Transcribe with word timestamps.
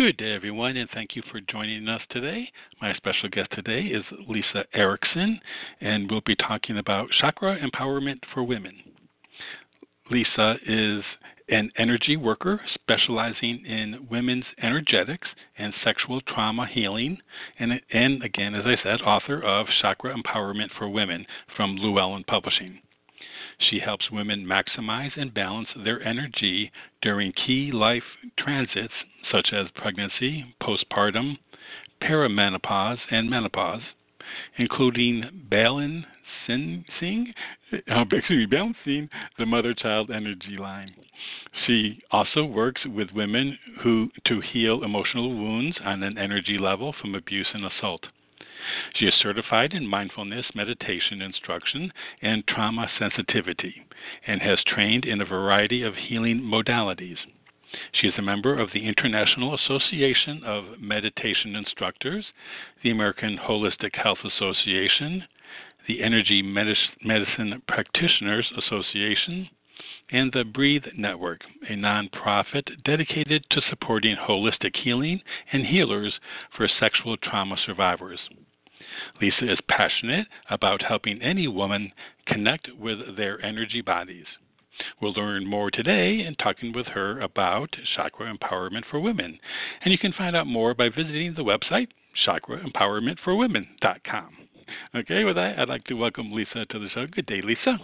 Good 0.00 0.16
day, 0.16 0.32
everyone, 0.32 0.78
and 0.78 0.88
thank 0.94 1.14
you 1.14 1.20
for 1.30 1.42
joining 1.42 1.86
us 1.86 2.00
today. 2.08 2.50
My 2.80 2.94
special 2.94 3.28
guest 3.28 3.50
today 3.52 3.82
is 3.82 4.02
Lisa 4.26 4.64
Erickson, 4.72 5.38
and 5.82 6.10
we'll 6.10 6.22
be 6.24 6.36
talking 6.36 6.78
about 6.78 7.10
chakra 7.20 7.58
empowerment 7.60 8.18
for 8.32 8.42
women. 8.42 8.76
Lisa 10.10 10.56
is 10.66 11.04
an 11.50 11.70
energy 11.76 12.16
worker 12.16 12.62
specializing 12.72 13.62
in 13.66 14.08
women's 14.10 14.46
energetics 14.62 15.28
and 15.58 15.74
sexual 15.84 16.22
trauma 16.22 16.66
healing, 16.66 17.18
and, 17.58 17.78
and 17.92 18.22
again, 18.22 18.54
as 18.54 18.64
I 18.64 18.82
said, 18.82 19.02
author 19.02 19.42
of 19.42 19.66
Chakra 19.82 20.16
Empowerment 20.16 20.70
for 20.78 20.88
Women 20.88 21.26
from 21.58 21.76
Llewellyn 21.76 22.24
Publishing. 22.24 22.80
She 23.68 23.78
helps 23.78 24.10
women 24.10 24.46
maximize 24.46 25.16
and 25.16 25.34
balance 25.34 25.68
their 25.76 26.02
energy 26.02 26.72
during 27.02 27.32
key 27.32 27.70
life 27.72 28.02
transits 28.38 28.94
such 29.30 29.52
as 29.52 29.68
pregnancy, 29.74 30.54
postpartum, 30.62 31.38
perimenopause, 32.00 32.98
and 33.10 33.28
menopause, 33.28 33.82
including 34.56 35.46
balancing, 35.50 36.06
um, 37.90 38.08
excuse 38.12 38.28
me, 38.30 38.46
balancing 38.46 39.08
the 39.38 39.46
mother-child 39.46 40.10
energy 40.10 40.56
line. 40.58 40.94
She 41.66 42.00
also 42.10 42.44
works 42.44 42.80
with 42.86 43.10
women 43.12 43.58
who 43.82 44.10
to 44.26 44.40
heal 44.40 44.84
emotional 44.84 45.34
wounds 45.34 45.76
on 45.84 46.02
an 46.02 46.16
energy 46.16 46.58
level 46.58 46.94
from 47.00 47.14
abuse 47.14 47.48
and 47.52 47.64
assault. 47.66 48.06
She 48.94 49.06
is 49.06 49.14
certified 49.14 49.72
in 49.72 49.86
mindfulness 49.86 50.54
meditation 50.54 51.22
instruction 51.22 51.92
and 52.20 52.46
trauma 52.46 52.90
sensitivity 52.98 53.86
and 54.26 54.42
has 54.42 54.62
trained 54.64 55.04
in 55.04 55.20
a 55.20 55.24
variety 55.24 55.82
of 55.82 55.94
healing 55.96 56.40
modalities. 56.40 57.18
She 57.92 58.08
is 58.08 58.14
a 58.18 58.22
member 58.22 58.58
of 58.58 58.72
the 58.72 58.86
International 58.86 59.54
Association 59.54 60.42
of 60.44 60.80
Meditation 60.80 61.54
Instructors, 61.54 62.26
the 62.82 62.90
American 62.90 63.38
Holistic 63.38 63.94
Health 63.94 64.24
Association, 64.24 65.24
the 65.86 66.02
Energy 66.02 66.42
Medicine 66.42 67.62
Practitioners 67.68 68.52
Association, 68.58 69.48
and 70.10 70.32
the 70.32 70.44
Breathe 70.44 70.84
Network, 70.96 71.40
a 71.68 71.72
nonprofit 71.72 72.82
dedicated 72.84 73.44
to 73.50 73.62
supporting 73.70 74.16
holistic 74.16 74.76
healing 74.76 75.22
and 75.52 75.64
healers 75.64 76.18
for 76.56 76.68
sexual 76.80 77.16
trauma 77.16 77.56
survivors. 77.64 78.20
Lisa 79.20 79.52
is 79.52 79.58
passionate 79.68 80.26
about 80.48 80.82
helping 80.82 81.20
any 81.22 81.48
woman 81.48 81.92
connect 82.26 82.68
with 82.78 83.16
their 83.16 83.44
energy 83.44 83.80
bodies. 83.80 84.26
We'll 85.00 85.12
learn 85.12 85.46
more 85.46 85.70
today 85.70 86.24
in 86.24 86.34
talking 86.36 86.72
with 86.72 86.86
her 86.86 87.20
about 87.20 87.76
chakra 87.94 88.34
empowerment 88.34 88.84
for 88.90 88.98
women. 89.00 89.38
And 89.82 89.92
you 89.92 89.98
can 89.98 90.12
find 90.12 90.34
out 90.36 90.46
more 90.46 90.74
by 90.74 90.88
visiting 90.88 91.34
the 91.34 91.44
website 91.44 91.88
chakraempowermentforwomen.com. 92.26 94.36
Okay, 94.94 95.24
with 95.24 95.34
that, 95.36 95.58
I'd 95.58 95.68
like 95.68 95.84
to 95.84 95.94
welcome 95.94 96.32
Lisa 96.32 96.66
to 96.66 96.78
the 96.78 96.88
show. 96.90 97.06
Good 97.06 97.26
day, 97.26 97.40
Lisa. 97.42 97.78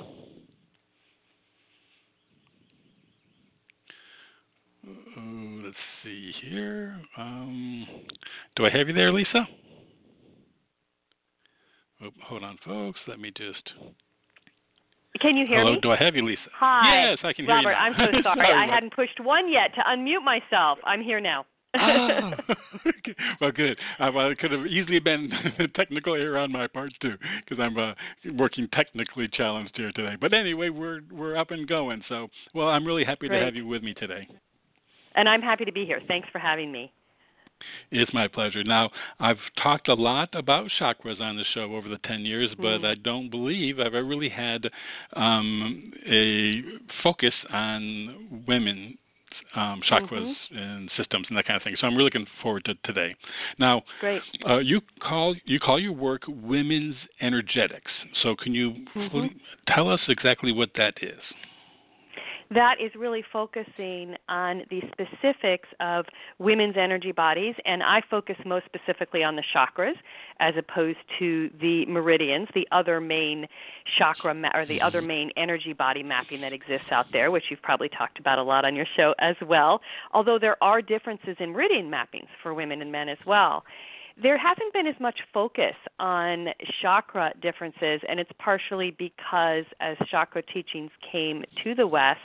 Uh, 4.86 5.64
let's 5.64 5.76
see 6.04 6.32
here. 6.42 7.00
Um, 7.16 7.86
do 8.54 8.66
I 8.66 8.70
have 8.70 8.86
you 8.88 8.94
there, 8.94 9.12
Lisa? 9.12 9.48
Oh, 12.02 12.10
hold 12.24 12.42
on, 12.44 12.58
folks. 12.64 13.00
Let 13.06 13.20
me 13.20 13.32
just. 13.36 13.72
Can 15.20 15.36
you 15.36 15.46
hear 15.46 15.60
Hello, 15.60 15.74
me? 15.74 15.80
do 15.80 15.92
I 15.92 15.96
have 15.96 16.14
you, 16.14 16.26
Lisa? 16.26 16.40
Hi. 16.54 17.10
Yes, 17.10 17.18
I 17.24 17.32
can 17.32 17.46
hear 17.46 17.58
you. 17.58 17.66
Robert. 17.66 17.74
I'm 17.74 17.94
so 17.94 18.04
sorry. 18.22 18.36
sorry 18.36 18.52
I 18.52 18.72
hadn't 18.72 18.94
pushed 18.94 19.18
one 19.20 19.50
yet 19.50 19.74
to 19.74 19.80
unmute 19.80 20.22
myself. 20.22 20.78
I'm 20.84 21.02
here 21.02 21.20
now. 21.20 21.46
oh, 21.78 22.30
well, 23.40 23.50
good. 23.50 23.78
Uh, 23.98 24.10
well, 24.14 24.30
it 24.30 24.38
could 24.38 24.52
have 24.52 24.66
easily 24.66 24.98
been 24.98 25.30
technical 25.74 26.14
error 26.14 26.38
on 26.38 26.52
my 26.52 26.66
part 26.66 26.92
too, 27.00 27.14
because 27.44 27.62
I'm 27.62 27.76
uh, 27.78 27.92
working 28.34 28.68
technically 28.72 29.28
challenged 29.32 29.72
here 29.74 29.92
today. 29.92 30.16
But 30.20 30.34
anyway, 30.34 30.68
we're 30.68 31.00
we're 31.10 31.36
up 31.36 31.50
and 31.50 31.66
going. 31.66 32.02
So, 32.08 32.28
well, 32.54 32.68
I'm 32.68 32.86
really 32.86 33.04
happy 33.04 33.28
Great. 33.28 33.40
to 33.40 33.44
have 33.44 33.54
you 33.54 33.66
with 33.66 33.82
me 33.82 33.94
today. 33.94 34.28
And 35.14 35.28
I'm 35.28 35.40
happy 35.40 35.64
to 35.64 35.72
be 35.72 35.86
here. 35.86 36.00
Thanks 36.06 36.28
for 36.30 36.38
having 36.38 36.70
me. 36.70 36.92
It's 37.91 38.12
my 38.12 38.28
pleasure. 38.28 38.65
Now, 38.65 38.91
I've 39.21 39.39
talked 39.62 39.89
a 39.89 39.94
lot 39.94 40.28
about 40.34 40.69
chakras 40.78 41.21
on 41.21 41.37
the 41.37 41.44
show 41.55 41.75
over 41.75 41.89
the 41.89 41.99
10 41.99 42.25
years, 42.25 42.50
but 42.56 42.83
Mm. 42.83 42.84
I 42.84 42.94
don't 42.97 43.31
believe 43.31 43.78
I've 43.78 43.87
ever 43.94 44.05
really 44.05 44.28
had 44.28 44.71
um, 45.15 45.93
a 46.06 46.62
focus 47.03 47.34
on 47.50 48.44
women. 48.47 48.99
Um, 49.55 49.83
chakras 49.83 50.27
Mm-hmm. 50.50 50.56
and 50.56 50.91
systems 50.97 51.27
and 51.28 51.37
that 51.37 51.44
kind 51.47 51.59
of 51.59 51.62
thing. 51.62 51.77
So 51.78 51.87
I'm 51.87 51.93
really 51.94 52.05
looking 52.05 52.27
forward 52.43 52.65
to 52.65 52.75
today. 52.84 53.15
Now, 53.59 53.83
Great. 54.00 54.23
uh, 54.49 54.59
you 54.59 54.81
call 55.00 55.34
you 55.44 55.61
call 55.61 55.78
your 55.78 55.93
work 55.93 56.23
women's 56.27 56.97
energetics. 57.21 57.91
So 58.23 58.34
can 58.34 58.55
you 58.55 58.87
Mhm. 58.94 59.38
tell 59.69 59.91
us 59.91 60.00
exactly 60.09 60.53
what 60.53 60.73
that 60.77 60.94
is? 61.03 61.21
That 62.50 62.76
is 62.80 62.92
really 62.96 63.24
focusing 63.32 64.14
on 64.28 64.62
the 64.70 64.80
specifics 64.92 65.68
of 65.80 66.04
women's 66.38 66.76
energy 66.76 67.10
bodies, 67.10 67.54
and 67.64 67.82
I 67.82 68.02
focus 68.08 68.36
most 68.44 68.66
specifically 68.66 69.24
on 69.24 69.34
the 69.34 69.42
chakras 69.54 69.94
as 70.38 70.54
opposed 70.56 70.98
to 71.18 71.50
the 71.60 71.86
meridians, 71.86 72.48
the 72.54 72.66
other 72.70 73.00
main 73.00 73.46
chakra 73.98 74.32
ma- 74.32 74.50
or 74.54 74.64
the 74.64 74.80
other 74.80 74.98
mm-hmm. 74.98 75.08
main 75.08 75.30
energy 75.36 75.72
body 75.72 76.02
mapping 76.02 76.40
that 76.42 76.52
exists 76.52 76.86
out 76.92 77.06
there, 77.12 77.30
which 77.30 77.44
you've 77.50 77.62
probably 77.62 77.88
talked 77.88 78.18
about 78.20 78.38
a 78.38 78.42
lot 78.42 78.64
on 78.64 78.76
your 78.76 78.86
show 78.96 79.12
as 79.18 79.36
well. 79.44 79.80
Although 80.12 80.38
there 80.38 80.62
are 80.62 80.80
differences 80.80 81.36
in 81.40 81.50
meridian 81.50 81.90
mappings 81.90 82.28
for 82.42 82.54
women 82.54 82.80
and 82.80 82.92
men 82.92 83.08
as 83.08 83.18
well 83.26 83.64
there 84.22 84.38
hasn't 84.38 84.72
been 84.72 84.87
as 84.87 84.99
much 84.99 85.19
focus 85.32 85.75
on 85.99 86.49
chakra 86.81 87.32
differences, 87.43 88.00
and 88.09 88.19
it's 88.19 88.31
partially 88.38 88.94
because 88.99 89.65
as 89.81 89.97
chakra 90.10 90.43
teachings 90.43 90.91
came 91.12 91.44
to 91.62 91.75
the 91.75 91.87
West, 91.87 92.21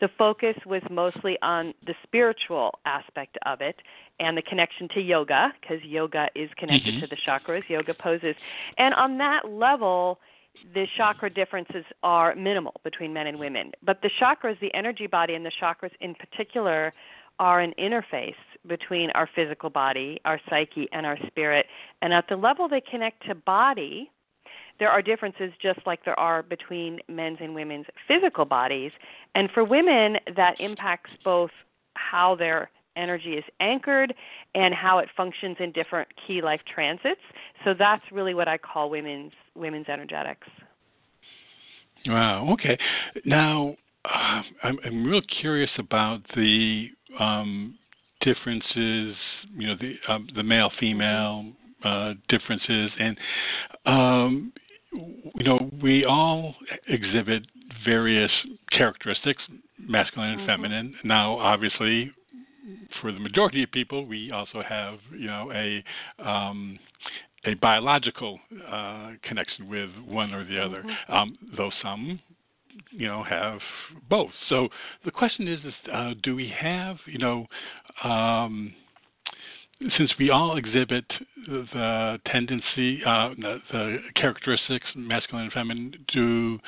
the 0.00 0.08
focus 0.16 0.56
was 0.64 0.80
mostly 0.90 1.36
on 1.42 1.74
the 1.86 1.94
spiritual 2.04 2.78
aspect 2.86 3.36
of 3.44 3.60
it 3.60 3.76
and 4.20 4.36
the 4.36 4.42
connection 4.42 4.88
to 4.94 5.00
yoga, 5.00 5.52
because 5.60 5.82
yoga 5.84 6.28
is 6.34 6.48
connected 6.54 6.94
Mhm. 6.94 7.00
to 7.00 7.06
the 7.08 7.16
chakras, 7.16 7.68
yoga 7.68 7.92
poses. 7.94 8.36
And 8.78 8.94
on 8.94 9.18
that 9.18 9.50
level, 9.50 10.20
the 10.72 10.86
chakra 10.96 11.30
differences 11.30 11.84
are 12.02 12.34
minimal 12.36 12.80
between 12.84 13.12
men 13.12 13.26
and 13.26 13.38
women. 13.38 13.72
But 13.82 14.00
the 14.02 14.10
chakras, 14.10 14.58
the 14.60 14.72
energy 14.74 15.06
body, 15.06 15.34
and 15.34 15.44
the 15.44 15.50
chakras 15.50 15.92
in 16.00 16.14
particular, 16.14 16.94
are 17.38 17.60
an 17.60 17.74
interface 17.78 18.34
between 18.66 19.10
our 19.10 19.28
physical 19.34 19.70
body, 19.70 20.20
our 20.24 20.40
psyche, 20.48 20.88
and 20.92 21.06
our 21.06 21.18
spirit. 21.26 21.66
And 22.02 22.12
at 22.12 22.28
the 22.28 22.36
level 22.36 22.68
they 22.68 22.80
connect 22.80 23.26
to 23.26 23.34
body, 23.34 24.10
there 24.78 24.90
are 24.90 25.02
differences 25.02 25.52
just 25.60 25.80
like 25.86 26.04
there 26.04 26.18
are 26.18 26.42
between 26.42 27.00
men's 27.08 27.38
and 27.40 27.54
women's 27.54 27.86
physical 28.06 28.44
bodies. 28.44 28.92
And 29.34 29.50
for 29.52 29.64
women, 29.64 30.16
that 30.36 30.60
impacts 30.60 31.10
both 31.24 31.50
how 31.94 32.36
their 32.36 32.70
energy 32.96 33.34
is 33.34 33.44
anchored 33.60 34.12
and 34.54 34.74
how 34.74 34.98
it 34.98 35.08
functions 35.16 35.56
in 35.60 35.72
different 35.72 36.08
key 36.26 36.42
life 36.42 36.60
transits. 36.72 37.20
So 37.64 37.74
that's 37.78 38.02
really 38.12 38.34
what 38.34 38.48
I 38.48 38.58
call 38.58 38.90
women's 38.90 39.32
women's 39.54 39.88
energetics. 39.88 40.48
Wow. 42.06 42.48
Okay. 42.52 42.78
Now, 43.24 43.74
uh, 44.04 44.42
I'm, 44.62 44.78
I'm 44.84 45.04
real 45.04 45.22
curious 45.40 45.70
about 45.78 46.20
the 46.34 46.88
um, 47.18 47.76
differences. 48.20 49.16
You 49.56 49.68
know, 49.68 49.76
the 49.80 49.94
um, 50.08 50.28
the 50.34 50.42
male 50.42 50.70
female 50.78 51.52
uh, 51.84 52.14
differences, 52.28 52.90
and 52.98 53.16
um, 53.86 54.52
you 54.92 55.44
know, 55.44 55.70
we 55.82 56.04
all 56.04 56.54
exhibit 56.88 57.46
various 57.84 58.30
characteristics, 58.72 59.42
masculine 59.78 60.30
and 60.30 60.40
Mhm. 60.40 60.46
feminine. 60.46 60.94
Now, 61.04 61.38
obviously, 61.38 62.10
for 63.00 63.12
the 63.12 63.20
majority 63.20 63.62
of 63.62 63.70
people, 63.70 64.06
we 64.06 64.30
also 64.32 64.62
have 64.62 64.98
you 65.12 65.26
know 65.26 65.52
a 65.52 65.84
um, 66.18 66.78
a 67.44 67.54
biological 67.54 68.40
uh, 68.68 69.12
connection 69.22 69.68
with 69.68 69.90
one 70.06 70.34
or 70.34 70.44
the 70.44 70.58
other, 70.58 70.82
Mhm. 70.82 71.10
um, 71.14 71.38
though 71.56 71.70
some 71.82 72.18
you 72.90 73.06
know 73.06 73.22
have 73.22 73.60
both. 74.08 74.30
So 74.48 74.68
the 75.04 75.10
question 75.10 75.48
is, 75.48 75.60
is 75.64 75.74
uh, 75.92 76.14
do 76.22 76.34
we 76.34 76.52
have 76.60 76.96
you 77.06 77.18
know 77.18 77.46
um, 78.02 78.74
since 79.96 80.12
we 80.18 80.30
all 80.30 80.56
exhibit 80.56 81.04
the 81.46 82.18
tendency, 82.26 83.00
uh, 83.06 83.30
the, 83.38 83.98
characteristics, 84.16 84.86
masculine 84.96 85.44
and 85.44 85.52
feminine, 85.52 85.94
do 86.12 86.58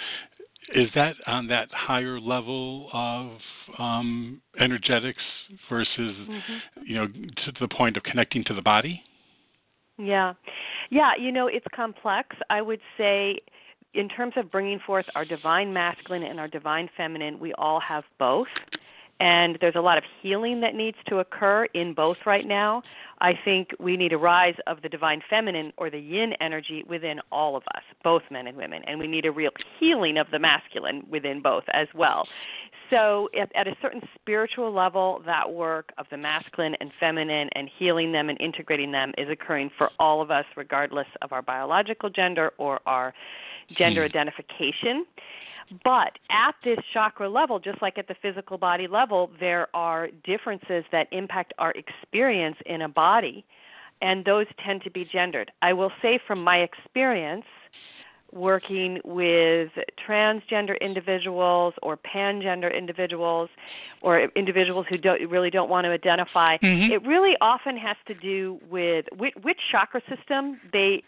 is 0.74 0.88
that 0.94 1.16
on 1.26 1.48
that 1.48 1.68
higher 1.72 2.20
level 2.20 2.88
of 2.92 3.32
um, 3.78 4.40
energetics 4.60 5.22
versus, 5.68 5.90
mm-hmm. 5.98 6.82
you 6.86 6.94
know, 6.94 7.06
to 7.08 7.52
the 7.60 7.68
point 7.68 7.96
of 7.96 8.02
connecting 8.04 8.44
to 8.44 8.54
the 8.54 8.62
body? 8.62 9.02
Yeah, 9.98 10.34
yeah. 10.90 11.12
You 11.18 11.32
know, 11.32 11.48
it's 11.48 11.66
complex. 11.74 12.36
I 12.48 12.62
would 12.62 12.80
say, 12.96 13.40
in 13.94 14.08
terms 14.08 14.34
of 14.37 14.50
bringing 14.50 14.78
forth 14.78 15.06
our 15.14 15.25
divine 15.25 15.72
masculine 15.72 16.22
and 16.22 16.38
our 16.38 16.48
divine 16.48 16.88
feminine, 16.96 17.38
we 17.38 17.52
all 17.54 17.81
have 17.81 18.04
both 18.19 18.48
and 19.20 19.58
there's 19.60 19.76
a 19.76 19.81
lot 19.81 19.98
of 19.98 20.04
healing 20.22 20.60
that 20.62 20.75
needs 20.75 20.96
to 21.06 21.19
occur 21.19 21.66
in 21.75 21.92
both 21.92 22.16
right 22.25 22.46
now. 22.46 22.82
I 23.20 23.34
think 23.44 23.69
we 23.78 23.96
need 23.96 24.14
a 24.14 24.19
rise 24.19 24.54
of 24.66 24.81
the 24.81 24.88
divine 24.88 25.20
feminine 25.28 25.72
or 25.76 25.90
the 25.90 25.98
yin 25.98 26.32
energy 26.40 26.84
within 26.88 27.20
all 27.31 27.54
of 27.54 27.62
us, 27.75 27.82
both 28.02 28.22
men 28.31 28.46
and 28.46 28.56
women, 28.56 28.82
and 28.87 28.98
we 28.98 29.06
need 29.06 29.26
a 29.26 29.31
real 29.31 29.50
healing 29.78 30.16
of 30.16 30.26
the 30.32 30.38
masculine 30.38 31.06
within 31.10 31.43
both 31.43 31.64
as 31.75 31.86
well. 31.94 32.26
So, 32.88 33.28
at, 33.38 33.54
at 33.54 33.69
a 33.69 33.76
certain 33.81 34.00
spiritual 34.16 34.72
level, 34.72 35.22
that 35.25 35.52
work 35.52 35.93
of 35.98 36.06
the 36.10 36.16
masculine 36.16 36.75
and 36.81 36.90
feminine 36.98 37.48
and 37.52 37.70
healing 37.78 38.10
them 38.10 38.31
and 38.31 38.40
integrating 38.40 38.90
them 38.90 39.12
is 39.16 39.28
occurring 39.31 39.70
for 39.78 39.90
all 40.00 40.20
of 40.20 40.32
us, 40.32 40.44
regardless 40.56 41.06
of 41.22 41.32
our 41.32 41.43
biological 41.43 42.10
gender 42.10 42.50
or 42.58 42.81
our 42.86 43.14
gender 43.76 44.02
hmm. 44.02 44.17
identification. 44.17 45.05
But 45.84 46.19
at 46.31 46.55
this 46.64 46.78
chakra 46.93 47.28
level, 47.28 47.61
just 47.61 47.81
like 47.81 47.96
at 47.96 48.08
the 48.08 48.17
physical 48.20 48.58
body 48.58 48.88
level, 48.88 49.31
there 49.38 49.69
are 49.75 50.08
differences 50.25 50.84
that 50.90 51.06
impact 51.12 51.52
our 51.58 51.72
experience 51.72 52.56
in 52.67 52.82
a 52.82 52.88
body, 52.88 53.44
and 54.02 54.25
those 54.25 54.46
tend 54.64 54.82
to 54.82 54.90
be 54.90 55.05
gendered. 55.05 55.52
I 55.62 55.72
will 55.72 55.93
say 56.02 56.19
from 56.26 56.43
my 56.43 56.58
experience, 56.58 57.44
working 58.32 59.00
with 59.05 59.70
transgender 60.06 60.81
individuals 60.81 61.75
or 61.82 61.96
pangender 61.96 62.76
individuals 62.76 63.50
or 64.02 64.28
individuals 64.37 64.87
who 64.88 64.96
don't, 64.96 65.28
really 65.28 65.50
don't 65.50 65.69
want 65.69 65.84
to 65.84 65.90
identify 65.90 66.56
mm-hmm. 66.58 66.93
it 66.93 67.05
really 67.06 67.34
often 67.40 67.76
has 67.76 67.96
to 68.06 68.14
do 68.14 68.61
with 68.70 69.05
which, 69.17 69.34
which 69.43 69.58
chakra 69.70 70.00
system 70.08 70.61
they 70.72 71.02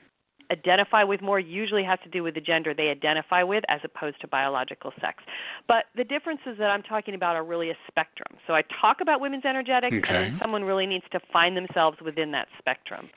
identify 0.52 1.02
with 1.02 1.20
more 1.20 1.40
usually 1.40 1.82
has 1.82 1.98
to 2.04 2.10
do 2.10 2.22
with 2.22 2.34
the 2.34 2.40
gender 2.40 2.74
they 2.74 2.88
identify 2.88 3.42
with 3.42 3.64
as 3.68 3.80
opposed 3.82 4.20
to 4.20 4.28
biological 4.28 4.92
sex. 5.00 5.24
But 5.66 5.86
the 5.96 6.04
differences 6.04 6.56
that 6.58 6.70
I'm 6.70 6.82
talking 6.82 7.14
about 7.14 7.34
are 7.34 7.44
really 7.44 7.70
a 7.70 7.76
spectrum. 7.88 8.38
So 8.46 8.54
I 8.54 8.62
talk 8.80 8.98
about 9.00 9.20
women's 9.20 9.44
energetics, 9.44 9.96
okay. 9.96 10.14
and 10.14 10.38
someone 10.40 10.62
really 10.62 10.86
needs 10.86 11.04
to 11.12 11.20
find 11.32 11.56
themselves 11.56 11.96
within 12.04 12.30
that 12.32 12.46
spectrum. 12.58 13.08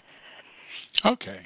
Okay. 1.05 1.41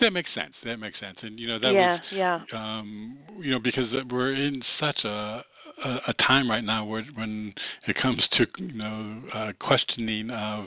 That 0.00 0.10
makes 0.10 0.30
sense. 0.34 0.54
That 0.64 0.78
makes 0.78 0.98
sense, 0.98 1.18
and 1.22 1.38
you 1.38 1.46
know 1.46 1.58
that 1.58 1.72
yeah, 1.72 1.92
was, 1.92 2.00
yeah. 2.12 2.40
Um, 2.52 3.18
you 3.38 3.50
know, 3.50 3.58
because 3.58 3.84
we're 4.10 4.34
in 4.34 4.62
such 4.80 4.98
a 5.04 5.44
a, 5.84 5.96
a 6.08 6.14
time 6.14 6.50
right 6.50 6.64
now 6.64 6.84
where 6.84 7.04
when 7.14 7.54
it 7.86 7.96
comes 8.00 8.22
to 8.32 8.46
you 8.58 8.74
know 8.74 9.22
uh, 9.32 9.52
questioning 9.60 10.30
of 10.30 10.66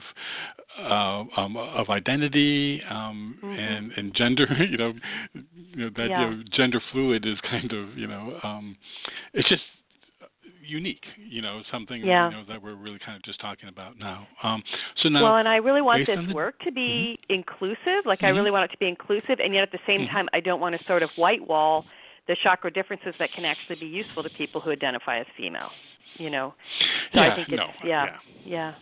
uh, 0.79 1.23
um, 1.37 1.57
of 1.57 1.89
identity 1.89 2.81
um, 2.89 3.37
mm-hmm. 3.43 3.59
and 3.59 3.91
and 3.93 4.13
gender. 4.15 4.47
You 4.67 4.77
know, 4.77 4.93
you 5.33 5.85
know 5.85 5.89
that 5.95 6.09
yeah. 6.09 6.29
you 6.29 6.35
know, 6.37 6.43
gender 6.51 6.81
fluid 6.91 7.25
is 7.25 7.37
kind 7.49 7.71
of 7.71 7.97
you 7.97 8.07
know 8.07 8.37
um, 8.43 8.75
it's 9.33 9.47
just 9.47 9.61
unique. 10.67 11.03
You 11.17 11.41
know, 11.41 11.61
something 11.71 12.03
yeah. 12.03 12.29
you 12.29 12.35
know 12.35 12.43
that 12.49 12.61
we're 12.61 12.75
really 12.75 12.99
kind 13.03 13.15
of 13.15 13.23
just 13.23 13.39
talking 13.39 13.69
about 13.69 13.97
now. 13.97 14.27
Um, 14.43 14.61
so 15.01 15.09
now, 15.09 15.23
well, 15.23 15.37
and 15.37 15.47
I 15.47 15.57
really 15.57 15.81
want 15.81 16.05
this 16.05 16.19
the, 16.27 16.33
work 16.33 16.59
to 16.61 16.71
be 16.71 17.17
mm-hmm. 17.21 17.33
inclusive. 17.33 18.05
Like 18.05 18.19
mm-hmm. 18.19 18.25
I 18.25 18.29
really 18.29 18.51
want 18.51 18.65
it 18.65 18.73
to 18.73 18.77
be 18.77 18.87
inclusive, 18.87 19.39
and 19.43 19.53
yet 19.53 19.63
at 19.63 19.71
the 19.71 19.79
same 19.87 20.01
mm-hmm. 20.01 20.13
time, 20.13 20.27
I 20.33 20.39
don't 20.39 20.59
want 20.59 20.77
to 20.77 20.85
sort 20.85 21.01
of 21.01 21.09
white 21.15 21.45
wall 21.47 21.85
the 22.27 22.35
chakra 22.43 22.71
differences 22.71 23.13
that 23.19 23.29
can 23.33 23.45
actually 23.45 23.77
be 23.79 23.85
useful 23.85 24.23
to 24.23 24.29
people 24.31 24.61
who 24.61 24.71
identify 24.71 25.19
as 25.19 25.25
female. 25.37 25.69
You 26.17 26.29
know, 26.29 26.53
so 27.13 27.21
yeah, 27.21 27.31
I 27.31 27.35
think 27.35 27.49
it's 27.49 27.57
no, 27.57 27.67
yeah, 27.87 28.05
yeah. 28.05 28.15
yeah. 28.45 28.73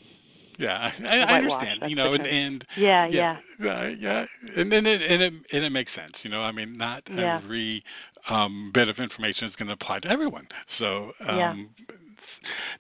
Yeah, 0.58 0.92
I, 1.06 1.18
I 1.18 1.38
understand. 1.40 1.84
You 1.90 1.98
know, 1.98 2.14
and, 2.14 2.26
and 2.26 2.66
yeah, 2.78 3.08
yeah, 3.08 3.38
yeah, 3.62 3.90
yeah, 4.00 4.26
and 4.56 4.72
and 4.72 4.88
it, 4.88 5.02
and 5.02 5.22
it 5.22 5.34
and 5.52 5.64
it 5.66 5.70
makes 5.70 5.92
sense. 5.94 6.14
You 6.24 6.30
know, 6.30 6.42
I 6.42 6.54
mean, 6.54 6.78
not 6.78 7.04
yeah. 7.10 7.42
every 7.44 7.84
um, 8.30 8.72
bit 8.74 8.88
of 8.88 8.98
information 8.98 9.48
is 9.48 9.56
going 9.58 9.68
to 9.68 9.74
apply 9.74 10.00
to 10.00 10.08
everyone. 10.08 10.48
So 10.80 11.12
um, 11.28 11.38
yeah. 11.38 11.54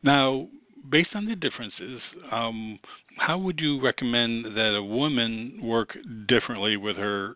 now, 0.03 0.47
based 0.89 1.09
on 1.15 1.25
the 1.25 1.35
differences, 1.35 1.99
um, 2.31 2.79
how 3.17 3.37
would 3.37 3.59
you 3.59 3.81
recommend 3.81 4.45
that 4.55 4.75
a 4.75 4.83
woman 4.83 5.59
work 5.61 5.97
differently 6.27 6.77
with 6.77 6.95
her 6.95 7.35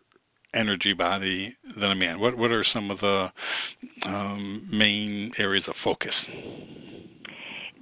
energy 0.54 0.92
body 0.92 1.54
than 1.78 1.90
a 1.90 1.94
man? 1.94 2.20
What 2.20 2.36
what 2.36 2.50
are 2.50 2.64
some 2.72 2.90
of 2.90 2.98
the 3.00 3.28
um, 4.04 4.68
main 4.70 5.32
areas 5.38 5.64
of 5.68 5.74
focus? 5.82 6.14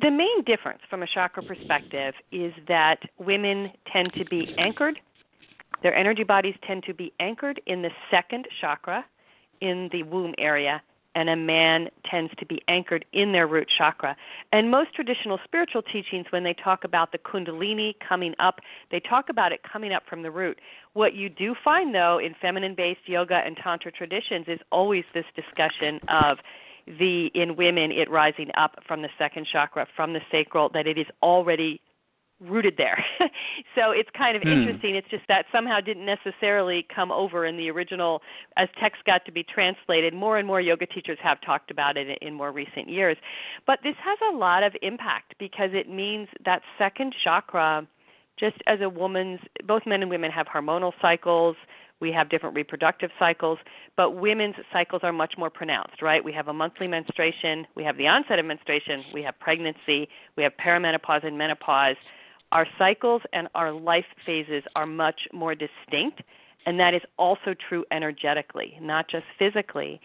The 0.00 0.11
main 0.11 0.44
difference 0.47 0.81
from 0.88 1.03
a 1.03 1.06
chakra 1.12 1.43
perspective 1.43 2.15
is 2.31 2.53
that 2.69 2.99
women 3.19 3.73
tend 3.93 4.12
to 4.15 4.25
be 4.26 4.55
anchored. 4.56 5.00
Their 5.82 5.94
energy 5.94 6.25
bodies 6.25 6.55
tend 6.67 6.85
to 6.85 6.94
be 6.94 7.12
anchored 7.19 7.61
in 7.67 7.82
the 7.82 7.91
second 8.11 8.47
chakra 8.61 9.05
in 9.61 9.88
the 9.93 10.05
womb 10.05 10.35
area 10.38 10.82
and 11.19 11.29
a 11.29 11.35
man 11.35 11.88
tends 12.09 12.32
to 12.38 12.47
be 12.47 12.62
anchored 12.69 13.05
in 13.12 13.32
their 13.32 13.49
root 13.49 13.69
chakra. 13.76 14.17
And 14.53 14.70
most 14.70 14.94
traditional 14.94 15.41
spiritual 15.43 15.82
teachings, 15.82 16.26
when 16.31 16.44
they 16.44 16.55
talk 16.55 16.85
about 16.85 17.11
the 17.11 17.19
Kundalini 17.19 17.94
coming 17.99 18.37
up, 18.38 18.61
they 18.93 19.00
talk 19.00 19.29
about 19.29 19.50
it 19.50 19.61
coming 19.65 19.93
up 19.93 20.05
from 20.09 20.23
the 20.23 20.31
root. 20.31 20.61
What 20.93 21.15
you 21.15 21.29
do 21.29 21.56
find, 21.65 21.93
though, 21.93 22.20
in 22.20 22.37
feminine 22.41 22.76
based 22.76 23.00
yoga 23.06 23.35
and 23.35 23.56
Tantra 23.56 23.91
traditions 23.91 24.44
is 24.47 24.61
always 24.70 25.03
this 25.12 25.25
discussion 25.35 25.99
of 26.06 26.38
the 26.87 27.32
in 27.35 27.56
women 27.56 27.91
it 27.91 28.09
rising 28.09 28.50
up 28.56 28.79
from 28.87 29.03
the 29.03 29.11
second 29.19 29.47
chakra 29.50 29.88
from 29.97 30.12
the 30.12 30.20
sacral 30.31 30.69
that 30.70 30.87
it 30.87 30.97
is 30.97 31.06
already 31.20 31.81
rooted 32.40 32.75
there. 32.76 33.05
so 33.75 33.90
it's 33.90 34.08
kind 34.17 34.37
of 34.37 34.43
hmm. 34.43 34.49
interesting. 34.49 34.94
It's 34.94 35.08
just 35.08 35.25
that 35.29 35.46
somehow 35.52 35.81
didn't 35.81 36.06
necessarily 36.06 36.87
come 36.94 37.11
over 37.11 37.46
in 37.46 37.56
the 37.56 37.70
original 37.70 38.23
as 38.56 38.69
text 38.81 39.05
got 39.05 39.25
to 39.26 39.32
be 39.32 39.43
translated. 39.43 40.14
More 40.14 40.38
and 40.38 40.46
more 40.46 40.61
yoga 40.61 40.87
teachers 40.87 41.19
have 41.23 41.40
talked 41.40 41.70
about 41.70 41.96
it 41.96 42.19
in 42.20 42.35
more 42.35 42.52
recent 42.52 42.88
years. 42.88 43.17
But 43.67 43.81
this 43.82 43.96
has 44.05 44.19
a 44.32 44.37
lot 44.37 44.62
of 44.62 44.75
impact 44.82 45.35
because 45.38 45.70
it 45.73 45.88
means 45.88 46.29
that 46.44 46.62
second 46.79 47.14
chakra 47.23 47.87
just 48.38 48.56
as 48.67 48.81
a 48.81 48.88
woman's 48.88 49.41
both 49.67 49.82
men 49.84 50.00
and 50.00 50.11
women 50.11 50.31
have 50.31 50.46
hormonal 50.46 50.93
cycles 51.02 51.56
we 52.00 52.12
have 52.12 52.29
different 52.29 52.55
reproductive 52.55 53.11
cycles, 53.19 53.58
but 53.96 54.13
women's 54.13 54.55
cycles 54.72 55.01
are 55.03 55.13
much 55.13 55.34
more 55.36 55.51
pronounced, 55.51 56.01
right? 56.01 56.22
We 56.22 56.32
have 56.32 56.48
a 56.48 56.53
monthly 56.53 56.86
menstruation, 56.86 57.67
we 57.74 57.82
have 57.84 57.96
the 57.96 58.06
onset 58.06 58.39
of 58.39 58.46
menstruation, 58.46 59.03
we 59.13 59.22
have 59.22 59.39
pregnancy, 59.41 60.08
we 60.36 60.43
have 60.44 60.53
perimenopause 60.65 61.27
and 61.27 61.36
menopause 61.36 61.96
our 62.52 62.67
cycles 62.78 63.22
and 63.32 63.48
our 63.55 63.72
life 63.72 64.06
phases 64.24 64.62
are 64.74 64.86
much 64.86 65.20
more 65.32 65.55
distinct, 65.55 66.22
and 66.67 66.78
that 66.81 66.94
is 66.94 67.02
also 67.19 67.55
true 67.69 67.84
energetically, 67.90 68.78
not 68.81 69.08
just 69.08 69.24
physically. 69.38 70.00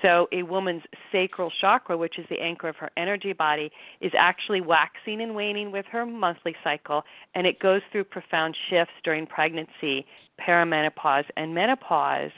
So, 0.00 0.28
a 0.30 0.44
woman's 0.44 0.82
sacral 1.10 1.50
chakra, 1.60 1.96
which 1.96 2.18
is 2.18 2.26
the 2.30 2.40
anchor 2.40 2.68
of 2.68 2.76
her 2.76 2.90
energy 2.96 3.32
body, 3.32 3.72
is 4.00 4.12
actually 4.16 4.60
waxing 4.60 5.20
and 5.20 5.34
waning 5.34 5.72
with 5.72 5.86
her 5.86 6.06
monthly 6.06 6.54
cycle, 6.62 7.02
and 7.34 7.46
it 7.46 7.58
goes 7.58 7.82
through 7.90 8.04
profound 8.04 8.56
shifts 8.70 8.94
during 9.02 9.26
pregnancy, 9.26 10.06
perimenopause, 10.40 11.24
and 11.36 11.52
menopause 11.52 12.30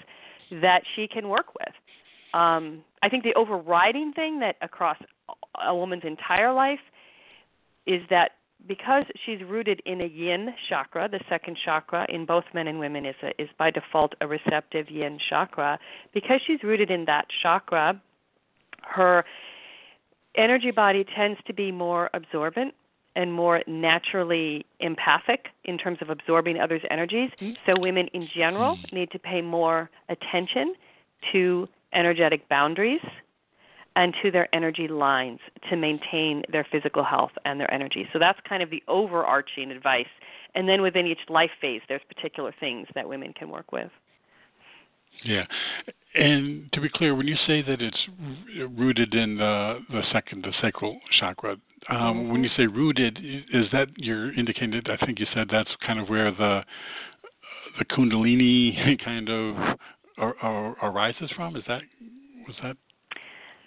that 0.62 0.82
she 0.96 1.06
can 1.06 1.28
work 1.28 1.54
with. 1.54 1.74
Um, 2.32 2.82
I 3.02 3.08
think 3.08 3.24
the 3.24 3.34
overriding 3.34 4.12
thing 4.14 4.40
that 4.40 4.56
across 4.62 4.96
a 5.62 5.74
woman's 5.74 6.04
entire 6.04 6.52
life 6.52 6.80
is 7.86 8.02
that 8.08 8.32
because 8.66 9.04
she's 9.24 9.40
rooted 9.42 9.80
in 9.86 10.00
a 10.00 10.06
yin 10.06 10.54
chakra, 10.68 11.08
the 11.08 11.20
second 11.28 11.56
chakra 11.64 12.06
in 12.08 12.24
both 12.26 12.44
men 12.54 12.68
and 12.68 12.78
women 12.78 13.04
is 13.04 13.14
a, 13.22 13.40
is 13.40 13.48
by 13.58 13.70
default 13.70 14.14
a 14.20 14.26
receptive 14.26 14.90
yin 14.90 15.18
chakra. 15.28 15.78
Because 16.12 16.40
she's 16.46 16.62
rooted 16.62 16.90
in 16.90 17.04
that 17.06 17.26
chakra, 17.42 18.00
her 18.82 19.24
energy 20.36 20.70
body 20.70 21.04
tends 21.16 21.38
to 21.46 21.54
be 21.54 21.72
more 21.72 22.10
absorbent 22.14 22.74
and 23.16 23.32
more 23.32 23.62
naturally 23.66 24.64
empathic 24.78 25.46
in 25.64 25.76
terms 25.76 25.98
of 26.00 26.10
absorbing 26.10 26.58
others' 26.58 26.82
energies. 26.90 27.30
Mm-hmm. 27.40 27.52
So 27.66 27.80
women 27.80 28.06
in 28.14 28.28
general 28.34 28.78
need 28.92 29.10
to 29.10 29.18
pay 29.18 29.42
more 29.42 29.90
attention 30.08 30.74
to 31.32 31.68
energetic 31.92 32.48
boundaries 32.48 33.00
and 33.96 34.14
to 34.22 34.30
their 34.30 34.52
energy 34.54 34.88
lines 34.88 35.40
to 35.68 35.76
maintain 35.76 36.42
their 36.50 36.66
physical 36.70 37.04
health 37.04 37.32
and 37.44 37.58
their 37.58 37.72
energy. 37.72 38.06
So 38.12 38.18
that's 38.18 38.38
kind 38.48 38.62
of 38.62 38.70
the 38.70 38.82
overarching 38.88 39.70
advice. 39.70 40.06
And 40.54 40.68
then 40.68 40.82
within 40.82 41.06
each 41.06 41.18
life 41.28 41.50
phase, 41.60 41.80
there's 41.88 42.02
particular 42.08 42.54
things 42.60 42.86
that 42.94 43.08
women 43.08 43.32
can 43.32 43.50
work 43.50 43.72
with. 43.72 43.90
Yeah. 45.24 45.44
And 46.14 46.72
to 46.72 46.80
be 46.80 46.88
clear, 46.88 47.14
when 47.14 47.26
you 47.26 47.36
say 47.46 47.62
that 47.62 47.80
it's 47.80 48.08
rooted 48.76 49.14
in 49.14 49.36
the, 49.36 49.80
the 49.90 50.02
second, 50.12 50.44
the 50.44 50.52
sacral 50.60 50.98
chakra, 51.18 51.56
Um, 51.88 51.96
mm-hmm. 51.96 52.32
When 52.32 52.44
you 52.44 52.50
say 52.56 52.66
rooted, 52.66 53.18
is 53.52 53.66
that 53.72 53.88
you're 53.96 54.32
indicating? 54.34 54.82
I 54.86 55.04
think 55.04 55.18
you 55.18 55.26
said 55.34 55.48
that's 55.50 55.70
kind 55.86 55.98
of 56.00 56.08
where 56.08 56.30
the 56.30 56.62
the 57.78 57.84
Kundalini 57.84 58.98
kind 59.04 59.28
of 59.28 59.56
or, 60.18 60.34
or 60.42 60.76
arises 60.82 61.30
from. 61.36 61.56
Is 61.56 61.64
that 61.68 61.82
was 62.46 62.56
that 62.62 62.76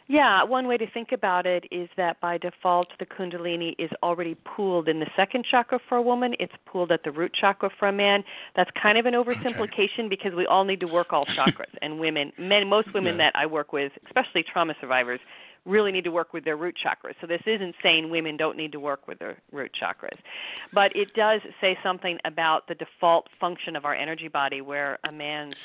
yeah, 0.08 0.44
one 0.44 0.68
way 0.68 0.78
to 0.78 0.90
think 0.92 1.12
about 1.12 1.46
it 1.46 1.66
is 1.72 1.90
that 1.96 2.20
by 2.20 2.38
default, 2.38 2.88
the 3.00 3.06
Kundalini 3.06 3.74
is 3.80 3.90
already 4.02 4.36
pooled 4.44 4.90
in 4.90 5.00
the 5.00 5.08
second 5.16 5.46
chakra 5.50 5.80
for 5.88 5.98
a 5.98 6.02
woman. 6.02 6.36
It's 6.40 6.54
pooled 6.66 6.92
at 6.92 7.04
the 7.04 7.12
root 7.12 7.32
chakra 7.40 7.70
for 7.80 7.88
a 7.88 7.94
man. 7.94 8.24
That's 8.56 8.70
kind 8.82 8.98
of 8.98 9.06
an 9.06 9.14
oversimplification 9.14 10.00
okay. 10.00 10.08
because 10.10 10.34
we 10.36 10.46
all 10.46 10.66
need 10.66 10.82
to 10.82 10.88
work 10.88 11.14
all 11.14 11.26
chakras. 11.26 11.74
and 11.82 12.00
women, 12.00 12.34
men, 12.38 12.68
most 12.68 12.94
women 12.94 13.18
yeah. 13.18 13.32
that 13.32 13.40
I 13.40 13.46
work 13.46 13.72
with, 13.72 13.92
especially 14.06 14.44
trauma 14.44 14.74
survivors, 14.82 15.22
really 15.66 15.94
need 15.94 16.04
to 16.04 16.12
work 16.12 16.34
with 16.34 16.44
their 16.44 16.58
root 16.58 16.76
chakras. 16.84 17.14
So 17.22 17.28
this 17.28 17.42
isn't 17.46 17.76
saying 17.82 18.10
women 18.10 18.36
don't 18.36 18.58
need 18.58 18.74
to 18.74 18.80
work 18.80 19.08
with 19.08 19.20
their 19.20 19.38
root 19.52 19.72
chakras. 19.82 20.18
But 20.74 20.94
it 20.96 21.14
does 21.14 21.40
say 21.62 21.78
something 21.82 22.18
about 22.26 22.68
the 22.68 22.76
default 22.76 23.28
function 23.40 23.78
of 23.78 23.86
our 23.86 23.96
energy 23.96 24.28
body 24.28 24.60
where 24.60 25.00
a 25.08 25.12
man's 25.12 25.56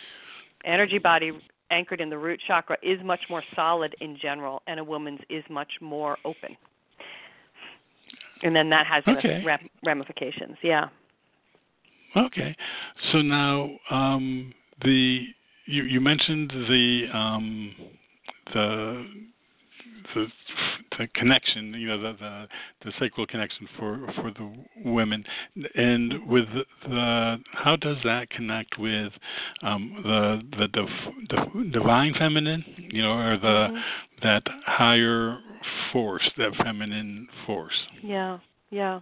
energy 0.65 0.99
body 0.99 1.33
anchored 1.71 2.01
in 2.01 2.11
the 2.11 2.19
root 2.19 2.41
chakra 2.47 2.77
is 2.83 2.99
much 3.05 3.21
more 3.29 3.43
solid 3.55 3.95
in 4.01 4.17
general, 4.21 4.63
and 4.67 4.81
a 4.81 4.85
woman's 4.85 5.21
is 5.29 5.45
much 5.51 5.71
more 5.81 6.17
open. 6.25 6.57
And 8.43 8.55
then 8.55 8.71
that 8.71 8.87
has 8.87 9.03
okay. 9.09 9.45
ramifications. 9.85 10.57
Yeah. 10.63 10.89
Okay. 12.17 12.57
So 13.13 13.21
now 13.21 13.71
um, 13.91 14.55
the 14.83 15.27
you, 15.67 15.83
you 15.85 16.01
mentioned 16.01 16.51
the 16.51 17.05
um, 17.13 17.75
the 18.55 19.07
the 20.15 20.27
the 20.99 21.07
connection, 21.15 21.75
you 21.75 21.89
know, 21.89 22.01
the 22.01 22.19
the, 22.19 22.47
the 22.85 22.93
sacral 22.99 23.27
connection 23.27 23.69
for 23.79 24.01
for 24.17 24.31
the 24.31 24.53
women, 24.85 25.25
and 25.75 26.27
with 26.27 26.47
the 26.85 27.37
how 27.53 27.77
does 27.77 27.97
that 28.05 28.31
connect 28.31 28.79
with 28.79 29.13
um, 29.63 30.01
the 30.03 30.43
the, 30.57 30.87
the 31.31 31.71
divine 31.71 32.15
feminine, 32.19 32.65
you 32.77 33.03
know, 33.03 33.13
or 33.13 33.37
the 33.37 33.47
mm-hmm. 33.47 33.77
that 34.23 34.43
higher 34.67 35.39
force, 35.93 36.29
that 36.37 36.53
feminine 36.63 37.29
force? 37.47 37.75
Yeah, 38.03 38.39
yeah. 38.71 39.01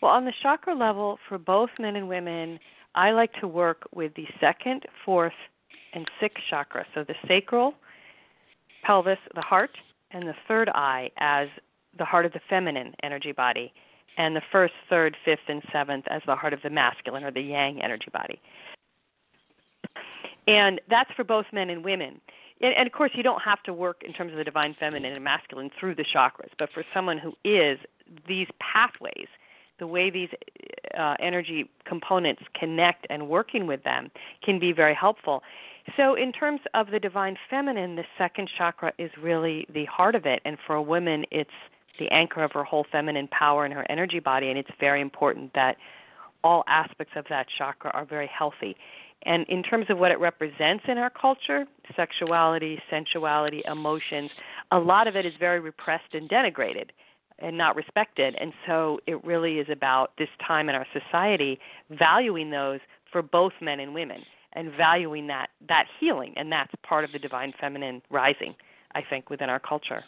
Well, 0.00 0.12
on 0.12 0.24
the 0.24 0.32
chakra 0.42 0.74
level, 0.74 1.18
for 1.28 1.38
both 1.38 1.70
men 1.78 1.96
and 1.96 2.08
women, 2.08 2.58
I 2.94 3.12
like 3.12 3.32
to 3.40 3.48
work 3.48 3.88
with 3.94 4.14
the 4.14 4.26
second, 4.40 4.82
fourth, 5.04 5.32
and 5.94 6.06
sixth 6.20 6.42
chakra. 6.50 6.84
So 6.94 7.04
the 7.04 7.14
sacral, 7.26 7.74
pelvis, 8.82 9.18
the 9.34 9.40
heart, 9.40 9.70
and 10.14 10.26
the 10.26 10.34
third 10.48 10.70
eye 10.70 11.10
as 11.18 11.48
the 11.98 12.04
heart 12.04 12.24
of 12.24 12.32
the 12.32 12.40
feminine 12.48 12.94
energy 13.02 13.32
body, 13.32 13.72
and 14.16 14.34
the 14.34 14.42
first, 14.50 14.74
third, 14.88 15.16
fifth, 15.24 15.48
and 15.48 15.62
seventh 15.72 16.04
as 16.08 16.22
the 16.26 16.36
heart 16.36 16.52
of 16.52 16.62
the 16.62 16.70
masculine 16.70 17.24
or 17.24 17.30
the 17.30 17.40
yang 17.40 17.82
energy 17.82 18.08
body. 18.12 18.40
And 20.46 20.80
that's 20.88 21.10
for 21.16 21.24
both 21.24 21.46
men 21.52 21.70
and 21.70 21.84
women. 21.84 22.20
And, 22.60 22.74
and 22.76 22.86
of 22.86 22.92
course, 22.92 23.10
you 23.14 23.22
don't 23.22 23.42
have 23.42 23.62
to 23.64 23.72
work 23.72 24.02
in 24.04 24.12
terms 24.12 24.32
of 24.32 24.38
the 24.38 24.44
divine 24.44 24.76
feminine 24.78 25.12
and 25.12 25.24
masculine 25.24 25.70
through 25.78 25.96
the 25.96 26.04
chakras, 26.04 26.50
but 26.58 26.70
for 26.72 26.84
someone 26.94 27.18
who 27.18 27.32
is, 27.44 27.78
these 28.28 28.48
pathways, 28.60 29.28
the 29.78 29.86
way 29.86 30.10
these 30.10 30.28
uh, 30.98 31.14
energy 31.20 31.70
components 31.84 32.42
connect 32.58 33.06
and 33.10 33.28
working 33.28 33.66
with 33.66 33.82
them 33.84 34.10
can 34.44 34.58
be 34.58 34.72
very 34.72 34.94
helpful. 34.94 35.42
So, 35.96 36.14
in 36.14 36.32
terms 36.32 36.60
of 36.72 36.90
the 36.90 36.98
divine 36.98 37.36
feminine, 37.50 37.96
the 37.96 38.04
second 38.16 38.48
chakra 38.56 38.92
is 38.98 39.10
really 39.20 39.66
the 39.72 39.84
heart 39.84 40.14
of 40.14 40.24
it. 40.24 40.40
And 40.44 40.56
for 40.66 40.76
a 40.76 40.82
woman, 40.82 41.24
it's 41.30 41.50
the 41.98 42.08
anchor 42.10 42.42
of 42.42 42.52
her 42.52 42.64
whole 42.64 42.86
feminine 42.90 43.28
power 43.28 43.64
and 43.64 43.74
her 43.74 43.84
energy 43.90 44.18
body. 44.18 44.48
And 44.48 44.58
it's 44.58 44.70
very 44.80 45.00
important 45.00 45.52
that 45.54 45.76
all 46.42 46.64
aspects 46.68 47.14
of 47.16 47.26
that 47.28 47.46
chakra 47.58 47.90
are 47.92 48.04
very 48.04 48.30
healthy. 48.36 48.76
And 49.26 49.46
in 49.48 49.62
terms 49.62 49.86
of 49.88 49.98
what 49.98 50.10
it 50.10 50.18
represents 50.18 50.84
in 50.86 50.98
our 50.98 51.10
culture 51.10 51.66
sexuality, 51.96 52.80
sensuality, 52.90 53.62
emotions 53.66 54.30
a 54.72 54.78
lot 54.78 55.06
of 55.06 55.16
it 55.16 55.26
is 55.26 55.32
very 55.38 55.60
repressed 55.60 56.14
and 56.14 56.28
denigrated 56.28 56.90
and 57.38 57.56
not 57.58 57.76
respected. 57.76 58.34
And 58.40 58.52
so 58.66 59.00
it 59.06 59.24
really 59.24 59.58
is 59.58 59.66
about 59.70 60.12
this 60.18 60.28
time 60.46 60.68
in 60.68 60.74
our 60.74 60.86
society 60.92 61.58
valuing 61.90 62.50
those 62.50 62.80
for 63.10 63.22
both 63.22 63.52
men 63.60 63.80
and 63.80 63.94
women 63.94 64.22
and 64.52 64.72
valuing 64.76 65.26
that 65.28 65.48
that 65.68 65.86
healing. 66.00 66.32
And 66.36 66.50
that's 66.50 66.72
part 66.86 67.04
of 67.04 67.12
the 67.12 67.18
divine 67.18 67.52
feminine 67.60 68.02
rising 68.10 68.54
i 68.94 69.02
think 69.08 69.30
within 69.30 69.50
our 69.50 69.60
culture. 69.60 70.04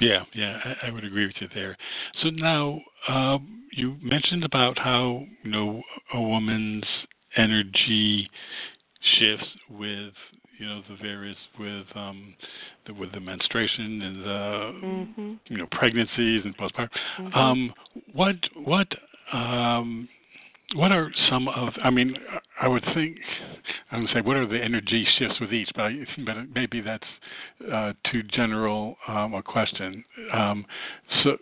Yeah 0.00 0.24
yeah 0.34 0.58
i, 0.64 0.88
I 0.88 0.90
would 0.90 1.04
agree 1.04 1.26
with 1.26 1.36
you 1.40 1.48
there. 1.54 1.76
So 2.22 2.30
now 2.30 2.80
um, 3.08 3.64
you 3.72 3.96
mentioned 4.02 4.44
about 4.44 4.78
how 4.78 5.24
you 5.42 5.50
know 5.50 5.82
a 6.14 6.20
woman's 6.20 6.84
energy 7.36 8.28
shifts 9.18 9.46
with 9.70 10.12
you 10.60 10.66
know 10.66 10.82
the 10.88 10.96
various 11.02 11.36
with 11.58 11.86
um 11.94 12.34
the, 12.86 12.94
with 12.94 13.10
the 13.12 13.20
menstruation 13.20 14.02
and 14.02 14.22
the 14.22 14.72
mm-hmm. 14.84 15.32
you 15.46 15.56
know 15.56 15.66
pregnancies 15.72 16.42
and 16.44 16.56
postpartum 16.56 16.88
mm-hmm. 17.18 17.34
um 17.34 17.72
what 18.12 18.36
what 18.64 18.88
um 19.32 20.08
what 20.74 20.92
are 20.92 21.10
some 21.28 21.48
of? 21.48 21.72
I 21.82 21.90
mean, 21.90 22.14
I 22.60 22.68
would 22.68 22.84
think 22.94 23.16
I 23.90 23.98
would 23.98 24.08
say 24.14 24.20
what 24.20 24.36
are 24.36 24.46
the 24.46 24.62
energy 24.62 25.06
shifts 25.18 25.40
with 25.40 25.52
each, 25.52 25.68
but, 25.74 25.82
I, 25.82 26.06
but 26.24 26.36
maybe 26.54 26.80
that's 26.80 27.02
uh, 27.72 27.92
too 28.10 28.22
general 28.22 28.96
um, 29.08 29.34
a 29.34 29.42
question. 29.42 30.04
Um, 30.32 30.64
so, 31.24 31.36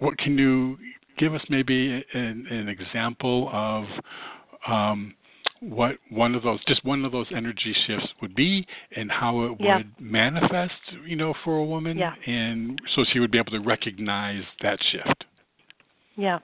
what 0.00 0.18
can 0.18 0.36
you 0.36 0.76
give 1.18 1.34
us? 1.34 1.42
Maybe 1.48 2.04
an, 2.14 2.46
an 2.50 2.68
example 2.68 3.48
of 3.52 3.84
um, 4.66 5.14
what 5.60 5.96
one 6.10 6.34
of 6.34 6.42
those, 6.42 6.62
just 6.66 6.84
one 6.84 7.04
of 7.04 7.12
those 7.12 7.26
energy 7.34 7.74
shifts 7.86 8.08
would 8.20 8.34
be, 8.34 8.66
and 8.96 9.10
how 9.10 9.44
it 9.44 9.52
yeah. 9.58 9.78
would 9.78 9.92
manifest, 9.98 10.72
you 11.06 11.16
know, 11.16 11.34
for 11.44 11.56
a 11.56 11.64
woman, 11.64 11.96
yeah. 11.96 12.14
and 12.26 12.80
so 12.94 13.04
she 13.12 13.20
would 13.20 13.30
be 13.30 13.38
able 13.38 13.52
to 13.52 13.60
recognize 13.60 14.42
that 14.62 14.78
shift. 14.90 15.24
Yeah. 16.16 16.38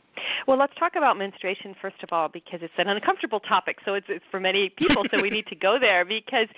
Well, 0.48 0.58
let's 0.58 0.72
talk 0.78 0.96
about 0.96 1.16
menstruation 1.16 1.74
first 1.80 2.02
of 2.02 2.08
all 2.12 2.28
because 2.28 2.60
it's 2.62 2.74
an 2.78 2.88
uncomfortable 2.88 3.40
topic. 3.40 3.78
So 3.84 3.94
it's, 3.94 4.06
it's 4.08 4.24
for 4.30 4.40
many 4.40 4.70
people. 4.76 5.04
so 5.10 5.20
we 5.20 5.30
need 5.30 5.46
to 5.46 5.54
go 5.54 5.78
there 5.80 6.04
because 6.04 6.48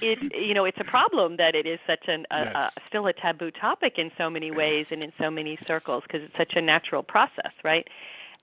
it, 0.00 0.18
you 0.32 0.54
know, 0.54 0.64
it's 0.64 0.78
a 0.80 0.84
problem 0.84 1.36
that 1.36 1.54
it 1.54 1.66
is 1.66 1.78
such 1.86 2.04
an 2.08 2.24
a, 2.30 2.44
yes. 2.44 2.54
a, 2.54 2.80
still 2.88 3.06
a 3.08 3.12
taboo 3.12 3.50
topic 3.50 3.94
in 3.98 4.10
so 4.16 4.30
many 4.30 4.50
ways 4.50 4.86
and 4.90 5.02
in 5.02 5.12
so 5.20 5.30
many 5.30 5.58
circles 5.66 6.02
because 6.06 6.22
it's 6.22 6.36
such 6.38 6.52
a 6.56 6.62
natural 6.62 7.02
process, 7.02 7.52
right? 7.62 7.86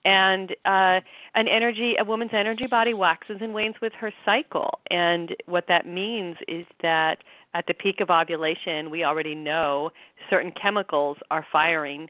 And 0.06 0.52
uh, 0.66 1.02
an 1.36 1.48
energy, 1.50 1.96
a 2.00 2.06
woman's 2.06 2.32
energy 2.34 2.68
body 2.68 2.94
waxes 2.94 3.38
and 3.42 3.54
wanes 3.54 3.76
with 3.82 3.94
her 4.00 4.14
cycle, 4.26 4.80
and 4.90 5.36
what 5.46 5.66
that 5.68 5.86
means 5.86 6.38
is 6.48 6.66
that 6.82 7.18
at 7.54 7.66
the 7.68 7.74
peak 7.74 8.00
of 8.00 8.10
ovulation, 8.10 8.90
we 8.90 9.04
already 9.04 9.36
know 9.36 9.90
certain 10.30 10.52
chemicals 10.52 11.18
are 11.32 11.46
firing 11.52 12.08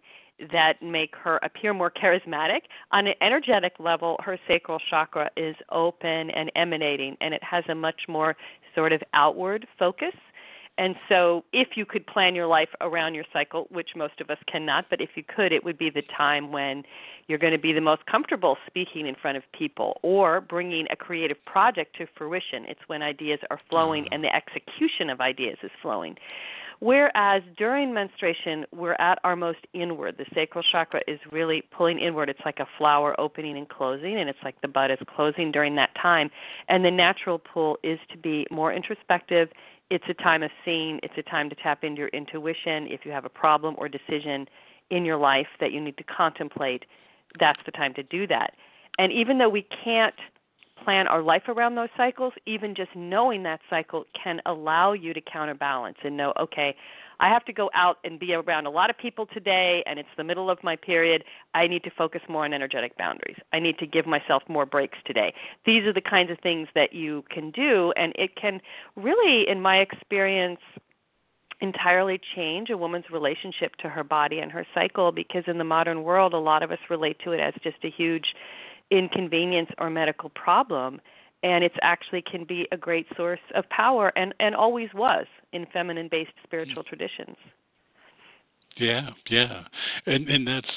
that 0.54 0.82
make 0.82 1.16
her 1.16 1.38
appear 1.44 1.74
more 1.74 1.92
charismatic. 1.92 2.62
On 2.92 3.08
an 3.08 3.14
energetic 3.22 3.74
level, 3.80 4.18
her 4.24 4.38
sacral 4.48 4.80
chakra 4.90 5.30
is 5.36 5.56
open 5.72 6.30
and 6.32 6.52
emanating, 6.56 7.18
and 7.22 7.34
it 7.34 7.44
has 7.44 7.64
a 7.70 7.76
much 7.76 8.02
more 8.08 8.36
sort 8.76 8.94
of 8.94 9.02
outward 9.14 9.68
focus. 9.78 10.14
And 10.80 10.96
so, 11.10 11.44
if 11.52 11.76
you 11.76 11.86
could 11.86 12.08
plan 12.08 12.36
your 12.36 12.48
life 12.48 12.70
around 12.80 13.14
your 13.14 13.26
cycle, 13.34 13.68
which 13.70 13.90
most 13.98 14.22
of 14.22 14.30
us 14.30 14.38
cannot, 14.50 14.86
but 14.90 15.02
if 15.02 15.10
you 15.16 15.24
could, 15.24 15.52
it 15.52 15.66
would 15.66 15.78
be 15.78 15.90
the 15.90 16.04
time 16.18 16.54
when 16.54 16.84
you're 17.28 17.38
going 17.38 17.52
to 17.52 17.60
be 17.60 17.74
the 17.74 17.82
most 17.82 18.06
comfortable 18.06 18.56
speaking 18.66 19.06
in 19.06 19.16
front 19.22 19.36
of 19.36 19.44
people 19.52 20.00
or 20.04 20.40
bringing 20.40 20.88
a 20.90 20.96
creative 20.96 21.38
project 21.44 21.98
to 21.98 22.08
fruition. 22.18 22.64
It's 22.70 22.80
when 22.88 23.02
ideas 23.02 23.40
are 23.50 23.60
flowing 23.70 24.06
mm. 24.06 24.08
and 24.14 24.24
the 24.24 24.34
execution 24.34 25.10
of 25.10 25.20
ideas 25.20 25.58
is 25.64 25.72
flowing. 25.82 26.16
Whereas 26.80 27.44
during 27.58 27.94
menstruation, 27.94 28.66
we're 28.74 28.96
at 29.00 29.20
our 29.26 29.36
most 29.36 29.60
inward. 29.74 30.16
The 30.18 30.26
sacral 30.34 30.64
chakra 30.72 31.02
is 31.10 31.20
really 31.30 31.62
pulling 31.76 32.00
inward. 32.00 32.30
It's 32.30 32.40
like 32.46 32.60
a 32.60 32.68
flower 32.78 33.20
opening 33.20 33.58
and 33.58 33.68
closing, 33.68 34.18
and 34.18 34.30
it's 34.30 34.40
like 34.46 34.62
the 34.62 34.70
bud 34.70 34.92
is 34.92 34.98
closing 35.14 35.52
during 35.52 35.76
that 35.76 35.90
time. 36.02 36.32
And 36.70 36.86
the 36.86 36.92
natural 36.92 37.38
pull 37.38 37.78
is 37.84 38.00
to 38.14 38.18
be 38.18 38.48
more 38.50 38.72
introspective. 38.72 39.50
It's 39.90 40.06
a 40.08 40.14
time 40.14 40.44
of 40.44 40.52
seeing, 40.64 41.00
it's 41.02 41.14
a 41.18 41.24
time 41.24 41.50
to 41.50 41.56
tap 41.56 41.84
into 41.84 42.00
your 42.00 42.10
intuition. 42.10 42.88
If 42.88 43.02
you 43.06 43.12
have 43.12 43.26
a 43.26 43.30
problem 43.30 43.76
or 43.78 43.90
decision 43.90 44.48
in 44.90 45.06
your 45.06 45.18
life 45.18 45.48
that 45.60 45.72
you 45.72 45.82
need 45.82 45.98
to 45.98 46.04
contemplate, 46.04 46.86
that's 47.40 47.60
the 47.66 47.72
time 47.72 47.94
to 47.96 48.04
do 48.04 48.28
that. 48.28 48.54
And 48.98 49.12
even 49.12 49.38
though 49.38 49.50
we 49.50 49.66
can't 49.84 50.16
plan 50.84 51.08
our 51.08 51.22
life 51.22 51.44
around 51.48 51.76
those 51.76 51.90
cycles, 51.98 52.34
even 52.46 52.76
just 52.76 52.96
knowing 52.96 53.44
that 53.44 53.60
cycle 53.70 54.06
can 54.22 54.42
allow 54.46 54.94
you 54.94 55.14
to 55.14 55.22
counterbalance 55.22 55.98
and 56.04 56.16
know, 56.16 56.34
okay, 56.40 56.76
I 57.20 57.30
have 57.30 57.44
to 57.46 57.54
go 57.54 57.70
out 57.74 57.98
and 58.04 58.20
be 58.20 58.34
around 58.34 58.66
a 58.66 58.70
lot 58.70 58.90
of 58.90 58.98
people 58.98 59.26
today, 59.26 59.84
and 59.86 60.00
it's 60.00 60.10
the 60.16 60.24
middle 60.24 60.50
of 60.50 60.64
my 60.64 60.76
period. 60.76 61.24
I 61.54 61.68
need 61.68 61.84
to 61.84 61.90
focus 61.90 62.22
more 62.30 62.46
on 62.46 62.54
energetic 62.54 62.98
boundaries. 62.98 63.38
I 63.52 63.60
need 63.60 63.78
to 63.80 63.86
give 63.86 64.06
myself 64.06 64.44
more 64.48 64.66
breaks 64.66 64.98
today. 65.06 65.34
These 65.66 65.84
are 65.84 65.94
the 65.94 66.02
kinds 66.02 66.32
of 66.32 66.40
things 66.40 66.68
that 66.76 66.94
you 66.94 67.26
can 67.30 67.52
do, 67.52 67.92
and 67.98 68.14
it 68.16 68.36
can 68.36 68.62
really, 68.96 69.48
in 69.50 69.62
my 69.62 69.78
experience, 69.78 70.62
entirely 71.62 72.20
change 72.36 72.70
a 72.70 72.78
woman's 72.78 73.10
relationship 73.12 73.76
to 73.78 73.90
her 73.90 74.04
body 74.04 74.40
and 74.40 74.52
her 74.52 74.66
cycle 74.74 75.12
because 75.12 75.44
in 75.46 75.58
the 75.58 75.64
modern 75.64 76.04
world 76.04 76.34
a 76.34 76.38
lot 76.38 76.64
of 76.64 76.72
us 76.72 76.80
relate 76.90 77.20
to 77.24 77.34
it 77.34 77.40
as 77.40 77.54
just 77.62 77.78
a 77.84 77.90
huge 77.90 78.34
inconvenience 78.92 79.70
or 79.78 79.90
medical 79.90 80.30
problem 80.30 81.02
and 81.44 81.64
it's 81.64 81.76
actually 81.82 82.22
can 82.22 82.44
be 82.44 82.68
a 82.72 82.78
great 82.78 83.08
source 83.16 83.40
of 83.56 83.68
power 83.70 84.12
and 84.16 84.34
and 84.40 84.56
always 84.56 84.90
was 84.94 85.26
in 85.54 85.66
feminine 85.72 86.08
based 86.10 86.32
spiritual 86.44 86.84
traditions. 86.84 87.36
Yeah 88.78 89.10
yeah. 89.30 89.64
And 90.06 90.28
and 90.30 90.48
that's 90.48 90.72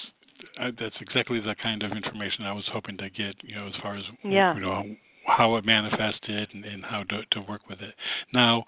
uh, 0.60 0.70
that's 0.78 0.96
exactly 1.00 1.40
the 1.40 1.54
kind 1.62 1.82
of 1.82 1.92
information 1.92 2.44
I 2.44 2.52
was 2.52 2.64
hoping 2.72 2.96
to 2.98 3.10
get 3.10 3.34
you 3.42 3.54
know 3.54 3.66
as 3.66 3.74
far 3.82 3.96
as 3.96 4.04
yeah. 4.24 4.54
you 4.54 4.60
know 4.60 4.84
how 5.26 5.56
it 5.56 5.64
manifested 5.64 6.48
and, 6.52 6.64
and 6.64 6.84
how 6.84 7.04
to 7.04 7.22
to 7.32 7.40
work 7.42 7.62
with 7.68 7.80
it. 7.80 7.94
Now 8.32 8.64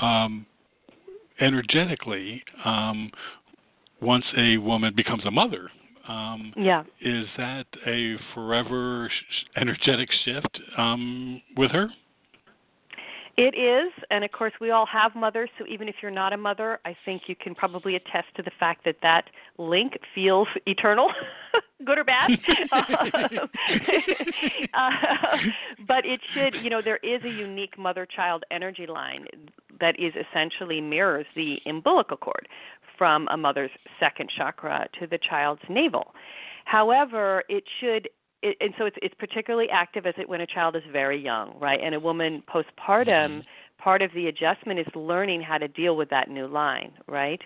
um 0.00 0.46
energetically 1.40 2.42
um 2.64 3.10
once 4.00 4.24
a 4.36 4.58
woman 4.58 4.94
becomes 4.94 5.24
a 5.26 5.30
mother 5.30 5.70
um, 6.08 6.52
yeah. 6.56 6.84
Is 7.00 7.26
that 7.36 7.66
a 7.86 8.16
forever 8.34 9.10
energetic 9.56 10.08
shift 10.24 10.60
um, 10.76 11.40
with 11.56 11.70
her? 11.72 11.88
It 13.40 13.54
is, 13.56 13.92
and 14.10 14.24
of 14.24 14.32
course, 14.32 14.52
we 14.60 14.72
all 14.72 14.86
have 14.86 15.14
mothers. 15.14 15.48
So 15.60 15.66
even 15.68 15.88
if 15.88 15.94
you're 16.02 16.10
not 16.10 16.32
a 16.32 16.36
mother, 16.36 16.80
I 16.84 16.96
think 17.04 17.22
you 17.28 17.36
can 17.36 17.54
probably 17.54 17.94
attest 17.94 18.26
to 18.34 18.42
the 18.42 18.50
fact 18.58 18.84
that 18.84 18.96
that 19.02 19.26
link 19.58 19.92
feels 20.12 20.48
eternal, 20.66 21.12
good 21.86 21.98
or 21.98 22.04
bad. 22.04 22.32
uh, 24.74 24.90
but 25.86 26.04
it 26.04 26.20
should, 26.34 26.56
you 26.64 26.68
know, 26.68 26.82
there 26.82 26.98
is 27.04 27.22
a 27.22 27.28
unique 27.28 27.78
mother-child 27.78 28.42
energy 28.50 28.88
line 28.88 29.24
that 29.78 29.94
is 30.00 30.14
essentially 30.16 30.80
mirrors 30.80 31.26
the 31.36 31.58
umbilical 31.64 32.16
cord 32.16 32.48
from 32.96 33.28
a 33.30 33.36
mother's 33.36 33.70
second 34.00 34.28
chakra 34.36 34.88
to 34.98 35.06
the 35.06 35.18
child's 35.30 35.62
navel. 35.68 36.12
However, 36.64 37.44
it 37.48 37.62
should 37.80 38.08
it, 38.42 38.56
and 38.60 38.74
so 38.78 38.86
it's 38.86 38.96
it's 39.02 39.14
particularly 39.18 39.68
active 39.70 40.06
as 40.06 40.14
it 40.18 40.28
when 40.28 40.40
a 40.40 40.46
child 40.46 40.76
is 40.76 40.82
very 40.92 41.20
young, 41.20 41.58
right? 41.58 41.80
And 41.82 41.94
a 41.94 42.00
woman 42.00 42.42
postpartum, 42.48 43.06
mm-hmm. 43.06 43.40
part 43.78 44.02
of 44.02 44.10
the 44.14 44.26
adjustment 44.26 44.78
is 44.78 44.86
learning 44.94 45.42
how 45.42 45.58
to 45.58 45.68
deal 45.68 45.96
with 45.96 46.10
that 46.10 46.30
new 46.30 46.46
line, 46.46 46.92
right? 47.06 47.40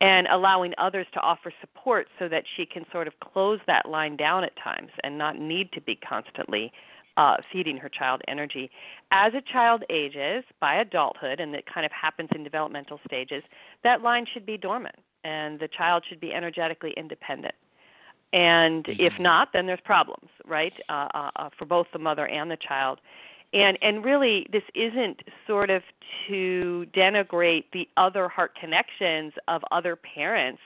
And 0.00 0.28
allowing 0.28 0.74
others 0.78 1.06
to 1.14 1.20
offer 1.20 1.52
support 1.60 2.06
so 2.18 2.28
that 2.28 2.44
she 2.56 2.64
can 2.64 2.84
sort 2.92 3.08
of 3.08 3.14
close 3.20 3.58
that 3.66 3.88
line 3.88 4.16
down 4.16 4.44
at 4.44 4.52
times 4.62 4.90
and 5.02 5.18
not 5.18 5.38
need 5.38 5.72
to 5.72 5.80
be 5.80 5.96
constantly 5.96 6.72
uh, 7.16 7.36
feeding 7.52 7.76
her 7.76 7.88
child 7.88 8.22
energy. 8.28 8.70
As 9.10 9.32
a 9.34 9.42
child 9.52 9.82
ages 9.90 10.44
by 10.60 10.76
adulthood, 10.76 11.40
and 11.40 11.52
it 11.54 11.64
kind 11.72 11.84
of 11.84 11.90
happens 11.90 12.28
in 12.32 12.44
developmental 12.44 13.00
stages, 13.04 13.42
that 13.82 14.02
line 14.02 14.24
should 14.32 14.46
be 14.46 14.56
dormant, 14.56 14.94
and 15.24 15.58
the 15.58 15.66
child 15.66 16.04
should 16.08 16.20
be 16.20 16.32
energetically 16.32 16.94
independent. 16.96 17.54
And 18.32 18.84
mm-hmm. 18.84 19.00
if 19.00 19.14
not, 19.18 19.48
then 19.52 19.66
there's 19.66 19.80
problems, 19.84 20.28
right, 20.46 20.72
uh, 20.88 21.08
uh, 21.14 21.30
uh, 21.36 21.48
for 21.58 21.64
both 21.64 21.86
the 21.92 21.98
mother 21.98 22.26
and 22.26 22.50
the 22.50 22.56
child. 22.56 23.00
And 23.54 23.78
and 23.80 24.04
really, 24.04 24.46
this 24.52 24.64
isn't 24.74 25.22
sort 25.46 25.70
of 25.70 25.82
to 26.28 26.86
denigrate 26.94 27.64
the 27.72 27.88
other 27.96 28.28
heart 28.28 28.54
connections 28.60 29.32
of 29.48 29.62
other 29.72 29.96
parents 29.96 30.60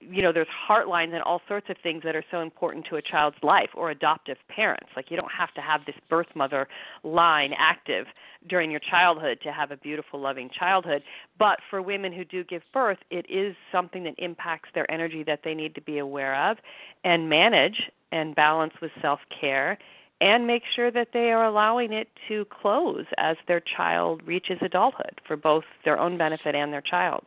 you 0.00 0.22
know 0.22 0.32
there's 0.32 0.48
heartlines 0.68 1.12
and 1.12 1.22
all 1.22 1.40
sorts 1.48 1.68
of 1.70 1.76
things 1.82 2.02
that 2.04 2.16
are 2.16 2.24
so 2.30 2.40
important 2.40 2.86
to 2.90 2.96
a 2.96 3.02
child's 3.02 3.36
life 3.42 3.70
or 3.74 3.90
adoptive 3.90 4.36
parents. 4.48 4.88
Like 4.96 5.10
you 5.10 5.16
don't 5.16 5.32
have 5.36 5.52
to 5.54 5.60
have 5.60 5.80
this 5.86 5.94
birth 6.08 6.28
mother 6.34 6.68
line 7.02 7.52
active 7.58 8.06
during 8.48 8.70
your 8.70 8.80
childhood 8.90 9.38
to 9.42 9.52
have 9.52 9.70
a 9.70 9.76
beautiful 9.76 10.20
loving 10.20 10.50
childhood. 10.56 11.02
But 11.38 11.58
for 11.70 11.82
women 11.82 12.12
who 12.12 12.24
do 12.24 12.44
give 12.44 12.62
birth 12.72 12.98
it 13.10 13.26
is 13.28 13.54
something 13.72 14.04
that 14.04 14.14
impacts 14.18 14.68
their 14.74 14.90
energy 14.90 15.22
that 15.24 15.40
they 15.44 15.54
need 15.54 15.74
to 15.74 15.80
be 15.80 15.98
aware 15.98 16.50
of 16.50 16.58
and 17.04 17.28
manage 17.28 17.80
and 18.12 18.34
balance 18.34 18.74
with 18.80 18.90
self 19.02 19.20
care 19.40 19.78
and 20.20 20.46
make 20.46 20.62
sure 20.74 20.90
that 20.90 21.08
they 21.12 21.30
are 21.30 21.44
allowing 21.44 21.92
it 21.92 22.08
to 22.26 22.46
close 22.46 23.04
as 23.18 23.36
their 23.46 23.60
child 23.76 24.22
reaches 24.26 24.56
adulthood 24.62 25.20
for 25.26 25.36
both 25.36 25.64
their 25.84 25.98
own 25.98 26.16
benefit 26.16 26.54
and 26.54 26.72
their 26.72 26.80
child's 26.80 27.26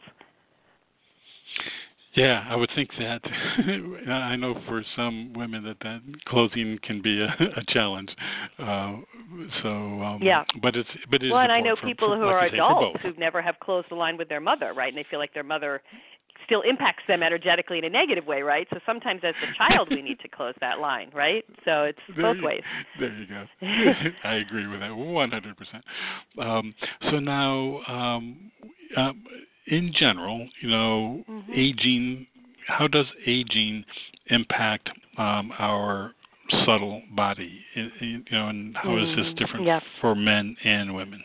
yeah, 2.19 2.45
I 2.49 2.55
would 2.55 2.69
think 2.75 2.89
that. 2.99 3.21
I 4.09 4.35
know 4.35 4.59
for 4.67 4.83
some 4.95 5.31
women 5.33 5.63
that 5.63 5.77
that 5.81 6.01
closing 6.25 6.77
can 6.83 7.01
be 7.01 7.21
a, 7.21 7.27
a 7.57 7.63
challenge. 7.69 8.09
Uh, 8.57 8.97
so 9.63 9.69
um, 9.69 10.19
yeah, 10.21 10.43
but 10.61 10.75
it's 10.75 10.89
but 11.09 11.23
it's 11.23 11.31
well, 11.31 11.41
and 11.41 11.51
I 11.51 11.61
know 11.61 11.75
for, 11.75 11.87
people 11.87 12.09
for, 12.09 12.17
who 12.17 12.25
like 12.25 12.33
are 12.33 12.45
adults 12.47 12.99
who 13.01 13.13
never 13.13 13.41
have 13.41 13.59
closed 13.59 13.87
the 13.89 13.95
line 13.95 14.17
with 14.17 14.27
their 14.27 14.41
mother, 14.41 14.73
right? 14.73 14.89
And 14.89 14.97
they 14.97 15.05
feel 15.09 15.19
like 15.19 15.33
their 15.33 15.43
mother 15.43 15.81
still 16.45 16.61
impacts 16.61 17.03
them 17.07 17.23
energetically 17.23 17.77
in 17.77 17.85
a 17.85 17.89
negative 17.89 18.25
way, 18.25 18.41
right? 18.41 18.67
So 18.73 18.79
sometimes 18.85 19.21
as 19.23 19.35
a 19.43 19.57
child 19.57 19.87
we 19.91 20.01
need 20.01 20.19
to 20.21 20.27
close 20.27 20.55
that 20.61 20.79
line, 20.79 21.11
right? 21.13 21.45
So 21.63 21.83
it's 21.83 21.99
there 22.15 22.23
both 22.23 22.37
you, 22.37 22.45
ways. 22.45 22.63
There 22.99 23.13
you 23.13 23.27
go. 23.27 23.45
I 24.23 24.35
agree 24.35 24.67
with 24.67 24.79
that 24.79 24.89
100%. 24.89 26.43
Um, 26.43 26.73
so 27.11 27.19
now 27.19 27.81
um, 27.87 28.51
um, 28.97 29.23
in 29.69 29.93
general, 29.93 30.47
you 30.61 30.69
know, 30.69 31.23
mm-hmm. 31.29 31.51
aging. 31.53 32.27
How 32.67 32.87
does 32.87 33.07
aging 33.25 33.83
impact 34.27 34.89
um, 35.17 35.51
our 35.57 36.11
subtle 36.65 37.01
body? 37.15 37.59
You 37.75 38.23
know, 38.31 38.49
and 38.49 38.75
how 38.75 38.89
mm, 38.89 39.01
is 39.01 39.15
this 39.15 39.25
mm-hmm. 39.25 39.35
different 39.35 39.65
yeah. 39.65 39.79
for 40.01 40.15
men 40.15 40.55
and 40.63 40.93
women? 40.93 41.23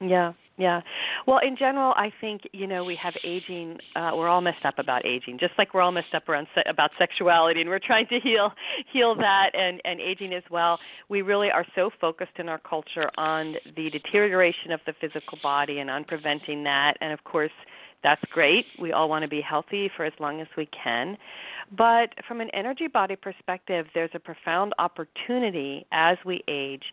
Yeah, 0.00 0.32
yeah. 0.56 0.82
Well, 1.26 1.38
in 1.38 1.56
general, 1.56 1.94
I 1.96 2.12
think 2.20 2.42
you 2.52 2.66
know 2.66 2.84
we 2.84 2.94
have 2.96 3.14
aging. 3.24 3.78
Uh, 3.96 4.12
we're 4.14 4.28
all 4.28 4.40
messed 4.40 4.64
up 4.64 4.78
about 4.78 5.04
aging, 5.04 5.38
just 5.38 5.52
like 5.58 5.74
we're 5.74 5.80
all 5.80 5.90
messed 5.90 6.14
up 6.14 6.28
around 6.28 6.46
se- 6.54 6.62
about 6.66 6.90
sexuality, 6.96 7.60
and 7.60 7.68
we're 7.68 7.80
trying 7.80 8.06
to 8.06 8.20
heal 8.20 8.52
heal 8.92 9.16
that 9.16 9.50
and 9.54 9.80
and 9.84 10.00
aging 10.00 10.32
as 10.32 10.44
well. 10.50 10.78
We 11.08 11.22
really 11.22 11.50
are 11.50 11.66
so 11.74 11.90
focused 12.00 12.38
in 12.38 12.48
our 12.48 12.58
culture 12.58 13.10
on 13.16 13.56
the 13.76 13.90
deterioration 13.90 14.70
of 14.70 14.80
the 14.86 14.94
physical 15.00 15.38
body 15.42 15.80
and 15.80 15.90
on 15.90 16.04
preventing 16.04 16.62
that. 16.64 16.96
And 17.00 17.12
of 17.12 17.24
course, 17.24 17.52
that's 18.04 18.22
great. 18.30 18.66
We 18.78 18.92
all 18.92 19.08
want 19.08 19.22
to 19.22 19.28
be 19.28 19.40
healthy 19.40 19.90
for 19.96 20.04
as 20.04 20.12
long 20.20 20.40
as 20.40 20.46
we 20.56 20.66
can. 20.66 21.16
But 21.76 22.10
from 22.28 22.40
an 22.40 22.50
energy 22.50 22.86
body 22.86 23.16
perspective, 23.16 23.86
there's 23.94 24.10
a 24.14 24.20
profound 24.20 24.72
opportunity 24.78 25.86
as 25.90 26.18
we 26.24 26.44
age 26.46 26.84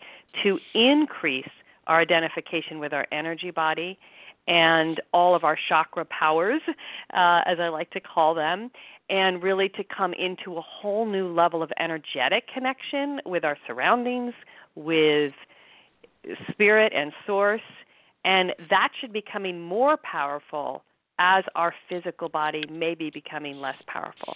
to 0.42 0.58
increase 0.74 1.50
our 1.92 2.00
identification 2.00 2.80
with 2.80 2.94
our 2.94 3.06
energy 3.12 3.52
body 3.52 4.00
and 4.48 5.02
all 5.14 5.36
of 5.36 5.44
our 5.44 5.58
chakra 5.68 6.06
powers, 6.06 6.62
uh, 7.14 7.42
as 7.46 7.60
I 7.60 7.68
like 7.68 7.92
to 7.92 8.00
call 8.00 8.34
them, 8.34 8.72
and 9.10 9.44
really 9.44 9.68
to 9.70 9.84
come 9.84 10.14
into 10.14 10.58
a 10.58 10.62
whole 10.62 11.06
new 11.06 11.28
level 11.28 11.62
of 11.62 11.70
energetic 11.78 12.46
connection 12.48 13.20
with 13.26 13.44
our 13.44 13.58
surroundings, 13.68 14.34
with 14.76 15.34
spirit 16.50 16.94
and 16.96 17.12
source. 17.28 17.62
And 18.24 18.54
that 18.70 18.90
should 19.02 19.12
be 19.12 19.22
coming 19.22 19.60
more 19.60 19.98
powerful 19.98 20.86
as 21.22 21.44
our 21.54 21.74
physical 21.88 22.28
body 22.28 22.64
may 22.70 22.96
be 22.96 23.12
becoming 23.12 23.58
less 23.58 23.76
powerful. 23.86 24.36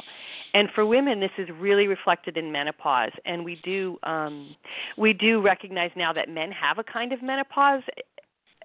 And 0.53 0.69
for 0.75 0.85
women, 0.85 1.19
this 1.19 1.31
is 1.39 1.49
really 1.59 1.87
reflected 1.87 2.37
in 2.37 2.51
menopause. 2.51 3.11
And 3.25 3.43
we 3.43 3.59
do 3.63 3.97
um, 4.03 4.55
we 4.97 5.11
do 5.11 5.41
recognize 5.41 5.89
now 5.95 6.13
that 6.13 6.29
men 6.29 6.51
have 6.51 6.77
a 6.77 6.83
kind 6.83 7.11
of 7.11 7.23
menopause 7.23 7.81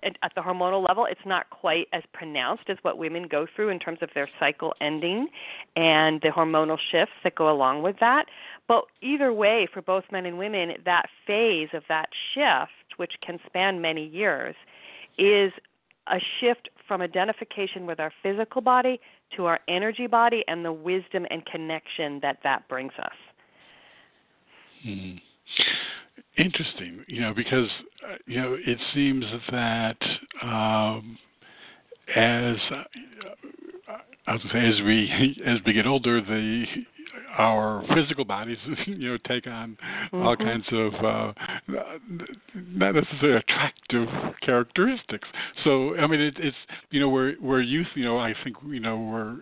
at 0.03 0.33
the 0.35 0.41
hormonal 0.41 0.87
level, 0.87 1.05
it's 1.05 1.21
not 1.27 1.51
quite 1.51 1.87
as 1.93 2.03
pronounced 2.15 2.65
as 2.69 2.79
what 2.83 2.97
women 2.97 3.29
go 3.31 3.47
through 3.55 3.69
in 3.69 3.79
terms 3.79 3.99
of 4.01 4.09
their 4.15 4.29
cycle 4.39 4.73
ending 4.81 5.29
and 5.77 6.21
the 6.23 6.29
hormonal 6.29 6.79
shifts 6.91 7.13
that 7.23 7.35
go 7.35 7.51
along 7.51 7.83
with 7.83 7.97
that. 8.01 8.25
But 8.67 8.85
either 9.03 9.31
way, 9.33 9.69
for 9.73 9.83
both 9.83 10.05
men 10.11 10.25
and 10.25 10.39
women, 10.39 10.73
that 10.87 11.07
phase 11.27 11.69
of 11.75 11.83
that 11.89 12.09
shift, 12.35 12.97
which 12.97 13.13
can 13.25 13.39
span 13.47 13.83
many 13.83 14.07
years, 14.07 14.55
is 15.19 15.53
a 16.11 16.19
shift 16.41 16.69
from 16.87 17.01
identification 17.01 17.87
with 17.87 18.01
our 18.01 18.13
physical 18.23 18.61
body 18.61 19.01
to 19.37 19.47
our 19.47 19.61
energy 19.69 20.07
body 20.07 20.45
and 20.49 20.65
the 20.65 20.73
wisdom 20.73 21.27
and 21.31 21.45
connection 21.47 22.19
that 22.21 22.39
that 22.43 22.69
brings 22.69 22.93
us. 22.99 23.13
Hmm. 24.83 25.13
Interesting, 26.37 27.05
you 27.07 27.21
know, 27.21 27.35
because 27.35 27.69
uh, 28.09 28.17
you 28.27 28.41
know 28.41 28.57
it 28.67 28.79
seems 28.95 29.25
that 29.51 29.97
um, 30.43 31.19
as 32.17 32.57
uh, 32.71 33.97
as 34.29 34.81
we 34.85 35.37
as 35.47 35.59
we 35.67 35.73
get 35.73 35.87
older, 35.87 36.21
the 36.21 36.65
our 37.37 37.83
physical 37.95 38.25
bodies, 38.25 38.59
you 38.87 39.11
know, 39.11 39.19
take 39.27 39.47
on 39.47 39.77
mm-hmm. 40.13 40.23
all 40.23 40.37
kinds 40.37 40.65
of 40.73 40.95
uh, 40.95 41.33
not 42.55 42.95
necessarily 42.95 43.39
attractive 43.39 44.09
characteristics. 44.43 45.29
So, 45.65 45.97
I 45.97 46.07
mean, 46.07 46.21
it, 46.21 46.35
it's 46.39 46.57
you 46.91 47.01
know, 47.01 47.09
we're 47.09 47.35
we're 47.41 47.61
youth. 47.61 47.89
You 47.95 48.05
know, 48.05 48.19
I 48.19 48.35
think 48.45 48.57
you 48.67 48.81
know 48.81 48.99
we're 48.99 49.37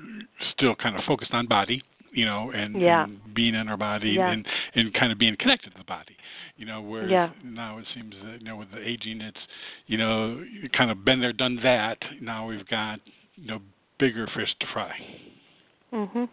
still 0.53 0.75
kind 0.75 0.97
of 0.97 1.05
focused 1.05 1.33
on 1.33 1.47
body. 1.47 1.83
You 2.11 2.25
know, 2.25 2.51
and, 2.53 2.81
yeah. 2.81 3.05
and 3.05 3.21
being 3.35 3.55
in 3.55 3.69
our 3.69 3.77
body 3.77 4.17
yeah. 4.17 4.31
and 4.31 4.45
and 4.75 4.93
kind 4.95 5.13
of 5.13 5.19
being 5.19 5.37
connected 5.39 5.73
to 5.73 5.79
the 5.79 5.85
body. 5.85 6.17
You 6.57 6.65
know, 6.65 6.81
where 6.81 7.07
yeah. 7.07 7.31
now 7.45 7.79
it 7.79 7.85
seems 7.95 8.15
that 8.25 8.41
you 8.41 8.45
know 8.45 8.57
with 8.57 8.71
the 8.73 8.81
aging, 8.81 9.21
it's 9.21 9.39
you 9.87 9.99
know 9.99 10.43
kind 10.77 10.91
of 10.91 11.05
been 11.05 11.21
there, 11.21 11.35
done 11.35 11.61
that. 11.63 11.99
Now 12.23 12.47
we've 12.47 12.67
got 12.67 13.01
you 13.37 13.47
know 13.47 13.61
bigger 13.99 14.27
fish 14.35 14.49
to 14.61 14.67
fry. 14.73 14.93
Mhm. 15.93 16.29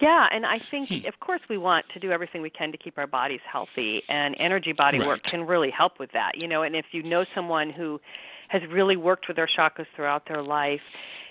Yeah, 0.00 0.28
and 0.30 0.46
I 0.46 0.58
think 0.70 0.88
Hmm. 0.88 1.06
of 1.06 1.18
course 1.20 1.40
we 1.48 1.58
want 1.58 1.88
to 1.90 1.98
do 1.98 2.12
everything 2.12 2.40
we 2.40 2.50
can 2.50 2.70
to 2.70 2.78
keep 2.78 2.98
our 2.98 3.06
bodies 3.06 3.40
healthy 3.50 4.02
and 4.08 4.36
energy 4.38 4.72
body 4.72 4.98
work 5.00 5.22
can 5.24 5.44
really 5.46 5.70
help 5.70 5.98
with 5.98 6.12
that. 6.12 6.36
You 6.36 6.46
know, 6.46 6.62
and 6.62 6.76
if 6.76 6.86
you 6.92 7.02
know 7.02 7.24
someone 7.34 7.70
who 7.70 8.00
has 8.48 8.62
really 8.70 8.96
worked 8.96 9.26
with 9.28 9.36
their 9.36 9.48
chakras 9.48 9.86
throughout 9.94 10.26
their 10.26 10.42
life, 10.42 10.80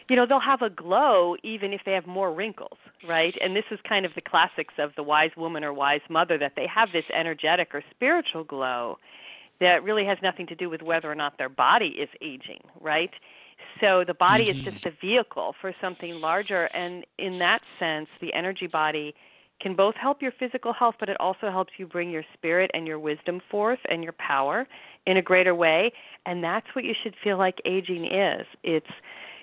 you 0.09 0.15
know, 0.15 0.25
they'll 0.25 0.39
have 0.39 0.61
a 0.61 0.69
glow 0.69 1.35
even 1.43 1.73
if 1.73 1.81
they 1.85 1.91
have 1.93 2.07
more 2.07 2.31
wrinkles, 2.31 2.77
right? 3.07 3.33
And 3.41 3.55
this 3.55 3.65
is 3.71 3.79
kind 3.87 4.05
of 4.05 4.13
the 4.15 4.21
classics 4.21 4.73
of 4.77 4.91
the 4.95 5.03
wise 5.03 5.31
woman 5.35 5.63
or 5.63 5.73
wise 5.73 6.01
mother 6.09 6.37
that 6.37 6.53
they 6.55 6.67
have 6.67 6.89
this 6.93 7.05
energetic 7.13 7.73
or 7.73 7.83
spiritual 7.91 8.43
glow 8.43 8.97
that 9.59 9.83
really 9.83 10.05
has 10.05 10.17
nothing 10.21 10.47
to 10.47 10.55
do 10.55 10.69
with 10.69 10.81
whether 10.81 11.11
or 11.11 11.15
not 11.15 11.37
their 11.37 11.49
body 11.49 11.95
is 11.99 12.09
aging, 12.21 12.61
right? 12.79 13.11
So 13.81 14.03
the 14.05 14.13
body 14.13 14.45
Mhm. 14.45 14.51
is 14.51 14.63
just 14.63 14.85
a 14.85 14.91
vehicle 15.01 15.55
for 15.61 15.73
something 15.81 16.19
larger 16.21 16.65
and 16.73 17.05
in 17.17 17.39
that 17.39 17.61
sense 17.79 18.09
the 18.21 18.33
energy 18.33 18.67
body 18.67 19.13
can 19.59 19.75
both 19.75 19.95
help 19.95 20.21
your 20.21 20.31
physical 20.33 20.71
health 20.73 20.95
but 20.99 21.09
it 21.09 21.17
also 21.19 21.49
helps 21.49 21.73
you 21.77 21.87
bring 21.87 22.09
your 22.11 22.23
spirit 22.33 22.69
and 22.73 22.85
your 22.87 22.99
wisdom 22.99 23.39
forth 23.49 23.79
and 23.89 24.03
your 24.03 24.13
power 24.13 24.67
in 25.05 25.17
a 25.17 25.21
greater 25.21 25.55
way 25.55 25.91
and 26.27 26.43
that's 26.43 26.67
what 26.73 26.83
you 26.85 26.93
should 27.01 27.15
feel 27.23 27.37
like 27.37 27.59
aging 27.65 28.05
is. 28.05 28.45
It's 28.63 28.91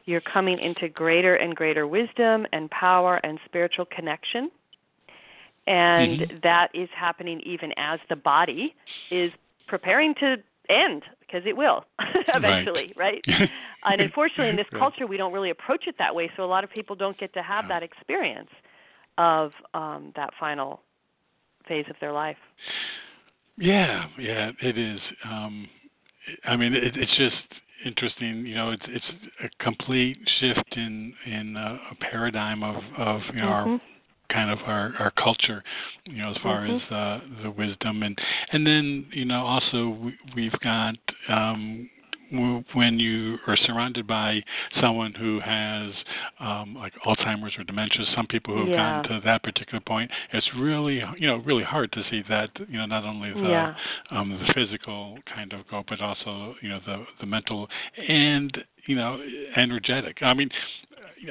you're 0.05 0.21
coming 0.21 0.59
into 0.59 0.89
greater 0.89 1.37
and 1.37 1.57
greater 1.57 1.87
wisdom 1.87 2.47
and 2.53 2.71
power 2.71 3.17
and 3.25 3.41
spiritual 3.47 3.87
connection. 3.87 4.51
And 5.67 6.21
Mhm. 6.21 6.43
that 6.43 6.69
is 6.75 6.91
happening 6.91 7.41
even 7.41 7.73
as 7.79 7.99
the 8.11 8.17
body 8.17 8.75
is 9.11 9.33
preparing 9.67 10.15
to 10.17 10.37
end 10.69 11.05
because 11.35 11.49
it 11.49 11.57
will 11.57 11.85
eventually, 12.35 12.93
right? 12.97 13.25
and 13.85 14.01
unfortunately 14.01 14.51
in 14.51 14.57
this 14.57 14.67
Right. 14.73 14.79
culture 14.81 15.07
we 15.07 15.17
don't 15.17 15.33
really 15.33 15.51
approach 15.51 15.87
it 15.87 15.97
that 15.99 16.15
way 16.15 16.31
so 16.37 16.45
a 16.45 16.47
lot 16.47 16.65
of 16.65 16.71
people 16.71 16.95
don't 16.97 17.19
get 17.19 17.33
to 17.35 17.43
have 17.43 17.65
Yeah. 17.65 17.69
that 17.69 17.83
experience 17.83 18.51
of 19.19 19.53
um 19.75 20.13
that 20.17 20.31
final 20.41 20.81
phase 21.69 21.85
of 21.91 21.97
their 22.01 22.13
life 22.13 22.37
Yeah, 23.57 24.07
yeah, 24.19 24.51
it 24.61 24.77
is. 24.79 25.01
Um, 25.25 25.69
I 26.45 26.57
mean, 26.57 26.75
it, 26.75 26.97
it's 26.97 27.17
just 27.17 27.37
interesting. 27.85 28.45
You 28.47 28.55
know, 28.57 28.71
it's 28.71 28.83
it's 28.89 29.05
a 29.45 29.63
complete 29.63 30.19
shift 30.41 30.77
in 30.77 31.13
in 31.27 31.57
uh, 31.57 31.77
a 31.93 31.95
paradigm 32.11 32.63
of 32.63 32.77
of 32.99 33.21
you 33.35 33.43
know 33.43 33.49
our 33.49 33.67
Mhm. 33.67 33.81
Kind 34.29 34.51
of 34.51 34.59
our 34.67 34.93
our 34.99 35.11
culture. 35.13 35.63
You 36.07 36.19
know, 36.23 36.31
as 36.31 36.37
far 36.43 36.65
Mhm. 36.65 36.77
as 36.77 36.93
uh, 36.93 37.43
the 37.43 37.51
wisdom 37.51 38.03
and 38.03 38.19
and 38.53 38.67
then 38.67 39.07
you 39.13 39.25
know 39.25 39.45
also 39.45 39.91
we, 39.91 40.15
we've 40.35 40.59
got 40.61 40.95
um, 41.29 41.89
when 42.73 42.99
you 42.99 43.39
are 43.47 43.57
surrounded 43.57 44.07
by 44.07 44.43
someone 44.81 45.13
who 45.13 45.41
has 45.41 45.93
um, 46.41 46.75
like 46.75 46.93
Alzheimer's 47.07 47.57
or 47.59 47.65
dementia, 47.65 48.05
some 48.17 48.27
people 48.27 48.55
who 48.55 48.61
have 48.63 48.71
Yeah. 48.71 49.03
gotten 49.03 49.21
to 49.21 49.25
that 49.25 49.43
particular 49.43 49.81
point, 49.87 50.11
it's 50.33 50.49
really 50.59 51.03
you 51.19 51.27
know 51.27 51.37
really 51.39 51.63
hard 51.65 51.93
to 51.93 52.03
see 52.11 52.23
that 52.29 52.51
you 52.69 52.79
know 52.79 52.87
not 52.87 53.05
only 53.05 53.33
the 53.33 53.39
yeah 53.49 53.75
um, 54.11 54.31
the 54.31 54.53
physical 54.55 55.19
kind 55.33 55.53
of 55.53 55.67
go, 55.69 55.85
but 55.89 56.01
also 56.01 56.55
you 56.61 56.69
know 56.69 56.81
the 56.87 57.05
the 57.21 57.27
mental 57.27 57.69
and 58.09 58.57
you 58.87 58.97
know 58.97 59.21
energetic. 59.57 60.19
I 60.23 60.35
mean, 60.35 60.51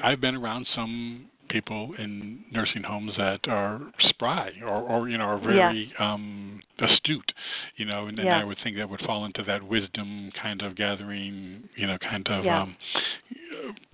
I've 0.04 0.22
been 0.22 0.36
around 0.36 0.68
some 0.76 1.26
people 1.54 1.94
in 2.00 2.44
nursing 2.52 2.82
homes 2.82 3.14
that 3.16 3.40
are 3.48 3.80
spry 4.10 4.52
or, 4.66 4.82
or 4.82 5.08
you 5.08 5.20
know 5.20 5.26
are 5.26 5.40
very 5.40 5.94
um 6.00 6.60
astute 6.80 7.32
you 7.78 7.86
know 7.86 8.08
and, 8.08 8.18
and 8.18 8.28
Yeah. 8.28 8.40
i 8.40 8.44
would 8.44 8.58
think 8.64 8.76
that 8.78 8.90
would 8.90 9.00
fall 9.02 9.26
into 9.26 9.44
that 9.44 9.62
wisdom 9.62 10.32
kind 10.42 10.64
of 10.64 10.76
gathering 10.76 11.64
you 11.76 11.86
know 11.86 11.98
kind 12.00 12.28
of 12.28 12.44
Yeah. 12.44 12.64
um 12.64 12.76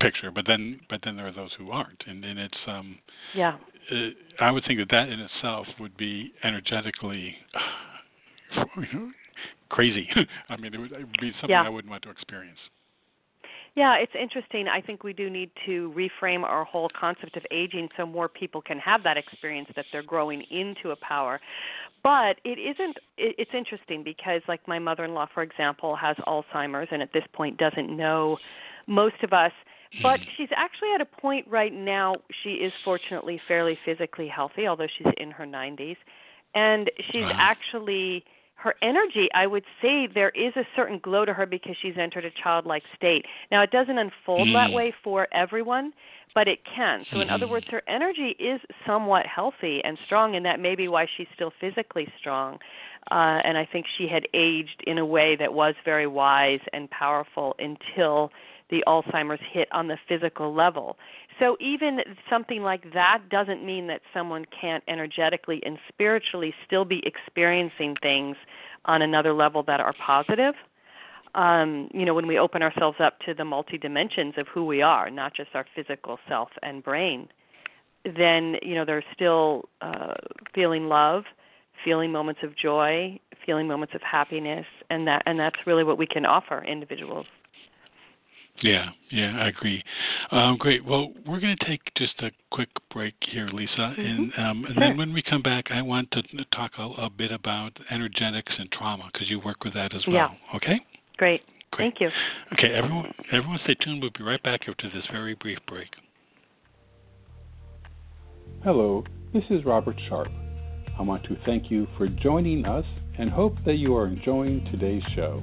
picture 0.00 0.30
but 0.30 0.46
then 0.46 0.80
but 0.88 1.00
then 1.04 1.16
there 1.16 1.26
are 1.26 1.32
those 1.32 1.50
who 1.58 1.70
aren't 1.70 2.02
and 2.06 2.24
and 2.24 2.38
it's 2.38 2.58
um 2.66 2.98
yeah 3.34 3.58
uh, 3.92 4.10
I 4.40 4.50
would 4.50 4.64
think 4.64 4.78
that 4.78 4.88
that 4.90 5.08
in 5.08 5.20
itself 5.20 5.66
would 5.80 5.96
be 5.96 6.32
energetically 6.44 7.34
you 8.76 8.86
know, 8.92 9.10
crazy. 9.68 10.08
I 10.48 10.56
mean, 10.56 10.74
it 10.74 10.78
would, 10.78 10.92
it 10.92 11.00
would 11.00 11.20
be 11.20 11.32
something 11.40 11.50
Yeah. 11.50 11.62
I 11.62 11.68
wouldn't 11.68 11.90
want 11.90 12.02
to 12.04 12.10
experience. 12.10 12.58
Yeah, 13.80 13.94
it's 13.94 14.12
interesting. 14.20 14.68
I 14.68 14.82
think 14.82 15.04
we 15.04 15.14
do 15.14 15.30
need 15.30 15.50
to 15.64 15.90
reframe 15.96 16.42
our 16.42 16.64
whole 16.64 16.90
concept 17.00 17.34
of 17.38 17.44
aging 17.50 17.88
so 17.96 18.04
more 18.04 18.28
people 18.28 18.60
can 18.60 18.78
have 18.78 19.02
that 19.04 19.16
experience 19.16 19.70
that 19.74 19.86
they're 19.90 20.02
growing 20.02 20.42
into 20.50 20.90
a 20.90 20.96
power. 20.96 21.40
But 22.02 22.36
it 22.44 22.58
isn't 22.58 22.98
it's 23.16 23.50
interesting 23.54 24.02
because 24.04 24.42
like 24.48 24.60
my 24.68 24.78
mother-in-law 24.78 25.28
for 25.32 25.42
example 25.42 25.96
has 25.96 26.14
Alzheimer's 26.28 26.88
and 26.90 27.00
at 27.00 27.14
this 27.14 27.24
point 27.32 27.56
doesn't 27.56 27.96
know 27.96 28.36
most 28.86 29.22
of 29.22 29.32
us 29.32 29.52
but 30.02 30.20
mm-hmm. 30.20 30.30
she's 30.36 30.48
actually 30.54 30.92
at 30.94 31.00
a 31.00 31.06
point 31.06 31.46
right 31.48 31.72
now 31.72 32.16
she 32.42 32.50
is 32.50 32.72
fortunately 32.84 33.40
fairly 33.48 33.78
physically 33.84 34.28
healthy 34.28 34.66
although 34.66 34.86
she's 34.98 35.12
in 35.16 35.30
her 35.30 35.46
90s 35.46 35.96
and 36.54 36.90
she's 37.10 37.22
Wow. 37.22 37.32
actually 37.34 38.24
her 38.60 38.74
energy 38.82 39.28
i 39.34 39.46
would 39.46 39.64
say 39.80 40.06
there 40.06 40.30
is 40.30 40.54
a 40.56 40.64
certain 40.76 40.98
glow 41.02 41.24
to 41.24 41.32
her 41.32 41.46
because 41.46 41.74
she's 41.80 41.96
entered 41.98 42.24
a 42.24 42.30
childlike 42.42 42.82
state 42.96 43.24
now 43.50 43.62
it 43.62 43.70
doesn't 43.70 43.98
unfold 43.98 44.48
that 44.48 44.68
Mm. 44.70 44.74
way 44.74 44.92
for 45.02 45.26
everyone 45.32 45.92
but 46.34 46.46
it 46.46 46.60
can 46.64 47.04
so 47.12 47.20
in 47.20 47.30
other 47.30 47.46
Mhm. 47.46 47.50
words 47.50 47.66
her 47.68 47.82
energy 47.88 48.30
is 48.38 48.60
somewhat 48.86 49.26
healthy 49.26 49.82
and 49.84 49.98
strong 50.04 50.36
and 50.36 50.44
that 50.44 50.60
may 50.60 50.74
be 50.74 50.88
why 50.88 51.06
she's 51.06 51.28
still 51.34 51.50
physically 51.50 52.06
strong 52.18 52.58
uh 53.10 53.40
and 53.44 53.56
i 53.56 53.64
think 53.64 53.86
she 53.96 54.06
had 54.06 54.26
aged 54.34 54.82
in 54.86 54.98
a 54.98 55.06
way 55.06 55.36
that 55.36 55.52
was 55.52 55.74
very 55.84 56.06
wise 56.06 56.60
and 56.72 56.90
powerful 56.90 57.56
until 57.58 58.30
the 58.68 58.84
alzheimer's 58.86 59.40
hit 59.52 59.68
on 59.72 59.88
the 59.88 59.96
physical 60.08 60.54
level 60.54 60.96
so 61.40 61.56
even 61.58 62.00
something 62.28 62.62
like 62.62 62.92
that 62.92 63.22
doesn't 63.30 63.64
mean 63.64 63.86
that 63.88 64.02
someone 64.14 64.44
can't 64.58 64.84
energetically 64.86 65.60
and 65.64 65.78
spiritually 65.88 66.54
still 66.66 66.84
be 66.84 67.02
experiencing 67.04 67.96
things 68.00 68.36
on 68.84 69.02
another 69.02 69.32
level 69.32 69.62
that 69.64 69.80
are 69.80 69.94
positive. 69.94 70.54
Um, 71.34 71.88
you 71.94 72.04
know, 72.04 72.14
when 72.14 72.26
we 72.26 72.38
open 72.38 72.62
ourselves 72.62 72.98
up 73.00 73.18
to 73.20 73.34
the 73.34 73.44
multi 73.44 73.78
dimensions 73.78 74.34
of 74.36 74.46
who 74.48 74.64
we 74.64 74.82
are, 74.82 75.10
not 75.10 75.34
just 75.34 75.50
our 75.54 75.64
physical 75.74 76.18
self 76.28 76.50
and 76.62 76.82
brain, 76.82 77.28
then 78.04 78.56
you 78.62 78.74
know 78.74 78.84
they're 78.84 79.04
still 79.14 79.68
uh, 79.80 80.14
feeling 80.54 80.88
love, 80.88 81.24
feeling 81.84 82.12
moments 82.12 82.40
of 82.42 82.56
joy, 82.56 83.18
feeling 83.46 83.66
moments 83.68 83.94
of 83.94 84.02
happiness, 84.02 84.66
and 84.90 85.06
that 85.06 85.22
and 85.26 85.38
that's 85.38 85.66
really 85.66 85.84
what 85.84 85.98
we 85.98 86.06
can 86.06 86.26
offer 86.26 86.64
individuals. 86.64 87.26
Yeah, 88.62 88.90
yeah, 89.10 89.38
I 89.38 89.48
agree. 89.48 89.82
Um, 90.30 90.56
great. 90.58 90.84
Well, 90.84 91.12
we're 91.26 91.40
going 91.40 91.56
to 91.56 91.64
take 91.64 91.80
just 91.96 92.14
a 92.20 92.30
quick 92.50 92.68
break 92.92 93.14
here, 93.30 93.48
Lisa, 93.48 93.94
and, 93.96 94.32
um, 94.36 94.64
and 94.64 94.74
Sure. 94.74 94.80
then 94.80 94.96
when 94.96 95.12
we 95.12 95.22
come 95.22 95.42
back, 95.42 95.70
I 95.70 95.80
want 95.82 96.10
to 96.12 96.22
talk 96.52 96.72
a, 96.78 96.82
a 96.82 97.10
bit 97.10 97.32
about 97.32 97.72
energetics 97.90 98.52
and 98.58 98.70
trauma 98.72 99.08
because 99.12 99.30
you 99.30 99.40
work 99.40 99.64
with 99.64 99.74
that 99.74 99.94
as 99.94 100.06
well. 100.06 100.14
Yeah. 100.16 100.56
Okay. 100.56 100.80
Great. 101.16 101.42
Great. 101.72 101.92
Thank 101.92 102.00
you. 102.00 102.10
Okay, 102.52 102.74
everyone, 102.74 103.12
everyone, 103.32 103.58
stay 103.64 103.74
tuned. 103.74 104.02
We'll 104.02 104.10
be 104.16 104.24
right 104.24 104.42
back 104.42 104.62
after 104.68 104.90
this 104.92 105.04
very 105.12 105.34
brief 105.34 105.58
break. 105.68 105.88
Hello, 108.64 109.04
this 109.32 109.44
is 109.50 109.64
Robert 109.64 109.96
Sharp. 110.08 110.28
I 110.98 111.02
want 111.02 111.24
to 111.24 111.36
thank 111.46 111.70
you 111.70 111.86
for 111.96 112.08
joining 112.08 112.66
us 112.66 112.84
and 113.18 113.30
hope 113.30 113.54
that 113.64 113.76
you 113.76 113.96
are 113.96 114.06
enjoying 114.06 114.64
today's 114.70 115.02
show. 115.14 115.42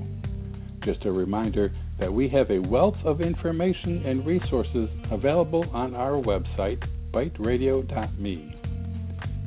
Just 0.84 1.06
a 1.06 1.12
reminder 1.12 1.74
that 2.00 2.12
we 2.12 2.30
have 2.30 2.50
a 2.52 2.60
wealth 2.60 2.98
of 3.04 3.22
information 3.22 4.06
and 4.06 4.26
resources 4.26 4.90
available 5.12 5.66
on 5.74 5.96
our 5.96 6.22
website, 6.22 6.84
biteradio.me. 7.12 8.56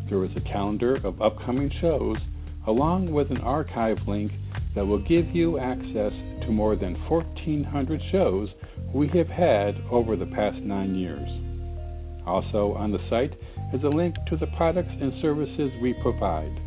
There 0.09 0.25
is 0.25 0.31
a 0.37 0.41
calendar 0.41 0.97
of 1.05 1.23
upcoming 1.23 1.71
shows 1.81 2.17
along 2.67 3.13
with 3.13 3.31
an 3.31 3.41
archive 3.41 3.99
link 4.07 4.33
that 4.75 4.87
will 4.87 5.03
give 5.03 5.27
you 5.35 5.59
access 5.59 6.13
to 6.43 6.51
more 6.51 6.77
than 6.77 6.95
1,400 7.09 8.01
shows 8.11 8.49
we 8.93 9.09
have 9.09 9.29
had 9.29 9.77
over 9.91 10.17
the 10.17 10.27
past 10.27 10.59
nine 10.59 10.95
years. 10.95 11.29
Also 12.27 12.75
on 12.75 12.91
the 12.91 12.99
site 13.09 13.33
is 13.73 13.83
a 13.85 13.89
link 13.89 14.15
to 14.29 14.37
the 14.37 14.47
products 14.57 14.93
and 15.01 15.13
services 15.23 15.71
we 15.81 15.95
provide 16.03 16.61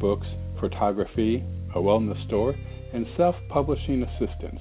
books, 0.00 0.26
photography, 0.60 1.44
a 1.74 1.78
wellness 1.78 2.24
store, 2.26 2.54
and 2.94 3.06
self 3.16 3.34
publishing 3.48 4.02
assistance. 4.02 4.60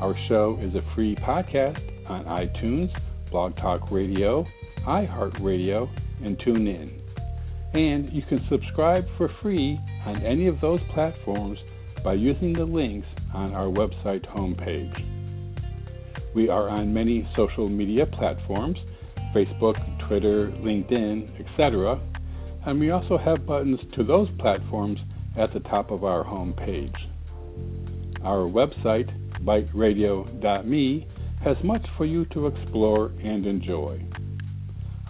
Our 0.00 0.16
show 0.28 0.58
is 0.62 0.74
a 0.74 0.94
free 0.94 1.14
podcast 1.14 1.78
on 2.08 2.24
iTunes, 2.24 2.88
Blog 3.30 3.54
Talk 3.58 3.90
Radio, 3.90 4.46
iHeartRadio, 4.86 5.88
and 6.24 6.38
TuneIn. 6.38 6.90
And 7.74 8.10
you 8.10 8.22
can 8.22 8.44
subscribe 8.48 9.04
for 9.18 9.30
free 9.42 9.78
on 10.06 10.22
any 10.24 10.46
of 10.46 10.58
those 10.62 10.80
platforms 10.94 11.58
by 12.02 12.14
using 12.14 12.54
the 12.54 12.64
links 12.64 13.06
on 13.34 13.52
our 13.52 13.66
website 13.66 14.26
homepage. 14.34 14.94
We 16.34 16.48
are 16.48 16.70
on 16.70 16.94
many 16.94 17.28
social 17.36 17.68
media 17.68 18.06
platforms 18.06 18.78
Facebook, 19.34 19.76
Twitter, 20.08 20.48
LinkedIn, 20.48 21.40
etc. 21.40 22.00
And 22.64 22.80
we 22.80 22.90
also 22.90 23.18
have 23.18 23.46
buttons 23.46 23.80
to 23.96 24.02
those 24.02 24.28
platforms 24.38 24.98
at 25.36 25.52
the 25.52 25.60
top 25.60 25.90
of 25.90 26.04
our 26.04 26.24
homepage. 26.24 26.96
Our 28.24 28.48
website, 28.48 29.14
biteradio.me, 29.44 31.08
has 31.42 31.56
much 31.64 31.84
for 31.96 32.04
you 32.04 32.24
to 32.26 32.46
explore 32.46 33.12
and 33.22 33.46
enjoy. 33.46 34.04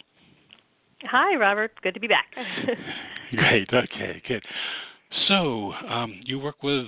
Hi, 1.04 1.36
Robert. 1.36 1.72
Good 1.84 1.94
to 1.94 2.00
be 2.00 2.08
back. 2.08 2.34
Great. 3.36 3.70
Okay, 3.72 4.20
good. 4.28 4.44
So, 5.28 5.74
um, 5.88 6.20
you 6.24 6.40
work 6.40 6.64
with 6.64 6.88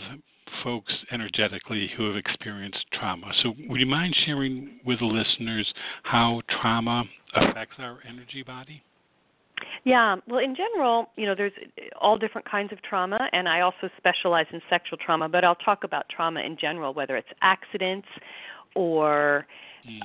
folks 0.64 0.94
energetically 1.12 1.90
who 1.96 2.08
have 2.08 2.16
experienced 2.16 2.86
trauma. 2.94 3.32
So, 3.44 3.54
would 3.68 3.80
you 3.80 3.86
mind 3.86 4.16
sharing 4.26 4.80
with 4.86 5.00
the 5.00 5.06
listeners 5.06 5.72
how 6.04 6.42
trauma 6.62 7.04
affects 7.36 7.76
our 7.80 8.00
energy 8.08 8.44
body? 8.44 8.84
Yeah, 9.84 10.18
well, 10.28 10.40
in 10.40 10.56
general, 10.56 11.10
you 11.16 11.26
know, 11.26 11.36
there's 11.36 11.54
all 12.00 12.18
different 12.18 12.50
kinds 12.50 12.72
of 12.72 12.82
trauma, 12.82 13.30
and 13.34 13.48
I 13.48 13.62
also 13.62 13.90
specialize 13.98 14.46
in 14.52 14.62
sexual 14.70 14.98
trauma, 14.98 15.30
but 15.30 15.44
I'll 15.44 15.56
talk 15.56 15.84
about 15.84 16.06
trauma 16.10 16.42
in 16.42 16.58
general, 16.60 16.94
whether 16.94 17.18
it's 17.18 17.30
accidents 17.42 18.08
or 18.76 19.46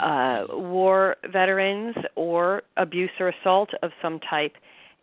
uh, 0.01 0.45
war 0.51 1.17
veterans 1.33 1.95
or 2.15 2.63
abuse 2.77 3.11
or 3.19 3.29
assault 3.29 3.71
of 3.83 3.91
some 4.01 4.21
type. 4.21 4.53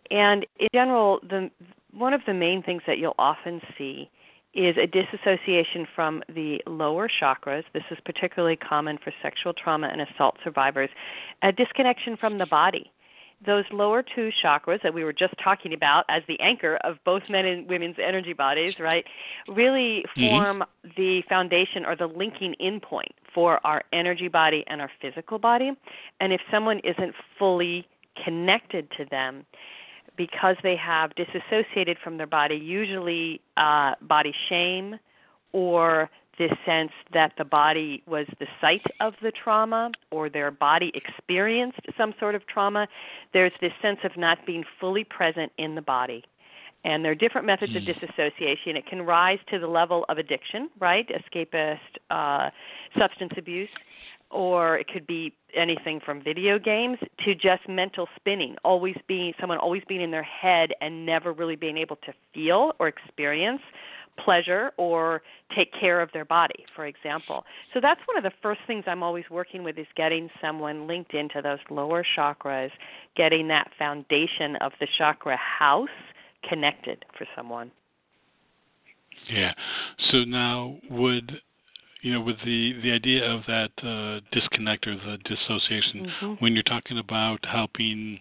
And 0.10 0.46
in 0.60 0.68
general, 0.74 1.20
the 1.30 1.50
one 1.94 2.14
of 2.14 2.22
the 2.26 2.34
main 2.34 2.64
things 2.64 2.82
that 2.88 2.98
you'll 2.98 3.16
often 3.20 3.62
see 3.78 4.10
is 4.54 4.76
a 4.78 4.88
disassociation 4.88 5.88
from 5.96 6.22
the 6.34 6.62
lower 6.68 7.10
chakras. 7.22 7.64
This 7.74 7.84
is 7.90 7.98
particularly 8.06 8.58
common 8.58 8.98
for 9.04 9.14
sexual 9.22 9.54
trauma 9.54 9.88
and 9.88 10.02
assault 10.02 10.38
survivors. 10.44 10.90
A 11.42 11.52
disconnection 11.52 12.18
from 12.18 12.38
the 12.38 12.46
body 12.46 12.92
those 13.46 13.66
lower 13.72 14.04
two 14.04 14.30
chakras 14.44 14.82
that 14.84 14.94
we 14.94 15.04
were 15.04 15.14
just 15.14 15.34
talking 15.44 15.74
about 15.74 16.06
as 16.10 16.22
the 16.28 16.40
anchor 16.40 16.78
of 16.84 16.98
both 17.06 17.24
men 17.30 17.46
and 17.46 17.68
women's 17.68 17.96
energy 18.04 18.34
bodies, 18.34 18.76
right, 18.80 19.06
really 19.48 20.04
mm-hmm. 20.18 20.22
form 20.22 20.60
mm-hmm. 20.60 20.90
the 20.96 21.22
foundation 21.28 21.86
or 21.86 21.96
the 21.96 22.08
linking 22.08 22.54
in 22.60 22.80
point 22.80 23.12
for 23.34 23.66
our 23.66 23.84
energy 23.94 24.28
body 24.28 24.64
and 24.68 24.82
our 24.82 24.92
physical 25.02 25.40
body. 25.40 25.72
And 26.20 26.34
if 26.34 26.42
someone 26.52 26.80
isn't 26.84 27.16
fully 27.40 27.88
connected 28.24 28.90
to 28.98 29.06
them, 29.06 29.46
because 30.26 30.56
they 30.62 30.76
have 30.76 31.10
disassociated 31.16 31.98
from 32.04 32.18
their 32.18 32.28
body, 32.28 32.56
usually 32.56 33.42
uh, 33.58 33.96
body 34.02 34.32
shame 34.50 35.00
or 35.52 36.12
this 36.38 36.52
sense 36.64 36.92
that 37.12 37.32
the 37.40 37.44
body 37.44 38.04
was 38.06 38.28
the 38.40 38.46
site 38.62 38.86
of 39.00 39.14
the 39.24 39.32
trauma 39.32 39.90
or 40.12 40.30
their 40.30 40.52
body 40.52 40.92
experienced 40.94 41.80
some 41.98 42.14
sort 42.20 42.36
of 42.36 42.46
trauma. 42.46 42.88
There's 43.34 43.52
this 43.62 43.72
sense 43.82 43.98
of 44.04 44.12
not 44.16 44.46
being 44.46 44.64
fully 44.80 45.04
present 45.04 45.52
in 45.58 45.74
the 45.74 45.82
body. 45.82 46.24
And 46.84 47.04
there 47.04 47.12
are 47.12 47.16
different 47.16 47.48
methods 47.48 47.76
of 47.76 47.82
hmm. 47.82 47.92
disassociation. 47.92 48.78
It 48.78 48.86
can 48.86 49.02
rise 49.02 49.40
to 49.50 49.58
the 49.58 49.68
level 49.68 50.06
of 50.08 50.20
addiction, 50.20 50.70
right? 50.80 51.10
Escapist, 51.10 51.80
uh, 52.12 52.52
substance 52.98 53.34
abuse, 53.38 53.70
or 54.32 54.78
it 54.78 54.88
could 54.88 55.06
be 55.06 55.34
anything 55.56 56.00
from 56.04 56.22
video 56.24 56.58
games 56.58 56.98
to 57.26 57.36
just 57.36 57.68
mental 57.68 58.08
spinning 58.16 58.56
always 58.64 58.96
being 59.08 59.34
someone 59.40 59.58
always 59.58 59.84
being 59.88 60.02
in 60.02 60.12
their 60.12 60.24
head 60.24 60.72
and 60.80 61.06
never 61.06 61.34
really 61.34 61.56
being 61.56 61.78
able 61.78 61.98
to 61.98 62.14
feel 62.34 62.74
or 62.80 62.88
experience 62.88 63.62
pleasure 64.24 64.72
or 64.78 65.22
take 65.56 65.72
care 65.80 66.02
of 66.02 66.10
their 66.14 66.26
body, 66.26 66.66
for 66.76 66.86
example. 66.86 67.44
So 67.74 67.80
that's 67.82 68.00
one 68.06 68.18
of 68.18 68.24
the 68.24 68.32
first 68.42 68.62
things 68.68 68.84
I'm 68.88 69.04
always 69.04 69.26
working 69.30 69.64
with 69.64 69.78
is 69.78 69.88
getting 69.96 70.30
someone 70.42 70.88
linked 70.88 71.14
into 71.14 71.42
those 71.42 71.60
lower 71.70 72.06
chakras, 72.18 72.72
getting 73.16 73.48
that 73.50 73.72
foundation 73.78 74.56
of 74.62 74.72
the 74.80 74.88
chakra 74.98 75.38
house 75.38 75.90
connected 76.48 77.06
for 77.18 77.26
someone. 77.36 77.72
Yeah. 79.30 79.54
So 80.12 80.24
now 80.24 80.78
would 80.90 81.40
you 82.02 82.14
know 82.14 82.22
with 82.22 82.38
the 82.46 82.74
the 82.82 82.92
idea 82.92 83.24
of 83.30 83.42
that 83.48 83.72
uh, 83.84 84.20
disconnect 84.32 84.88
or 84.88 84.96
the 84.96 85.18
dissociation 85.26 86.06
mm-hmm. 86.06 86.34
when 86.44 86.54
you're 86.54 86.64
talking 86.64 86.98
about 86.98 87.40
helping 87.46 88.20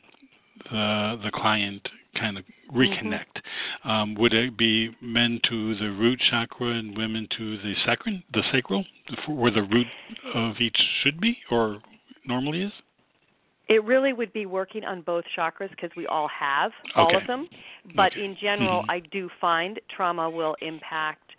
the 0.70 1.20
the 1.24 1.30
client 1.32 1.88
kind 2.18 2.38
of 2.38 2.44
reconnect. 2.74 3.36
Mm-hmm. 3.84 3.90
Um, 3.90 4.14
would 4.16 4.32
it 4.32 4.56
be 4.56 4.90
men 5.00 5.40
to 5.48 5.76
the 5.76 5.90
root 5.90 6.20
chakra 6.30 6.72
and 6.72 6.96
women 6.96 7.28
to 7.38 7.56
the 7.58 7.74
sacral, 7.86 8.18
the 8.32 8.42
sacral, 8.52 8.84
where 9.28 9.50
the 9.50 9.62
root 9.62 9.86
of 10.34 10.56
each 10.60 10.76
should 11.02 11.20
be 11.20 11.38
or 11.50 11.78
normally 12.26 12.62
is? 12.62 12.72
It 13.68 13.84
really 13.84 14.12
would 14.12 14.32
be 14.32 14.46
working 14.46 14.84
on 14.84 15.02
both 15.02 15.24
chakras 15.38 15.70
because 15.70 15.90
we 15.96 16.06
all 16.08 16.28
have 16.28 16.72
all 16.96 17.06
okay. 17.06 17.16
of 17.16 17.26
them. 17.28 17.48
But 17.94 18.12
okay. 18.12 18.24
in 18.24 18.36
general, 18.40 18.82
mm-hmm. 18.82 18.90
I 18.90 19.00
do 19.12 19.30
find 19.40 19.78
trauma 19.94 20.28
will 20.28 20.56
impact 20.60 21.29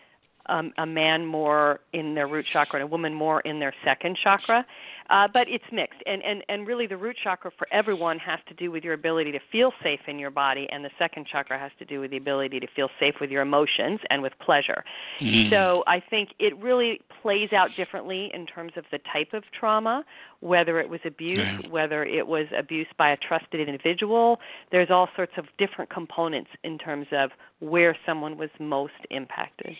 um, 0.47 0.71
a 0.77 0.85
man 0.85 1.25
more 1.25 1.79
in 1.93 2.15
their 2.15 2.27
root 2.27 2.45
chakra 2.51 2.79
and 2.79 2.83
a 2.83 2.91
woman 2.91 3.13
more 3.13 3.41
in 3.41 3.59
their 3.59 3.73
second 3.83 4.17
chakra. 4.21 4.65
Uh, 5.09 5.27
but 5.33 5.45
it's 5.49 5.65
mixed, 5.73 5.99
and, 6.05 6.23
and 6.23 6.41
and 6.47 6.65
really 6.65 6.87
the 6.87 6.95
root 6.95 7.17
chakra 7.21 7.51
for 7.57 7.67
everyone 7.73 8.17
has 8.17 8.39
to 8.47 8.53
do 8.53 8.71
with 8.71 8.81
your 8.81 8.93
ability 8.93 9.29
to 9.29 9.39
feel 9.51 9.73
safe 9.83 9.99
in 10.07 10.17
your 10.17 10.31
body, 10.31 10.67
and 10.71 10.85
the 10.85 10.89
second 10.97 11.27
chakra 11.29 11.59
has 11.59 11.71
to 11.77 11.83
do 11.83 11.99
with 11.99 12.11
the 12.11 12.17
ability 12.17 12.61
to 12.61 12.67
feel 12.73 12.87
safe 12.97 13.15
with 13.19 13.29
your 13.29 13.41
emotions 13.41 13.99
and 14.09 14.21
with 14.21 14.31
pleasure. 14.39 14.85
Mm. 15.21 15.49
So 15.49 15.83
I 15.85 16.01
think 16.09 16.29
it 16.39 16.57
really 16.59 17.01
plays 17.21 17.51
out 17.51 17.71
differently 17.75 18.31
in 18.33 18.45
terms 18.45 18.71
of 18.77 18.85
the 18.89 18.99
type 19.11 19.33
of 19.33 19.43
trauma, 19.59 20.05
whether 20.39 20.79
it 20.79 20.87
was 20.87 21.01
abuse, 21.03 21.39
yeah. 21.39 21.69
whether 21.69 22.05
it 22.05 22.25
was 22.25 22.45
abuse 22.57 22.87
by 22.97 23.11
a 23.11 23.17
trusted 23.17 23.67
individual. 23.67 24.39
There's 24.71 24.89
all 24.89 25.09
sorts 25.17 25.33
of 25.37 25.45
different 25.57 25.89
components 25.89 26.51
in 26.63 26.77
terms 26.77 27.07
of 27.11 27.31
where 27.59 27.97
someone 28.05 28.37
was 28.37 28.49
most 28.59 28.93
impacted. 29.09 29.75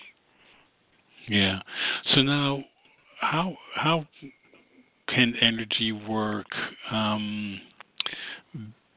Yeah. 1.28 1.60
So 2.14 2.22
now, 2.22 2.64
how 3.20 3.56
how 3.76 4.06
can 5.08 5.34
energy 5.42 5.92
work 5.92 6.48
um, 6.92 7.60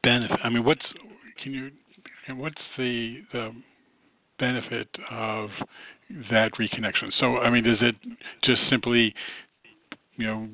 benefit? 0.03 0.39
I 0.43 0.49
mean, 0.49 0.63
what's 0.63 0.85
can 1.41 1.53
you 1.53 1.71
what's 2.35 2.55
the 2.77 3.21
the 3.31 3.51
benefit 4.39 4.87
of 5.11 5.49
that 6.31 6.51
reconnection? 6.59 7.11
So, 7.19 7.37
I 7.37 7.49
mean, 7.49 7.65
is 7.65 7.77
it 7.81 7.95
just 8.43 8.61
simply 8.69 9.13
you 10.17 10.27
know 10.27 10.47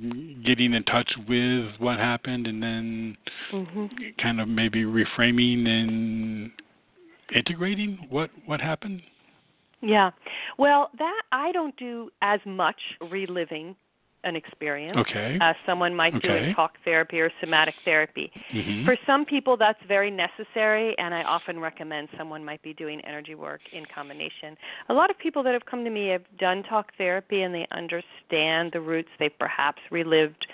getting 0.43 0.73
in 0.73 0.83
touch 0.83 1.11
with 1.27 1.65
what 1.79 1.99
happened 1.99 2.47
and 2.47 2.61
then 2.61 3.17
mm-hmm. 3.51 3.85
kind 4.21 4.41
of 4.41 4.47
maybe 4.47 4.83
reframing 4.83 5.67
and 5.67 6.51
integrating 7.33 8.07
what 8.09 8.29
what 8.45 8.61
happened? 8.61 9.01
Yeah. 9.81 10.11
Well, 10.57 10.89
that 10.97 11.21
I 11.31 11.51
don't 11.51 11.75
do 11.77 12.09
as 12.21 12.39
much 12.45 12.79
reliving 13.09 13.75
an 14.23 14.35
experience 14.35 14.97
okay. 14.97 15.37
as 15.41 15.55
someone 15.65 15.95
might 15.95 16.13
okay. 16.15 16.27
do 16.27 16.33
in 16.33 16.53
talk 16.53 16.73
therapy 16.85 17.19
or 17.19 17.31
somatic 17.39 17.73
therapy. 17.83 18.31
Mm-hmm. 18.53 18.85
For 18.85 18.95
some 19.05 19.25
people, 19.25 19.57
that's 19.57 19.79
very 19.87 20.11
necessary, 20.11 20.95
and 20.97 21.13
I 21.13 21.23
often 21.23 21.59
recommend 21.59 22.07
someone 22.17 22.45
might 22.45 22.61
be 22.61 22.73
doing 22.73 23.01
energy 23.01 23.35
work 23.35 23.61
in 23.73 23.83
combination. 23.93 24.55
A 24.89 24.93
lot 24.93 25.09
of 25.09 25.17
people 25.17 25.43
that 25.43 25.53
have 25.53 25.65
come 25.65 25.83
to 25.83 25.89
me 25.89 26.09
have 26.09 26.23
done 26.37 26.63
talk 26.63 26.91
therapy 26.97 27.41
and 27.41 27.53
they 27.53 27.67
understand 27.71 28.71
the 28.73 28.81
roots. 28.81 29.09
They've 29.19 29.31
perhaps 29.39 29.81
relived 29.89 30.45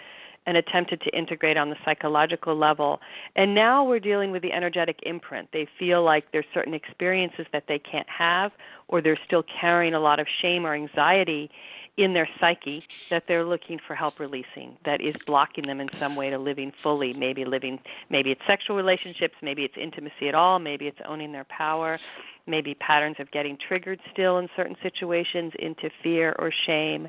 and 0.48 0.58
attempted 0.58 1.02
to 1.02 1.16
integrate 1.16 1.58
on 1.58 1.70
the 1.70 1.76
psychological 1.86 2.58
level. 2.58 3.00
And 3.36 3.54
now 3.54 3.84
we're 3.84 4.00
dealing 4.00 4.32
with 4.32 4.42
the 4.42 4.54
energetic 4.54 5.00
imprint. 5.04 5.50
They 5.52 5.68
feel 5.78 6.04
like 6.04 6.32
there's 6.32 6.46
certain 6.54 6.74
experiences 6.74 7.46
that 7.52 7.66
they 7.68 7.80
can't 7.80 8.08
have, 8.10 8.52
or 8.88 9.02
they're 9.02 9.20
still 9.28 9.44
carrying 9.60 9.94
a 9.94 10.00
lot 10.00 10.20
of 10.20 10.26
shame 10.42 10.66
or 10.66 10.74
anxiety 10.74 11.52
in 11.98 12.14
their 12.14 12.30
psyche 12.40 12.84
that 13.10 13.24
they're 13.28 13.44
looking 13.44 13.80
for 13.86 13.96
help 13.96 14.20
releasing 14.20 14.78
that 14.86 15.02
is 15.02 15.16
blocking 15.26 15.66
them 15.66 15.82
in 15.82 15.90
some 16.00 16.16
way 16.16 16.30
to 16.30 16.38
living 16.38 16.72
fully 16.84 17.12
maybe 17.12 17.44
living 17.44 17.80
maybe 18.12 18.30
it's 18.30 18.42
sexual 18.46 18.76
relationships 18.76 19.34
maybe 19.42 19.64
it's 19.64 19.74
intimacy 19.82 20.28
at 20.28 20.36
all 20.36 20.60
maybe 20.60 20.86
it's 20.86 21.00
owning 21.08 21.32
their 21.32 21.46
power 21.46 21.98
maybe 22.46 22.76
patterns 22.76 23.16
of 23.20 23.30
getting 23.32 23.58
triggered 23.68 24.00
still 24.14 24.38
in 24.38 24.48
certain 24.56 24.76
situations 24.84 25.52
into 25.58 25.90
fear 26.04 26.36
or 26.38 26.52
shame 26.68 27.08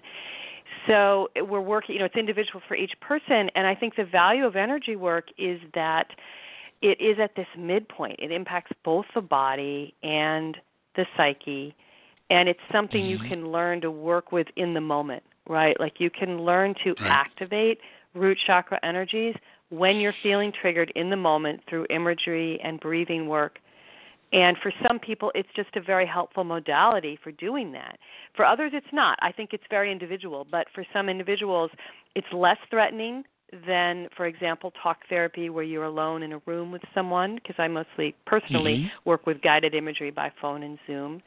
so 0.88 1.29
we're 1.37 1.61
working, 1.61 1.94
you 1.94 1.98
know, 2.01 2.07
it's 2.07 2.16
individual 2.16 2.61
for 2.66 2.74
each 2.74 2.92
person. 3.01 3.51
And 3.55 3.66
I 3.66 3.74
think 3.74 3.94
the 3.96 4.05
value 4.05 4.44
of 4.44 4.57
energy 4.57 4.96
work 4.96 5.27
is 5.38 5.61
that 5.74 6.09
it 6.83 7.01
is 7.01 7.18
at 7.22 7.35
this 7.37 7.46
midpoint. 7.57 8.16
It 8.18 8.33
impacts 8.33 8.72
both 8.85 9.05
the 9.14 9.20
body 9.20 9.94
and 10.03 10.57
the 10.96 11.05
psyche, 11.16 11.74
and 12.31 12.48
it's 12.48 12.61
something 12.72 13.03
mm-hmm. 13.03 13.22
you 13.22 13.29
can 13.29 13.53
learn 13.53 13.81
to 13.83 13.90
work 13.90 14.33
with 14.33 14.46
in 14.57 14.74
the 14.74 14.81
moment, 14.81 15.22
right? 15.48 15.79
Like 15.79 15.94
you 15.98 16.11
can 16.11 16.42
learn 16.42 16.74
to 16.85 16.90
right. 17.01 17.11
activate 17.11 17.79
root 18.14 18.38
chakra 18.46 18.79
energies 18.83 19.35
when 19.70 19.96
you're 19.96 20.14
feeling 20.22 20.53
triggered 20.61 20.90
in 20.96 21.11
the 21.11 21.16
moment 21.16 21.61
through 21.68 21.87
imagery 21.90 22.61
and 22.64 22.81
breathing 22.81 23.29
work. 23.29 23.59
And 24.33 24.57
for 24.62 24.73
some 24.87 24.99
people, 24.99 25.33
it's 25.35 25.49
just 25.57 25.75
a 25.77 25.81
very 25.81 26.07
helpful 26.07 26.45
modality 26.45 27.19
for 27.23 27.33
doing 27.33 27.73
that. 27.73 27.99
For 28.37 28.45
others, 28.45 28.73
it's 28.75 28.93
not. 28.93 29.19
I 29.23 29.33
think 29.33 29.51
it's 29.53 29.64
very 29.71 29.91
individual. 29.91 30.47
But 30.51 30.67
for 30.75 30.85
some 30.93 31.09
individuals, 31.09 31.71
it's 32.14 32.27
less 32.33 32.59
threatening 32.69 33.25
than, 33.67 34.09
for 34.14 34.27
example, 34.27 34.73
talk 34.83 34.99
therapy 35.09 35.49
where 35.49 35.64
you're 35.64 35.85
alone 35.85 36.23
in 36.23 36.35
a 36.35 36.41
room 36.45 36.71
with 36.71 36.83
someone, 36.95 37.37
because 37.37 37.57
I 37.59 37.69
mostly 37.69 38.14
personally 38.27 38.77
mm-hmm. 38.77 39.09
work 39.09 39.27
with 39.27 39.41
guided 39.41 39.75
imagery 39.75 40.11
by 40.11 40.31
phone 40.41 40.62
and 40.62 40.79
Zoom. 40.87 41.23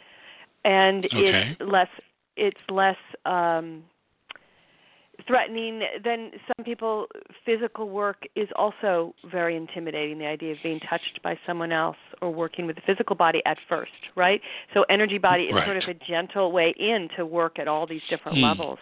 And 0.63 1.05
okay. 1.05 1.55
it's 1.59 1.71
less 1.71 1.87
it's 2.37 2.59
less 2.69 2.97
um 3.25 3.83
threatening 5.27 5.81
then 6.03 6.31
some 6.47 6.65
people 6.65 7.07
physical 7.45 7.89
work 7.89 8.23
is 8.35 8.47
also 8.55 9.13
very 9.29 9.55
intimidating 9.55 10.17
the 10.17 10.25
idea 10.25 10.51
of 10.51 10.57
being 10.63 10.79
touched 10.89 11.19
by 11.23 11.37
someone 11.45 11.71
else 11.71 11.97
or 12.21 12.31
working 12.31 12.65
with 12.65 12.75
the 12.75 12.81
physical 12.85 13.15
body 13.15 13.41
at 13.45 13.57
first 13.67 13.91
right 14.15 14.41
so 14.73 14.83
energy 14.89 15.17
body 15.17 15.43
is 15.43 15.53
right. 15.53 15.65
sort 15.65 15.77
of 15.77 15.83
a 15.87 15.93
gentle 16.05 16.51
way 16.51 16.73
in 16.77 17.07
to 17.15 17.25
work 17.25 17.59
at 17.59 17.67
all 17.67 17.87
these 17.87 18.01
different 18.09 18.37
mm. 18.37 18.43
levels 18.43 18.79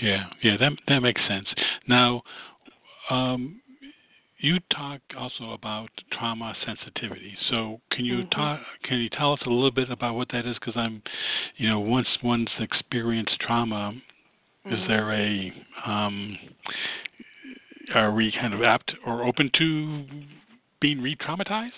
yeah 0.00 0.24
yeah 0.42 0.56
that 0.58 0.72
that 0.86 1.00
makes 1.00 1.20
sense 1.28 1.46
now 1.86 2.22
um 3.10 3.60
you 4.38 4.58
talk 4.72 5.00
also 5.18 5.50
about 5.50 5.90
trauma 6.12 6.54
sensitivity. 6.64 7.36
So 7.50 7.80
can 7.90 8.04
you 8.04 8.18
mm-hmm. 8.18 8.28
talk? 8.30 8.60
Can 8.84 8.98
you 8.98 9.08
tell 9.08 9.32
us 9.32 9.40
a 9.46 9.50
little 9.50 9.72
bit 9.72 9.90
about 9.90 10.14
what 10.14 10.28
that 10.32 10.46
is? 10.46 10.54
Because 10.54 10.74
I'm, 10.76 11.02
you 11.56 11.68
know, 11.68 11.80
once 11.80 12.06
one's 12.22 12.48
experienced 12.60 13.36
trauma, 13.40 13.94
Mm-hmm. 14.68 14.82
Is 14.82 14.88
there 14.88 15.12
a 15.12 15.52
um, 15.86 16.36
are 17.94 18.12
we 18.12 18.32
kind 18.32 18.54
of 18.54 18.62
apt 18.62 18.92
or 19.06 19.24
open 19.24 19.50
to 19.58 20.04
being 20.80 21.00
re-traumatized? 21.00 21.70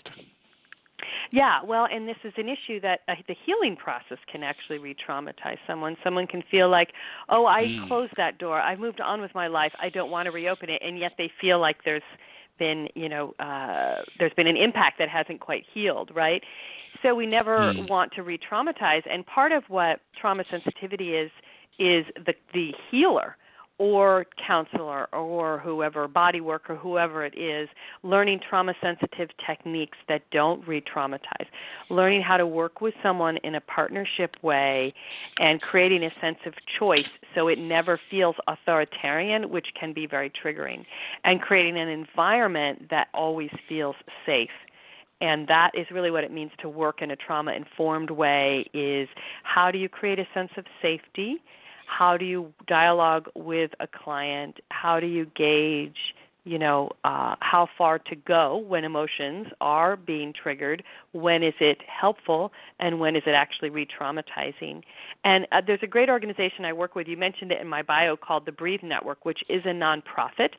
Yeah, 1.33 1.63
well, 1.63 1.87
and 1.91 2.09
this 2.09 2.17
is 2.25 2.33
an 2.37 2.49
issue 2.49 2.81
that 2.81 3.01
uh, 3.09 3.15
the 3.29 3.37
healing 3.47 3.77
process 3.77 4.19
can 4.31 4.43
actually 4.43 4.79
re-traumatize 4.79 5.59
someone. 5.67 5.97
Someone 6.03 6.27
can 6.27 6.43
feel 6.51 6.69
like, 6.69 6.89
"Oh, 7.29 7.47
I 7.47 7.63
mm. 7.63 7.87
closed 7.87 8.13
that 8.17 8.39
door. 8.39 8.61
I 8.61 8.75
moved 8.75 9.01
on 9.01 9.21
with 9.21 9.33
my 9.35 9.47
life. 9.47 9.73
I 9.81 9.89
don't 9.91 10.11
want 10.11 10.27
to 10.27 10.33
reopen 10.33 10.69
it," 10.69 10.83
and 10.85 10.99
yet 10.99 11.13
they 11.17 11.31
feel 11.41 11.61
like 11.61 11.77
there's 11.85 12.03
been, 12.59 12.89
you 12.95 13.09
know, 13.09 13.33
uh, 13.39 14.03
there's 14.19 14.35
been 14.35 14.49
an 14.49 14.57
impact 14.57 14.99
that 14.99 15.09
hasn't 15.09 15.41
quite 15.41 15.65
healed, 15.73 16.11
right? 16.15 16.43
So 17.03 17.15
we 17.15 17.27
never 17.27 17.73
mm. 17.73 17.89
want 17.89 18.13
to 18.13 18.23
re-traumatize. 18.23 19.03
And 19.11 19.25
part 19.25 19.53
of 19.53 19.63
what 19.69 20.01
trauma 20.21 20.45
sensitivity 20.51 21.15
is 21.15 21.31
is 21.81 22.05
the 22.27 22.35
the 22.53 22.73
healer 22.91 23.37
or 23.81 24.27
counselor 24.47 25.07
or 25.15 25.59
whoever, 25.59 26.07
body 26.07 26.43
worker, 26.43 26.77
whoever 26.77 27.25
it 27.25 27.33
is, 27.35 27.67
learning 28.03 28.39
trauma 28.47 28.75
sensitive 28.83 29.31
techniques 29.47 29.97
that 30.07 30.21
don't 30.31 30.69
re 30.69 30.83
traumatize, 30.83 31.47
learning 31.89 32.21
how 32.21 32.37
to 32.37 32.47
work 32.47 32.83
with 32.83 32.93
someone 33.03 33.39
in 33.39 33.55
a 33.55 33.61
partnership 33.63 34.37
way 34.43 34.93
and 35.39 35.63
creating 35.63 36.05
a 36.05 36.11
sense 36.21 36.37
of 36.45 36.53
choice 36.79 37.09
so 37.35 37.49
it 37.49 37.59
never 37.59 37.99
feels 38.11 38.37
authoritarian, 38.49 39.49
which 39.49 39.69
can 39.81 39.95
be 39.95 40.07
very 40.07 40.31
triggering, 40.31 40.85
and 41.25 41.41
creating 41.41 41.79
an 41.79 41.89
environment 41.89 42.91
that 42.91 43.09
always 43.15 43.51
feels 43.67 43.97
safe. 44.27 44.51
And 45.23 45.49
that 45.49 45.71
is 45.73 45.87
really 45.91 46.11
what 46.11 46.23
it 46.23 46.31
means 46.31 46.51
to 46.61 46.69
work 46.69 47.01
in 47.01 47.13
a 47.13 47.17
trauma 47.17 47.53
informed 47.53 48.11
way 48.11 48.67
is 48.75 49.09
how 49.43 49.71
do 49.71 49.79
you 49.79 49.89
create 49.89 50.19
a 50.19 50.27
sense 50.35 50.51
of 50.59 50.67
safety 50.83 51.41
how 51.91 52.17
do 52.17 52.25
you 52.25 52.53
dialogue 52.67 53.27
with 53.35 53.73
a 53.81 53.87
client? 53.87 54.61
How 54.71 55.01
do 55.01 55.07
you 55.07 55.27
gauge 55.37 56.15
you 56.45 56.59
know 56.59 56.91
uh, 57.05 57.35
how 57.41 57.69
far 57.77 57.99
to 57.99 58.17
go 58.17 58.57
when 58.57 58.85
emotions 58.85 59.47
are 59.61 59.97
being 59.97 60.33
triggered 60.33 60.83
when 61.13 61.43
is 61.43 61.55
it 61.61 61.79
helpful 61.87 62.53
and 62.79 62.99
when 62.99 63.17
is 63.17 63.23
it 63.27 63.33
actually 63.33 63.69
re-traumatizing. 63.71 64.83
And 65.25 65.47
uh, 65.53 65.61
there's 65.67 65.81
a 65.83 65.87
great 65.87 66.09
organization 66.09 66.65
i 66.65 66.73
work 66.73 66.95
with 66.95 67.09
you 67.09 67.17
mentioned 67.17 67.53
it 67.53 67.61
in 67.61 67.69
my 67.69 67.83
bio 67.83 68.17
called 68.17 68.47
the 68.47 68.53
breathe 68.53 68.83
network 68.83 69.25
which 69.25 69.41
is 69.49 69.63
a 69.65 69.69
nonprofit 69.69 70.51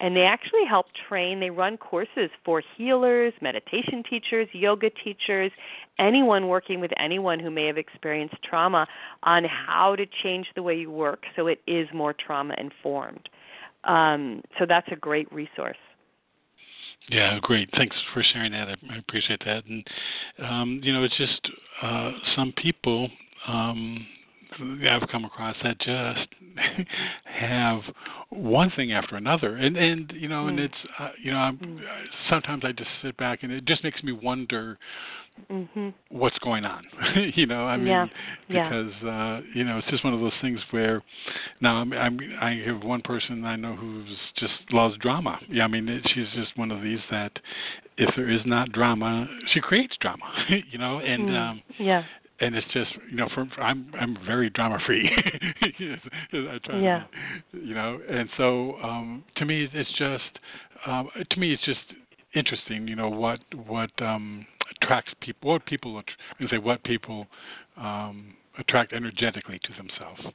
and 0.00 0.16
they 0.16 0.22
actually 0.24 0.64
help 0.68 0.86
train 1.08 1.40
they 1.40 1.50
run 1.50 1.76
courses 1.76 2.30
for 2.44 2.62
healers 2.76 3.32
meditation 3.40 4.02
teachers 4.08 4.48
yoga 4.52 4.90
teachers 5.02 5.50
anyone 5.98 6.48
working 6.48 6.80
with 6.80 6.90
anyone 6.98 7.38
who 7.38 7.50
may 7.50 7.66
have 7.66 7.78
experienced 7.78 8.36
trauma 8.42 8.86
on 9.22 9.44
how 9.44 9.94
to 9.96 10.06
change 10.22 10.46
the 10.54 10.62
way 10.62 10.74
you 10.74 10.90
work 10.90 11.24
so 11.36 11.46
it 11.46 11.60
is 11.66 11.88
more 11.94 12.14
trauma 12.14 12.54
informed 12.58 13.28
um, 13.84 14.42
so 14.58 14.66
that's 14.68 14.88
a 14.92 14.96
great 14.96 15.30
resource. 15.32 15.76
Yeah, 17.08 17.38
great. 17.40 17.68
Thanks 17.76 17.96
for 18.12 18.22
sharing 18.22 18.52
that. 18.52 18.68
I, 18.68 18.94
I 18.94 18.98
appreciate 18.98 19.40
that. 19.44 19.64
And 19.64 19.86
um, 20.38 20.80
you 20.82 20.92
know, 20.92 21.02
it's 21.02 21.16
just 21.16 21.48
uh, 21.82 22.12
some 22.36 22.52
people 22.56 23.08
um, 23.48 24.06
I've 24.88 25.08
come 25.08 25.24
across 25.24 25.56
that 25.62 25.78
just 25.78 26.28
have 27.24 27.80
one 28.30 28.70
thing 28.76 28.92
after 28.92 29.16
another, 29.16 29.56
and 29.56 29.76
and 29.76 30.12
you 30.14 30.28
know, 30.28 30.44
mm. 30.44 30.48
and 30.50 30.60
it's 30.60 30.74
uh, 30.98 31.10
you 31.22 31.32
know, 31.32 31.38
I'm, 31.38 31.56
mm. 31.58 31.80
sometimes 32.30 32.64
I 32.64 32.72
just 32.72 32.90
sit 33.02 33.16
back 33.16 33.42
and 33.42 33.52
it 33.52 33.64
just 33.64 33.84
makes 33.84 34.02
me 34.02 34.12
wonder 34.12 34.78
mm-hmm. 35.50 35.88
what's 36.10 36.38
going 36.38 36.64
on. 36.64 36.84
you 37.34 37.46
know, 37.46 37.64
I 37.64 37.76
mean, 37.76 37.86
yeah. 37.86 38.06
because 38.48 38.92
yeah. 39.02 39.36
uh, 39.36 39.40
you 39.54 39.64
know, 39.64 39.78
it's 39.78 39.88
just 39.88 40.04
one 40.04 40.14
of 40.14 40.20
those 40.20 40.32
things 40.40 40.60
where 40.70 41.02
now 41.60 41.76
I'm, 41.76 41.92
I'm 41.92 42.18
I 42.40 42.62
have 42.66 42.82
one 42.82 43.02
person 43.02 43.44
I 43.44 43.56
know 43.56 43.76
who's 43.76 44.08
just 44.36 44.54
loves 44.72 44.96
drama. 44.98 45.38
Yeah, 45.48 45.64
I 45.64 45.68
mean, 45.68 45.88
it, 45.88 46.02
she's 46.14 46.28
just 46.34 46.56
one 46.56 46.70
of 46.70 46.82
these 46.82 47.00
that 47.10 47.32
if 47.96 48.14
there 48.16 48.30
is 48.30 48.40
not 48.44 48.72
drama, 48.72 49.26
she 49.52 49.60
creates 49.60 49.96
drama. 50.00 50.24
you 50.70 50.78
know, 50.78 50.98
and 51.00 51.28
mm. 51.28 51.50
um, 51.50 51.62
yeah 51.78 52.04
and 52.40 52.54
it's 52.54 52.66
just 52.72 52.90
you 53.10 53.16
know 53.16 53.28
from 53.34 53.50
I'm 53.58 53.92
I'm 53.98 54.16
very 54.26 54.50
drama 54.50 54.78
free. 54.86 55.10
I 55.62 56.58
try 56.64 56.80
yeah. 56.80 57.04
To, 57.52 57.58
you 57.58 57.74
know, 57.74 58.00
and 58.08 58.28
so 58.36 58.76
um, 58.82 59.24
to 59.36 59.44
me 59.44 59.68
it's 59.72 59.90
just 59.98 60.38
um, 60.86 61.08
to 61.30 61.38
me 61.38 61.52
it's 61.52 61.64
just 61.64 61.80
interesting. 62.34 62.88
You 62.88 62.96
know 62.96 63.08
what 63.08 63.40
what 63.66 63.90
um, 64.02 64.46
attracts 64.82 65.12
people, 65.20 65.50
what 65.52 65.66
people, 65.66 66.02
and 66.38 66.50
say 66.50 66.58
what 66.58 66.82
people 66.84 67.26
um, 67.76 68.34
attract 68.58 68.92
energetically 68.92 69.60
to 69.64 69.72
themselves. 69.76 70.34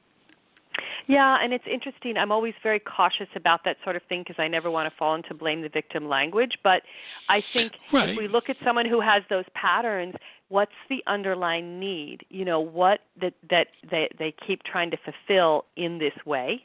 Yeah, 1.08 1.38
and 1.40 1.52
it's 1.52 1.64
interesting. 1.72 2.16
I'm 2.16 2.32
always 2.32 2.54
very 2.62 2.80
cautious 2.80 3.28
about 3.36 3.60
that 3.64 3.76
sort 3.84 3.96
of 3.96 4.02
thing 4.08 4.22
because 4.22 4.36
I 4.38 4.48
never 4.48 4.70
want 4.70 4.90
to 4.92 4.98
fall 4.98 5.14
into 5.14 5.34
blame 5.34 5.62
the 5.62 5.68
victim 5.68 6.08
language. 6.08 6.58
But 6.62 6.82
I 7.28 7.42
think 7.52 7.72
right. 7.92 8.10
if 8.10 8.18
we 8.18 8.28
look 8.28 8.50
at 8.50 8.56
someone 8.64 8.86
who 8.86 9.00
has 9.00 9.22
those 9.30 9.44
patterns, 9.54 10.14
what's 10.48 10.72
the 10.88 11.02
underlying 11.06 11.78
need? 11.78 12.26
You 12.28 12.44
know, 12.44 12.60
what 12.60 13.00
that 13.20 13.34
that 13.50 13.68
they 13.90 14.08
they 14.18 14.34
keep 14.46 14.62
trying 14.64 14.90
to 14.90 14.96
fulfill 14.98 15.64
in 15.76 15.98
this 15.98 16.14
way? 16.24 16.64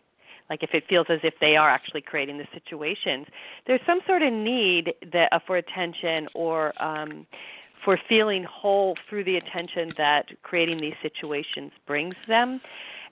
Like 0.51 0.63
if 0.63 0.71
it 0.73 0.83
feels 0.89 1.07
as 1.09 1.19
if 1.23 1.33
they 1.39 1.55
are 1.55 1.69
actually 1.69 2.01
creating 2.01 2.37
the 2.37 2.45
situations, 2.53 3.25
there's 3.65 3.79
some 3.85 4.01
sort 4.05 4.21
of 4.21 4.33
need 4.33 4.93
that 5.13 5.29
uh, 5.31 5.39
for 5.47 5.55
attention 5.55 6.27
or 6.35 6.73
um, 6.83 7.25
for 7.85 7.97
feeling 8.09 8.43
whole 8.43 8.97
through 9.09 9.23
the 9.23 9.37
attention 9.37 9.93
that 9.97 10.25
creating 10.43 10.81
these 10.81 10.93
situations 11.01 11.71
brings 11.87 12.15
them 12.27 12.59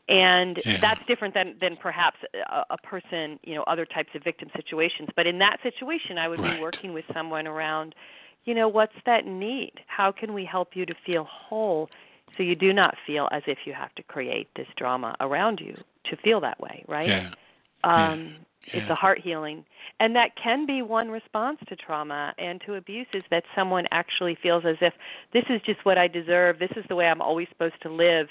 and 0.10 0.60
yeah. 0.65 0.78
that's 0.82 0.99
different 1.08 1.34
than 1.34 1.56
than 1.62 1.78
perhaps 1.78 2.17
a, 2.34 2.63
a, 2.71 2.78
person 2.78 3.39
you 3.43 3.56
know 3.56 3.63
other 3.67 3.86
types 3.86 4.10
of 4.15 4.23
victim 4.23 4.49
situations 4.56 5.08
but 5.15 5.28
in 5.28 5.38
that 5.38 5.58
situation 5.62 6.17
i 6.17 6.28
would 6.28 6.39
right. 6.39 6.56
be 6.56 6.62
working 6.62 6.93
with 6.93 7.06
someone 7.13 7.45
around 7.47 7.93
you 8.45 8.54
know 8.56 8.67
what's 8.67 8.93
that 9.06 9.25
need 9.25 9.73
how 9.88 10.12
can 10.12 10.34
we 10.34 10.43
help 10.43 10.69
you 10.73 10.86
to 10.86 10.95
feel 11.06 11.25
whole 11.25 11.90
so 12.38 12.44
you 12.44 12.56
do 12.56 12.73
not 12.73 12.96
feel 13.06 13.27
as 13.32 13.44
if 13.48 13.60
you 13.65 13.73
have 13.73 13.94
to 13.96 14.04
create 14.04 14.48
this 14.56 14.67
drama 14.77 15.15
around 15.19 15.60
you 15.60 15.75
to 16.06 16.15
feel 16.23 16.40
that 16.40 16.60
way 16.60 16.84
right 16.88 17.08
yeah. 17.08 17.30
um 17.84 18.36
yeah. 18.67 18.82
it's 18.82 18.90
a 18.90 18.96
heart 18.96 19.19
healing 19.19 19.63
and 20.00 20.15
that 20.15 20.32
can 20.42 20.65
be 20.65 20.82
one 20.82 21.10
response 21.10 21.60
to 21.67 21.75
trauma 21.75 22.34
and 22.38 22.62
to 22.65 22.75
abuse 22.75 23.08
is 23.13 23.23
that 23.32 23.44
someone 23.54 23.86
actually 23.92 24.38
feels 24.42 24.63
as 24.65 24.77
if 24.82 24.94
this 25.34 25.44
is 25.50 25.62
just 25.65 25.84
what 25.86 25.98
I 25.98 26.08
deserve, 26.08 26.58
this 26.58 26.71
is 26.77 26.86
the 26.88 26.96
way 26.96 27.08
I'm 27.08 27.21
always 27.21 27.48
supposed 27.50 27.82
to 27.84 27.90
live, 27.90 28.27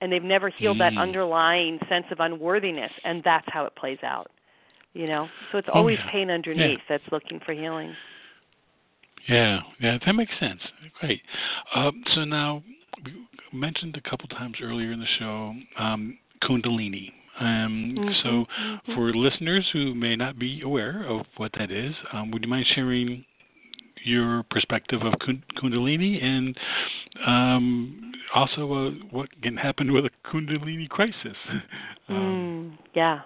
and 0.00 0.10
they've 0.10 0.22
never 0.22 0.48
healed 0.48 0.78
mm. 0.78 0.90
that 0.90 0.98
underlying 0.98 1.78
sense 1.88 2.06
of 2.10 2.20
unworthiness, 2.20 2.90
and 3.04 3.22
that's 3.24 3.46
how 3.48 3.66
it 3.66 3.76
plays 3.76 3.98
out. 4.02 4.30
You 4.94 5.06
know, 5.06 5.26
so 5.50 5.58
it's 5.58 5.68
always 5.72 5.98
yeah. 6.04 6.10
pain 6.12 6.30
underneath 6.30 6.78
Yeah. 6.78 6.84
that's 6.98 7.12
looking 7.12 7.40
for 7.46 7.52
healing. 7.52 7.94
Yeah, 9.26 9.60
yeah, 9.80 9.98
that 10.04 10.12
makes 10.14 10.32
sense. 10.38 10.60
Great. 11.00 11.22
Um, 11.74 12.02
so 12.14 12.24
now, 12.24 12.62
we 13.04 13.26
mentioned 13.52 13.96
a 13.96 14.08
couple 14.08 14.28
times 14.28 14.56
earlier 14.62 14.92
in 14.92 15.00
the 15.00 15.06
show 15.18 15.54
um, 15.78 16.18
Kundalini. 16.42 17.12
Um, 17.40 17.96
Mhm, 17.96 18.22
so, 18.22 18.28
mhm. 18.28 18.94
for 18.94 19.12
listeners 19.12 19.66
who 19.72 19.94
may 19.94 20.16
not 20.16 20.38
be 20.38 20.60
aware 20.60 21.04
of 21.04 21.26
what 21.38 21.52
that 21.58 21.70
is, 21.70 21.94
um, 22.12 22.30
would 22.30 22.44
you 22.44 22.48
mind 22.48 22.66
sharing 22.74 23.24
your 24.04 24.42
perspective 24.50 25.00
of 25.02 25.14
Kundalini 25.56 26.22
and 26.22 26.56
um, 27.26 28.12
also 28.34 28.72
uh, 28.72 28.90
what 29.10 29.28
can 29.42 29.56
happen 29.56 29.92
with 29.92 30.04
a 30.06 30.10
Kundalini 30.28 30.88
crisis. 30.88 31.36
um, 32.08 32.76
mm, 32.78 32.84
yeah. 32.94 33.20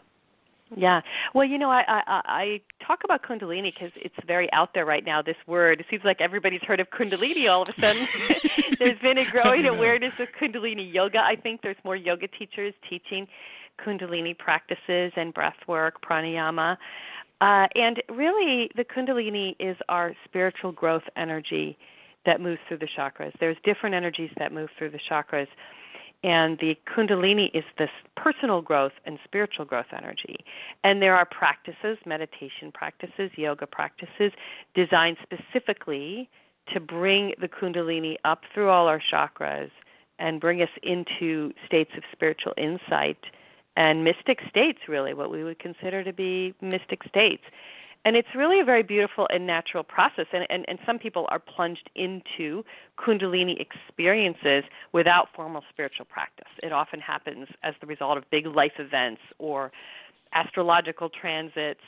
Yeah. 0.74 1.00
Well, 1.34 1.46
you 1.46 1.58
know, 1.58 1.70
I 1.70 1.84
I, 1.86 2.22
I 2.24 2.60
talk 2.84 3.00
about 3.04 3.22
Kundalini 3.22 3.72
because 3.72 3.92
it's 3.96 4.14
very 4.26 4.52
out 4.52 4.70
there 4.74 4.84
right 4.84 5.04
now. 5.04 5.22
This 5.22 5.36
word. 5.46 5.80
It 5.80 5.86
seems 5.88 6.02
like 6.04 6.20
everybody's 6.20 6.62
heard 6.62 6.80
of 6.80 6.88
Kundalini 6.90 7.48
all 7.48 7.62
of 7.62 7.68
a 7.68 7.80
sudden. 7.80 8.06
there's 8.78 8.98
been 9.00 9.18
a 9.18 9.30
growing 9.30 9.66
awareness 9.66 10.12
of 10.18 10.28
Kundalini 10.40 10.92
yoga. 10.92 11.18
I 11.18 11.36
think 11.36 11.62
there's 11.62 11.76
more 11.84 11.96
yoga 11.96 12.26
teachers 12.28 12.74
teaching 12.90 13.26
Kundalini 13.84 14.36
practices 14.36 15.12
and 15.16 15.32
breath 15.32 15.56
work, 15.68 16.02
pranayama. 16.02 16.76
Uh, 17.40 17.66
and 17.74 18.02
really, 18.08 18.70
the 18.76 18.84
Kundalini 18.84 19.54
is 19.60 19.76
our 19.88 20.14
spiritual 20.24 20.72
growth 20.72 21.02
energy 21.16 21.76
that 22.24 22.40
moves 22.40 22.60
through 22.66 22.78
the 22.78 22.88
chakras. 22.98 23.32
There's 23.38 23.56
different 23.64 23.94
energies 23.94 24.30
that 24.38 24.52
move 24.52 24.68
through 24.78 24.90
the 24.90 25.00
chakras. 25.10 25.46
And 26.22 26.58
the 26.58 26.76
Kundalini 26.86 27.50
is 27.54 27.64
this 27.78 27.90
personal 28.16 28.62
growth 28.62 28.92
and 29.04 29.18
spiritual 29.24 29.64
growth 29.64 29.86
energy. 29.96 30.36
And 30.82 31.00
there 31.00 31.14
are 31.14 31.26
practices, 31.26 31.98
meditation 32.04 32.72
practices, 32.72 33.30
yoga 33.36 33.66
practices, 33.66 34.32
designed 34.74 35.18
specifically 35.22 36.28
to 36.72 36.80
bring 36.80 37.32
the 37.40 37.48
Kundalini 37.48 38.16
up 38.24 38.42
through 38.52 38.70
all 38.70 38.88
our 38.88 39.00
chakras 39.12 39.70
and 40.18 40.40
bring 40.40 40.62
us 40.62 40.70
into 40.82 41.52
states 41.66 41.92
of 41.96 42.02
spiritual 42.12 42.54
insight 42.56 43.18
and 43.76 44.02
mystic 44.02 44.40
states, 44.48 44.80
really, 44.88 45.12
what 45.12 45.30
we 45.30 45.44
would 45.44 45.58
consider 45.58 46.02
to 46.02 46.12
be 46.12 46.54
mystic 46.60 47.02
states. 47.04 47.42
And 48.06 48.14
it's 48.14 48.28
really 48.36 48.60
a 48.60 48.64
very 48.64 48.84
beautiful 48.84 49.26
and 49.30 49.48
natural 49.48 49.82
process. 49.82 50.26
And, 50.32 50.46
and, 50.48 50.64
and 50.68 50.78
some 50.86 50.96
people 50.96 51.26
are 51.30 51.40
plunged 51.40 51.90
into 51.96 52.64
Kundalini 52.96 53.56
experiences 53.60 54.62
without 54.92 55.26
formal 55.34 55.64
spiritual 55.70 56.04
practice. 56.04 56.46
It 56.62 56.72
often 56.72 57.00
happens 57.00 57.48
as 57.64 57.74
the 57.80 57.86
result 57.88 58.16
of 58.16 58.22
big 58.30 58.46
life 58.46 58.74
events 58.78 59.20
or 59.40 59.72
astrological 60.34 61.08
transits. 61.08 61.80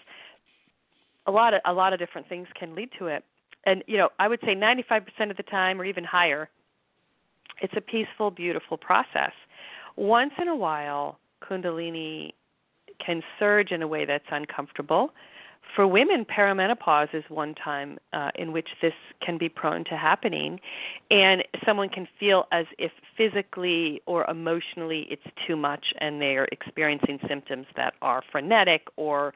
A 1.28 1.30
lot 1.30 1.54
of 1.54 1.60
a 1.64 1.72
lot 1.72 1.92
of 1.92 2.00
different 2.00 2.28
things 2.28 2.48
can 2.58 2.74
lead 2.74 2.90
to 2.98 3.06
it. 3.06 3.22
And 3.64 3.84
you 3.86 3.96
know, 3.96 4.08
I 4.18 4.26
would 4.26 4.40
say 4.40 4.56
95% 4.56 5.30
of 5.30 5.36
the 5.36 5.44
time 5.44 5.80
or 5.80 5.84
even 5.84 6.02
higher, 6.02 6.48
it's 7.62 7.74
a 7.76 7.80
peaceful, 7.80 8.32
beautiful 8.32 8.76
process. 8.76 9.32
Once 9.94 10.32
in 10.42 10.48
a 10.48 10.56
while, 10.56 11.20
Kundalini 11.48 12.32
can 13.04 13.22
surge 13.38 13.70
in 13.70 13.82
a 13.82 13.86
way 13.86 14.04
that's 14.04 14.26
uncomfortable. 14.32 15.12
For 15.74 15.86
women, 15.86 16.24
perimenopause 16.24 17.14
is 17.14 17.24
one 17.28 17.54
time 17.54 17.98
uh, 18.12 18.30
in 18.34 18.52
which 18.52 18.68
this 18.80 18.94
can 19.24 19.38
be 19.38 19.48
prone 19.48 19.84
to 19.84 19.96
happening, 19.96 20.60
and 21.10 21.44
someone 21.64 21.88
can 21.88 22.08
feel 22.18 22.46
as 22.52 22.66
if 22.78 22.90
physically 23.16 24.02
or 24.06 24.28
emotionally 24.28 25.06
it's 25.10 25.22
too 25.46 25.56
much, 25.56 25.92
and 26.00 26.20
they 26.20 26.36
are 26.36 26.48
experiencing 26.50 27.20
symptoms 27.28 27.66
that 27.76 27.94
are 28.02 28.22
frenetic 28.32 28.88
or 28.96 29.34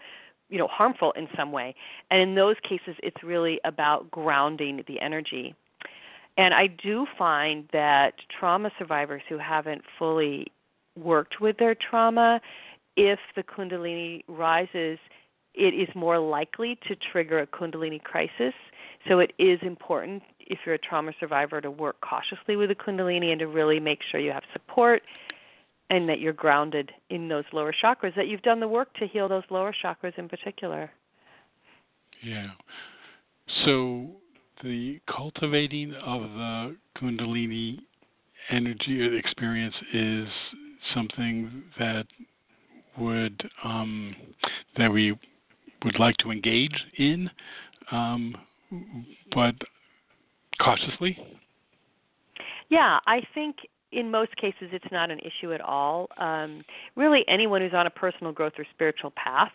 you 0.49 0.59
know 0.59 0.68
harmful 0.68 1.12
in 1.12 1.28
some 1.37 1.53
way. 1.53 1.74
And 2.11 2.20
in 2.20 2.35
those 2.35 2.57
cases, 2.66 2.97
it's 3.03 3.22
really 3.22 3.61
about 3.64 4.11
grounding 4.11 4.85
the 4.89 5.01
energy. 5.01 5.55
And 6.39 6.55
I 6.55 6.66
do 6.66 7.07
find 7.18 7.68
that 7.72 8.14
trauma 8.39 8.70
survivors 8.78 9.22
who 9.28 9.39
haven't 9.39 9.83
fully 9.99 10.47
worked 10.97 11.41
with 11.41 11.59
their 11.59 11.74
trauma, 11.74 12.41
if 12.97 13.18
the 13.37 13.43
Kundalini 13.43 14.22
rises, 14.28 14.99
it 15.55 15.74
is 15.74 15.88
more 15.94 16.18
likely 16.18 16.78
to 16.88 16.96
trigger 17.12 17.40
a 17.40 17.46
Kundalini 17.46 18.03
crisis. 18.03 18.55
So 19.09 19.18
it 19.18 19.32
is 19.38 19.59
important 19.62 20.22
if 20.40 20.61
you're 20.64 20.76
a 20.76 20.78
trauma 20.78 21.12
survivor 21.18 21.61
to 21.61 21.70
work 21.70 21.96
cautiously 22.00 22.57
with 22.57 22.68
the 22.68 22.74
Kundalini 22.74 23.30
and 23.32 23.40
to 23.40 23.46
really 23.46 23.80
make 23.80 23.98
sure 24.11 24.20
you 24.20 24.32
have 24.32 24.44
support 24.53 25.03
and 25.90 26.09
that 26.09 26.20
you're 26.20 26.32
grounded 26.32 26.90
in 27.11 27.28
those 27.28 27.44
lower 27.53 27.74
chakras, 27.84 28.14
that 28.16 28.28
you've 28.28 28.42
done 28.42 28.61
the 28.61 28.68
work 28.68 28.94
to 28.94 29.07
heal 29.07 29.28
those 29.28 29.42
lower 29.50 29.74
chakras 29.84 30.16
in 30.18 30.28
particular. 30.28 30.90
Yeah. 32.22 32.50
So 33.64 34.09
the 34.62 35.00
cultivating 35.12 35.92
of 35.94 36.22
the 36.22 36.76
Kundalini 36.96 37.80
energy 38.50 39.18
experience 39.18 39.74
is 39.92 40.28
something 40.94 41.62
that 41.78 42.07
would 42.98 43.42
um, 43.64 44.14
that 44.76 44.90
we 44.90 45.18
would 45.85 45.99
like 45.99 46.16
to 46.18 46.30
engage 46.30 46.76
in, 46.99 47.30
um, 47.91 48.35
but 49.35 49.55
cautiously. 50.61 51.16
Yeah, 52.68 52.99
I 53.07 53.20
think 53.35 53.57
in 53.93 54.11
most 54.11 54.35
cases 54.37 54.70
it's 54.72 54.91
not 54.91 55.11
an 55.11 55.18
issue 55.18 55.53
at 55.53 55.61
all. 55.61 56.09
Um, 56.18 56.64
really, 56.97 57.24
anyone 57.28 57.61
who's 57.61 57.74
on 57.74 57.87
a 57.87 57.91
personal 57.91 58.33
growth 58.33 58.55
or 58.59 58.64
spiritual 58.72 59.12
path, 59.16 59.53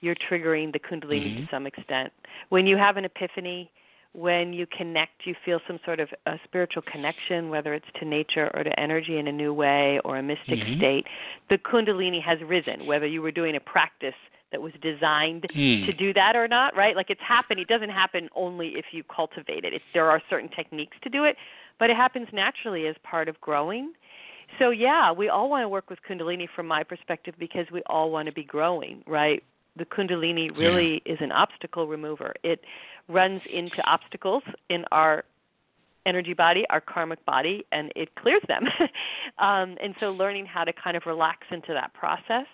you're 0.00 0.16
triggering 0.30 0.72
the 0.72 0.78
Kundalini 0.78 1.32
mm-hmm. 1.32 1.44
to 1.44 1.48
some 1.50 1.66
extent. 1.66 2.12
When 2.48 2.66
you 2.66 2.76
have 2.76 2.96
an 2.96 3.04
epiphany, 3.04 3.70
when 4.14 4.52
you 4.52 4.66
connect, 4.66 5.22
you 5.24 5.34
feel 5.44 5.58
some 5.66 5.78
sort 5.84 5.98
of 5.98 6.08
a 6.26 6.34
spiritual 6.44 6.82
connection, 6.82 7.48
whether 7.48 7.72
it's 7.72 7.86
to 7.98 8.04
nature 8.04 8.50
or 8.54 8.62
to 8.62 8.78
energy 8.78 9.18
in 9.18 9.26
a 9.26 9.32
new 9.32 9.54
way 9.54 10.00
or 10.04 10.18
a 10.18 10.22
mystic 10.22 10.58
mm-hmm. 10.58 10.78
state. 10.78 11.06
The 11.48 11.58
Kundalini 11.58 12.22
has 12.22 12.38
risen, 12.46 12.86
whether 12.86 13.06
you 13.06 13.22
were 13.22 13.32
doing 13.32 13.56
a 13.56 13.60
practice 13.60 14.14
that 14.52 14.60
was 14.60 14.72
designed 14.80 15.46
mm. 15.54 15.84
to 15.86 15.92
do 15.92 16.12
that 16.12 16.36
or 16.36 16.46
not, 16.46 16.76
right? 16.76 16.94
Like 16.94 17.10
it's 17.10 17.20
happened. 17.26 17.58
It 17.58 17.68
doesn't 17.68 17.90
happen 17.90 18.28
only 18.36 18.68
if 18.68 18.86
you 18.92 19.02
cultivate 19.04 19.64
it. 19.64 19.72
It's, 19.72 19.84
there 19.92 20.08
are 20.10 20.22
certain 20.30 20.48
techniques 20.50 20.96
to 21.02 21.10
do 21.10 21.24
it, 21.24 21.36
but 21.78 21.90
it 21.90 21.96
happens 21.96 22.28
naturally 22.32 22.86
as 22.86 22.94
part 23.02 23.28
of 23.28 23.40
growing. 23.40 23.92
So 24.58 24.70
yeah, 24.70 25.10
we 25.10 25.28
all 25.28 25.48
want 25.48 25.64
to 25.64 25.68
work 25.68 25.90
with 25.90 25.98
Kundalini 26.08 26.46
from 26.54 26.66
my 26.66 26.82
perspective 26.82 27.34
because 27.38 27.66
we 27.72 27.82
all 27.86 28.10
want 28.10 28.26
to 28.26 28.32
be 28.32 28.44
growing, 28.44 29.02
right? 29.06 29.42
The 29.76 29.86
Kundalini 29.86 30.56
really 30.56 31.02
yeah. 31.06 31.14
is 31.14 31.18
an 31.20 31.32
obstacle 31.32 31.86
remover. 31.86 32.34
It 32.44 32.60
runs 33.08 33.40
into 33.52 33.82
obstacles 33.86 34.42
in 34.68 34.84
our 34.92 35.24
energy 36.04 36.34
body, 36.34 36.64
our 36.68 36.80
karmic 36.80 37.24
body, 37.24 37.64
and 37.72 37.90
it 37.96 38.14
clears 38.16 38.42
them. 38.48 38.64
um, 39.38 39.76
and 39.82 39.94
so, 40.00 40.10
learning 40.10 40.44
how 40.46 40.64
to 40.64 40.72
kind 40.72 40.96
of 40.96 41.04
relax 41.06 41.46
into 41.50 41.72
that 41.72 41.94
process 41.94 42.46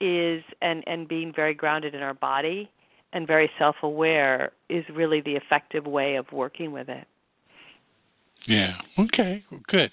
is, 0.00 0.42
and 0.62 0.82
and 0.86 1.08
being 1.08 1.32
very 1.34 1.54
grounded 1.54 1.94
in 1.94 2.02
our 2.02 2.14
body 2.14 2.70
and 3.12 3.26
very 3.26 3.50
self-aware 3.58 4.52
is 4.68 4.84
really 4.92 5.20
the 5.20 5.34
effective 5.34 5.86
way 5.86 6.16
of 6.16 6.30
working 6.32 6.72
with 6.72 6.88
it. 6.88 7.06
Yeah. 8.46 8.74
Okay. 8.98 9.44
Good. 9.68 9.90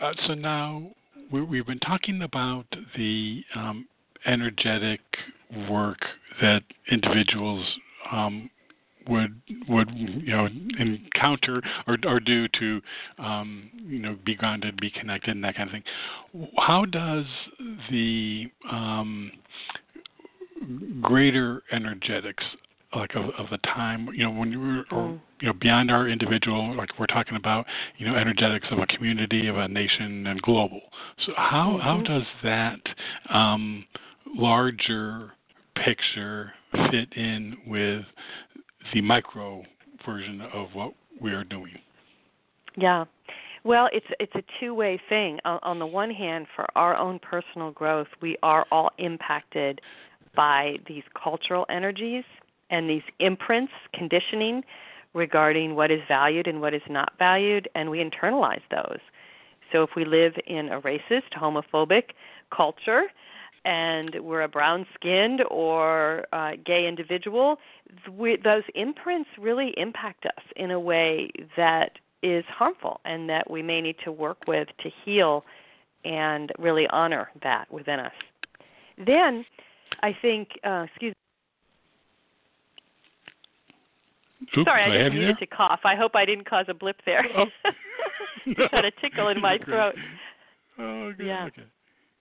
Uh, 0.00 0.12
so 0.26 0.34
now 0.34 0.90
we, 1.30 1.58
have 1.58 1.66
been 1.66 1.80
talking 1.80 2.22
about 2.22 2.66
the 2.96 3.42
um, 3.54 3.86
energetic 4.26 5.00
work 5.68 5.98
that 6.40 6.62
individuals 6.90 7.66
um, 8.10 8.50
would 9.08 9.40
would 9.68 9.90
you 9.94 10.32
know 10.34 10.48
encounter 10.78 11.62
or 11.86 11.96
or 12.04 12.20
do 12.20 12.48
to 12.48 12.80
um, 13.18 13.70
you 13.86 13.98
know 13.98 14.16
be 14.24 14.34
grounded, 14.34 14.80
be 14.80 14.90
connected, 14.90 15.34
and 15.34 15.44
that 15.44 15.56
kind 15.56 15.68
of 15.68 15.72
thing. 15.72 16.48
How 16.58 16.84
does 16.84 17.26
the 17.90 18.46
um, 18.70 19.30
greater 21.00 21.62
energetics 21.72 22.44
like 22.94 23.14
of, 23.16 23.30
of 23.38 23.46
the 23.50 23.58
time 23.58 24.08
you 24.14 24.22
know 24.22 24.30
when 24.30 24.52
you 24.52 24.60
were 24.60 24.84
or 24.92 25.08
mm. 25.08 25.20
you 25.40 25.48
know 25.48 25.52
beyond 25.60 25.90
our 25.90 26.08
individual 26.08 26.76
like 26.76 26.90
we're 26.98 27.06
talking 27.06 27.36
about 27.36 27.66
you 27.98 28.06
know 28.06 28.14
energetics 28.14 28.66
of 28.70 28.78
a 28.78 28.86
community 28.86 29.48
of 29.48 29.56
a 29.56 29.68
nation 29.68 30.26
and 30.26 30.40
global 30.42 30.80
so 31.26 31.32
how 31.36 31.72
mm-hmm. 31.72 31.80
how 31.80 32.00
does 32.02 32.22
that 32.42 32.78
um 33.30 33.84
larger 34.36 35.32
picture 35.84 36.52
fit 36.90 37.12
in 37.16 37.56
with 37.66 38.04
the 38.92 39.00
micro 39.00 39.62
version 40.04 40.40
of 40.52 40.68
what 40.74 40.92
we 41.20 41.32
are 41.32 41.44
doing. 41.44 41.78
Yeah. 42.76 43.04
Well, 43.64 43.88
it's 43.92 44.06
it's 44.20 44.34
a 44.34 44.42
two-way 44.60 45.00
thing. 45.08 45.38
On 45.44 45.78
the 45.78 45.86
one 45.86 46.10
hand, 46.10 46.46
for 46.54 46.66
our 46.76 46.96
own 46.96 47.18
personal 47.18 47.70
growth, 47.70 48.08
we 48.20 48.36
are 48.42 48.66
all 48.70 48.90
impacted 48.98 49.80
by 50.36 50.76
these 50.86 51.04
cultural 51.22 51.64
energies 51.70 52.24
and 52.70 52.90
these 52.90 53.02
imprints, 53.20 53.72
conditioning 53.94 54.62
regarding 55.14 55.76
what 55.76 55.90
is 55.90 56.00
valued 56.08 56.46
and 56.46 56.60
what 56.60 56.74
is 56.74 56.82
not 56.90 57.12
valued, 57.18 57.68
and 57.74 57.88
we 57.88 57.98
internalize 57.98 58.62
those. 58.70 58.98
So 59.72 59.82
if 59.82 59.90
we 59.96 60.04
live 60.04 60.34
in 60.46 60.68
a 60.68 60.80
racist, 60.80 61.32
homophobic 61.40 62.10
culture, 62.54 63.04
and 63.64 64.16
we're 64.20 64.42
a 64.42 64.48
brown 64.48 64.86
skinned 64.94 65.42
or 65.50 66.26
uh, 66.32 66.52
gay 66.64 66.86
individual, 66.86 67.56
we, 68.12 68.36
those 68.42 68.62
imprints 68.74 69.28
really 69.38 69.72
impact 69.76 70.26
us 70.26 70.44
in 70.56 70.70
a 70.70 70.80
way 70.80 71.30
that 71.56 71.92
is 72.22 72.44
harmful 72.48 73.00
and 73.04 73.28
that 73.28 73.50
we 73.50 73.62
may 73.62 73.80
need 73.80 73.96
to 74.04 74.12
work 74.12 74.38
with 74.46 74.68
to 74.82 74.90
heal 75.04 75.44
and 76.04 76.52
really 76.58 76.86
honor 76.88 77.30
that 77.42 77.70
within 77.72 78.00
us. 78.00 78.12
Then 79.04 79.44
I 80.02 80.16
think, 80.20 80.48
uh, 80.64 80.86
excuse 80.88 81.14
Oops, 84.58 84.68
Sorry, 84.68 84.82
I, 84.82 85.06
I 85.06 85.08
just 85.08 85.14
needed 85.14 85.38
to 85.38 85.46
cough. 85.46 85.80
I 85.84 85.96
hope 85.96 86.14
I 86.14 86.26
didn't 86.26 86.48
cause 86.48 86.66
a 86.68 86.74
blip 86.74 86.96
there. 87.06 87.24
Oh. 87.36 87.46
just 88.46 88.74
had 88.74 88.84
a 88.84 88.90
tickle 89.00 89.28
in 89.28 89.40
my 89.40 89.58
throat. 89.64 89.94
Oh, 90.78 91.12
good. 91.16 91.26
Yeah. 91.26 91.46
Okay. 91.46 91.62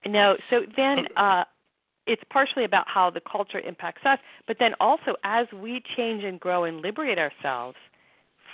No, 0.06 0.36
so 0.50 0.62
then 0.76 1.08
uh, 1.16 1.46
it's 2.06 2.24
partially 2.30 2.66
about 2.66 2.88
how 2.88 3.10
the 3.10 3.22
culture 3.22 3.60
impacts 3.60 4.06
us, 4.06 4.20
but 4.48 4.58
then 4.60 4.74
also 4.80 5.16
as 5.24 5.48
we 5.54 5.82
change 5.96 6.24
and 6.24 6.40
grow 6.40 6.64
and 6.66 6.82
liberate 6.82 7.18
ourselves 7.18 7.78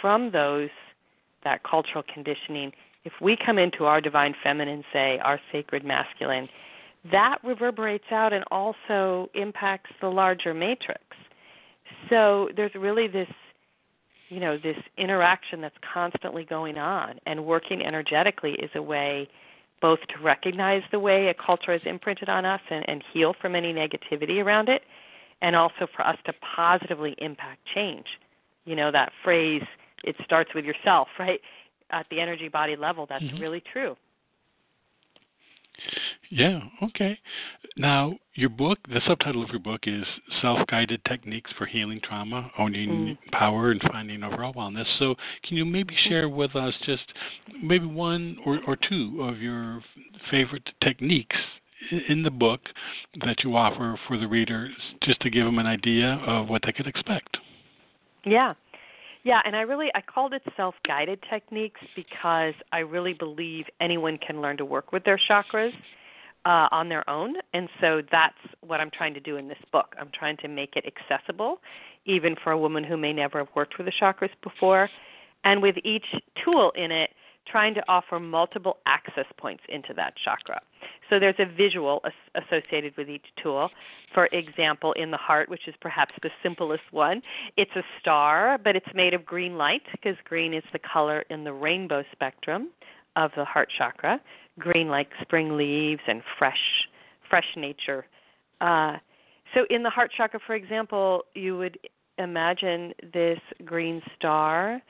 from 0.01 0.31
those 0.31 0.69
that 1.43 1.63
cultural 1.63 2.03
conditioning, 2.13 2.71
if 3.05 3.13
we 3.21 3.37
come 3.43 3.57
into 3.57 3.85
our 3.85 4.01
divine 4.01 4.35
feminine, 4.43 4.83
say 4.91 5.19
our 5.19 5.39
sacred 5.51 5.83
masculine, 5.83 6.47
that 7.11 7.37
reverberates 7.43 8.11
out 8.11 8.33
and 8.33 8.43
also 8.51 9.29
impacts 9.33 9.91
the 10.01 10.07
larger 10.07 10.53
matrix. 10.53 11.01
So 12.09 12.49
there's 12.55 12.75
really 12.75 13.07
this 13.07 13.29
you 14.29 14.39
know 14.39 14.57
this 14.57 14.77
interaction 14.97 15.59
that's 15.61 15.77
constantly 15.93 16.43
going 16.43 16.77
on 16.77 17.19
and 17.25 17.45
working 17.45 17.83
energetically 17.83 18.51
is 18.51 18.69
a 18.75 18.81
way 18.81 19.27
both 19.81 19.99
to 20.07 20.19
recognize 20.23 20.83
the 20.91 20.99
way 20.99 21.27
a 21.27 21.33
culture 21.33 21.73
is 21.73 21.81
imprinted 21.85 22.29
on 22.29 22.45
us 22.45 22.61
and, 22.69 22.87
and 22.89 23.03
heal 23.13 23.33
from 23.39 23.55
any 23.55 23.73
negativity 23.73 24.43
around 24.43 24.69
it 24.69 24.83
and 25.41 25.55
also 25.55 25.87
for 25.95 26.05
us 26.05 26.17
to 26.25 26.33
positively 26.55 27.15
impact 27.19 27.59
change 27.73 28.05
you 28.65 28.75
know 28.75 28.91
that 28.91 29.11
phrase 29.23 29.63
it 30.03 30.15
starts 30.23 30.53
with 30.53 30.65
yourself 30.65 31.07
right 31.19 31.41
at 31.91 32.05
the 32.09 32.19
energy 32.19 32.47
body 32.47 32.75
level 32.75 33.05
that's 33.07 33.23
Mhm. 33.25 33.39
really 33.39 33.61
true 33.61 33.95
Yeah, 36.29 36.59
okay. 36.83 37.17
Now, 37.77 38.13
your 38.35 38.49
book, 38.49 38.79
the 38.87 39.01
subtitle 39.07 39.43
of 39.43 39.49
your 39.49 39.59
book 39.59 39.81
is 39.85 40.03
Self 40.41 40.59
Guided 40.67 41.03
Techniques 41.05 41.51
for 41.57 41.65
Healing 41.65 41.99
Trauma, 42.03 42.51
Owning 42.57 42.89
mm. 42.89 43.31
Power, 43.31 43.71
and 43.71 43.81
Finding 43.91 44.23
Overall 44.23 44.53
Wellness. 44.53 44.85
So, 44.99 45.15
can 45.47 45.57
you 45.57 45.65
maybe 45.65 45.93
mm. 45.93 46.09
share 46.09 46.29
with 46.29 46.55
us 46.55 46.73
just 46.85 47.03
maybe 47.63 47.85
one 47.85 48.37
or, 48.45 48.59
or 48.67 48.75
two 48.75 49.21
of 49.21 49.39
your 49.39 49.81
favorite 50.29 50.67
techniques 50.83 51.37
in 52.09 52.23
the 52.23 52.31
book 52.31 52.61
that 53.25 53.43
you 53.43 53.55
offer 53.55 53.97
for 54.07 54.17
the 54.17 54.27
readers 54.27 54.71
just 55.03 55.19
to 55.21 55.29
give 55.29 55.45
them 55.45 55.59
an 55.59 55.65
idea 55.65 56.21
of 56.27 56.49
what 56.49 56.61
they 56.65 56.71
could 56.71 56.87
expect? 56.87 57.37
Yeah. 58.25 58.53
Yeah, 59.23 59.41
and 59.45 59.55
I 59.55 59.61
really 59.61 59.89
I 59.95 60.01
called 60.01 60.33
it 60.33 60.41
self-guided 60.55 61.19
techniques 61.29 61.81
because 61.95 62.53
I 62.71 62.79
really 62.79 63.13
believe 63.13 63.65
anyone 63.81 64.17
can 64.17 64.41
learn 64.41 64.57
to 64.57 64.65
work 64.65 64.91
with 64.91 65.03
their 65.03 65.19
chakras 65.29 65.73
uh, 66.45 66.67
on 66.71 66.87
their 66.87 67.07
own, 67.09 67.35
and 67.53 67.67
so 67.81 68.01
that's 68.11 68.37
what 68.61 68.79
I'm 68.79 68.89
trying 68.91 69.13
to 69.13 69.19
do 69.19 69.35
in 69.35 69.49
this 69.49 69.57
book. 69.73 69.93
I'm 69.99 70.09
trying 70.17 70.37
to 70.37 70.47
make 70.47 70.77
it 70.77 70.85
accessible, 70.85 71.59
even 72.05 72.35
for 72.41 72.51
a 72.51 72.57
woman 72.57 72.83
who 72.83 72.95
may 72.95 73.11
never 73.11 73.39
have 73.39 73.49
worked 73.55 73.77
with 73.77 73.87
the 73.87 73.93
chakras 74.01 74.29
before, 74.41 74.89
and 75.43 75.61
with 75.61 75.75
each 75.83 76.05
tool 76.43 76.71
in 76.75 76.91
it, 76.91 77.09
trying 77.45 77.73
to 77.73 77.83
offer 77.89 78.19
multiple 78.19 78.77
access 78.85 79.25
points 79.37 79.63
into 79.67 79.93
that 79.95 80.13
chakra. 80.23 80.61
So 81.09 81.19
there's 81.19 81.39
a 81.39 81.45
visual 81.45 82.01
as- 82.05 82.43
associated 82.43 82.95
with 82.97 83.09
each 83.09 83.25
tool. 83.41 83.69
For 84.13 84.27
example, 84.27 84.93
in 84.93 85.11
the 85.11 85.17
heart, 85.17 85.49
which 85.49 85.67
is 85.67 85.75
perhaps 85.81 86.13
the 86.21 86.29
simplest 86.43 86.83
one, 86.91 87.21
it's 87.57 87.71
a 87.75 87.83
star, 87.99 88.57
but 88.63 88.75
it's 88.75 88.93
made 88.93 89.13
of 89.13 89.25
green 89.25 89.57
light 89.57 89.81
because 89.91 90.15
green 90.23 90.53
is 90.53 90.63
the 90.71 90.79
color 90.79 91.23
in 91.29 91.43
the 91.43 91.53
rainbow 91.53 92.03
spectrum 92.11 92.69
of 93.15 93.31
the 93.35 93.45
heart 93.45 93.69
chakra. 93.77 94.19
Green 94.59 94.87
like 94.89 95.09
spring 95.21 95.57
leaves 95.57 96.01
and 96.07 96.21
fresh, 96.37 96.87
fresh 97.29 97.47
nature. 97.55 98.05
Uh, 98.61 98.97
so 99.53 99.65
in 99.69 99.83
the 99.83 99.89
heart 99.89 100.11
chakra, 100.15 100.39
for 100.45 100.55
example, 100.55 101.23
you 101.33 101.57
would 101.57 101.79
imagine 102.17 102.93
this 103.13 103.39
green 103.65 104.01
star 104.15 104.81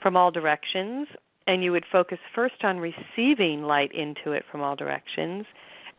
from 0.00 0.16
all 0.16 0.30
directions, 0.30 1.08
and 1.48 1.64
you 1.64 1.72
would 1.72 1.86
focus 1.90 2.18
first 2.34 2.62
on 2.62 2.78
receiving 2.78 3.62
light 3.62 3.90
into 3.92 4.32
it 4.32 4.44
from 4.52 4.60
all 4.60 4.76
directions, 4.76 5.46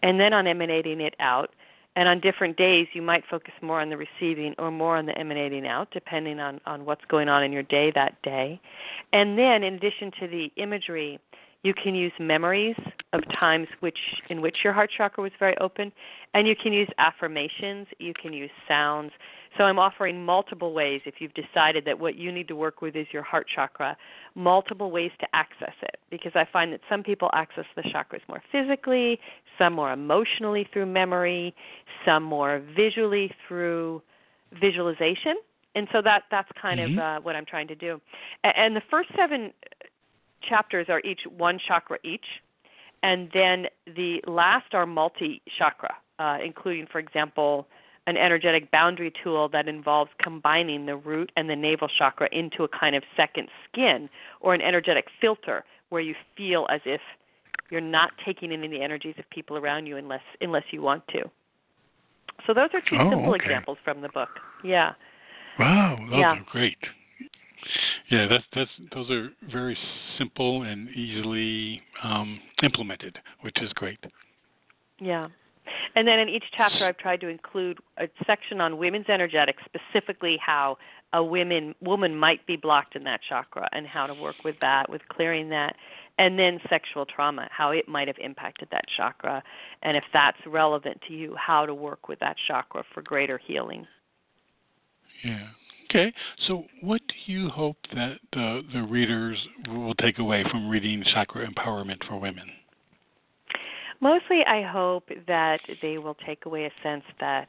and 0.04 0.20
then 0.20 0.32
on 0.32 0.48
emanating 0.48 1.02
it 1.02 1.16
out. 1.20 1.50
And 1.96 2.08
on 2.08 2.22
different 2.22 2.56
days, 2.56 2.88
you 2.94 3.02
might 3.02 3.24
focus 3.30 3.54
more 3.62 3.82
on 3.82 3.90
the 3.90 3.98
receiving 3.98 4.54
or 4.58 4.72
more 4.72 4.96
on 4.96 5.08
the 5.08 5.18
emanating 5.18 5.68
out, 5.68 5.90
depending 5.92 6.40
on, 6.40 6.62
on 6.66 6.86
what's 6.86 7.04
going 7.10 7.28
on 7.28 7.44
in 7.44 7.52
your 7.52 7.64
day 7.64 7.92
that 7.96 8.22
day. 8.22 8.62
And 9.12 9.38
then, 9.38 9.64
in 9.64 9.74
addition 9.74 10.12
to 10.20 10.28
the 10.28 10.52
imagery, 10.56 11.20
you 11.64 11.74
can 11.74 11.94
use 11.94 12.14
memories 12.20 12.76
of 13.12 13.22
times 13.38 13.68
which 13.82 13.98
in 14.30 14.42
which 14.42 14.58
your 14.64 14.72
heart 14.72 14.90
chakra 14.96 15.22
was 15.22 15.32
very 15.40 15.58
open, 15.58 15.92
and 16.34 16.48
you 16.48 16.56
can 16.56 16.72
use 16.72 16.88
affirmations. 16.98 17.88
You 18.00 18.14
can 18.14 18.34
use 18.34 18.52
sounds. 18.68 19.12
So 19.58 19.64
I'm 19.64 19.80
offering 19.80 20.24
multiple 20.24 20.74
ways 20.74 21.02
if 21.06 21.16
you've 21.20 21.34
decided 21.34 21.84
that 21.86 22.00
what 22.00 22.16
you 22.16 22.32
need 22.32 22.48
to 22.50 22.56
work 22.56 22.82
with 22.82 22.96
is 22.96 23.08
your 23.12 23.24
heart 23.24 23.48
chakra, 23.54 23.98
multiple 24.36 24.92
ways 24.92 25.12
to 25.20 25.28
access 25.34 25.74
it 25.82 26.00
because 26.10 26.32
I 26.36 26.46
find 26.52 26.72
that 26.72 26.82
some 26.88 27.04
people 27.04 27.30
access 27.34 27.66
the 27.76 27.82
chakras 27.82 28.22
more 28.30 28.42
physically, 28.52 29.20
some 29.58 29.74
more 29.74 29.92
emotionally 29.92 30.68
through 30.72 30.86
memory, 30.86 31.56
some 32.06 32.24
more 32.24 32.62
visually 32.76 33.32
through 33.48 34.02
visualization. 34.62 35.36
And 35.76 35.88
so 35.92 36.02
that 36.04 36.24
that's 36.32 36.50
kind 36.60 36.80
Mhm. 36.80 36.94
of 36.94 37.00
uh, 37.00 37.20
what 37.22 37.36
I'm 37.36 37.46
trying 37.46 37.68
to 37.68 37.76
do. 37.76 38.00
And 38.44 38.76
the 38.76 38.82
first 38.82 39.10
7 39.16 39.54
chapters 40.42 40.88
are 40.90 41.02
each 41.02 41.22
one 41.38 41.60
chakra 41.68 41.98
each. 42.04 42.26
And 43.02 43.30
then 43.34 43.68
the 43.86 44.22
last 44.28 44.74
are 44.74 44.86
multi 44.86 45.42
chakra, 45.58 45.96
uh, 46.20 46.38
including, 46.44 46.88
for 46.92 47.00
example, 47.00 47.68
an 48.08 48.18
energetic 48.18 48.72
boundary 48.72 49.14
tool 49.24 49.48
that 49.50 49.68
involves 49.68 50.12
combining 50.22 50.86
the 50.86 50.96
root 50.96 51.32
and 51.38 51.50
the 51.50 51.56
navel 51.56 51.88
chakra 51.88 52.28
into 52.32 52.64
a 52.64 52.68
kind 52.68 52.96
of 52.96 53.04
second 53.16 53.48
skin 53.72 54.10
or 54.42 54.54
an 54.54 54.62
energetic 54.62 55.06
filter 55.22 55.64
where 55.90 56.02
you 56.02 56.16
feel 56.36 56.66
as 56.70 56.82
if 56.86 57.02
you're 57.70 57.82
not 57.82 58.12
taking 58.26 58.52
in 58.52 58.62
the 58.62 58.82
energies 58.82 59.16
of 59.20 59.30
people 59.30 59.58
around 59.58 59.86
you 59.86 59.98
unless 59.98 60.22
unless 60.42 60.64
you 60.72 60.82
want 60.82 61.08
to. 61.10 61.30
So 62.48 62.54
those 62.54 62.70
are 62.74 62.82
two 62.82 62.98
Oh, 62.98 63.10
simple 63.12 63.34
okay. 63.36 63.46
examples 63.46 63.78
from 63.84 64.02
the 64.02 64.10
book. 64.10 64.30
Yeah. 64.64 64.94
Wow, 65.60 65.98
those 66.10 66.20
Yeah. 66.20 66.38
are 66.38 66.46
great. 66.52 66.78
Yeah, 68.10 68.28
that's 68.28 68.44
that's 68.56 68.72
those 68.94 69.10
are 69.12 69.30
very 69.52 69.78
simple 70.18 70.64
and 70.64 70.90
easily 70.90 71.82
um, 72.04 72.40
implemented, 72.64 73.18
which 73.42 73.62
is 73.62 73.72
great. 73.74 74.00
Yeah. 75.00 75.28
And 75.96 76.08
then 76.08 76.20
in 76.20 76.30
each 76.30 76.44
chapter, 76.58 76.86
I've 76.86 76.98
tried 76.98 77.22
to 77.22 77.28
include 77.28 77.78
a 77.98 78.08
section 78.26 78.60
on 78.60 78.78
women's 78.78 79.08
energetics, 79.08 79.62
specifically 79.66 80.38
how 80.44 80.78
a 81.14 81.24
women 81.24 81.76
woman 81.82 82.16
might 82.16 82.46
be 82.46 82.56
blocked 82.56 82.96
in 82.96 83.04
that 83.04 83.20
chakra 83.28 83.68
and 83.72 83.86
how 83.86 84.08
to 84.08 84.14
work 84.14 84.36
with 84.44 84.56
that, 84.62 84.90
with 84.90 85.02
clearing 85.10 85.50
that, 85.50 85.76
and 86.18 86.38
then 86.38 86.60
sexual 86.70 87.06
trauma, 87.06 87.48
how 87.52 87.72
it 87.72 87.88
might 87.88 88.08
have 88.08 88.18
impacted 88.20 88.68
that 88.72 88.86
chakra, 88.96 89.42
and 89.84 89.98
if 89.98 90.04
that's 90.14 90.38
relevant 90.46 91.00
to 91.08 91.14
you, 91.14 91.36
how 91.36 91.66
to 91.66 91.74
work 91.74 92.08
with 92.08 92.20
that 92.20 92.36
chakra 92.48 92.84
for 92.94 93.02
greater 93.02 93.38
healing. 93.38 93.88
Yeah. 95.24 95.48
Okay. 95.90 96.14
So, 96.48 96.66
what 96.82 97.02
do 97.08 97.32
you 97.32 97.50
hope 97.50 97.78
that 97.96 98.20
the 98.34 98.62
the 98.74 98.84
readers 98.84 99.38
will 99.70 99.96
take 99.96 100.20
away 100.20 100.44
from 100.52 100.70
reading 100.70 101.04
Chakra 101.14 101.48
Empowerment 101.48 102.06
for 102.08 102.20
Women? 102.20 102.46
Mostly, 104.00 104.42
I 104.46 104.62
hope 104.62 105.10
that 105.28 105.60
they 105.82 105.98
will 105.98 106.16
take 106.26 106.46
away 106.46 106.66
a 106.66 106.72
sense 106.84 107.04
that 107.20 107.48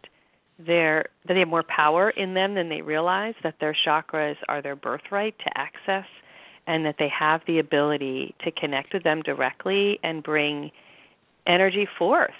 they're 0.66 1.04
that 1.26 1.34
they 1.34 1.40
have 1.40 1.48
more 1.48 1.64
power 1.64 2.10
in 2.10 2.32
them 2.32 2.54
than 2.54 2.68
they 2.70 2.80
realize. 2.80 3.34
That 3.42 3.56
their 3.60 3.76
chakras 3.86 4.36
are 4.48 4.62
their 4.62 4.76
birthright 4.76 5.38
to 5.38 5.58
access, 5.58 6.06
and 6.66 6.84
that 6.86 6.96
they 6.98 7.10
have 7.16 7.42
the 7.46 7.58
ability 7.58 8.34
to 8.44 8.50
connect 8.52 8.94
with 8.94 9.04
them 9.04 9.20
directly 9.20 10.00
and 10.02 10.22
bring 10.22 10.70
energy 11.46 11.86
forth. 11.98 12.30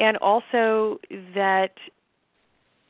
And 0.00 0.16
also 0.18 0.98
that 1.34 1.72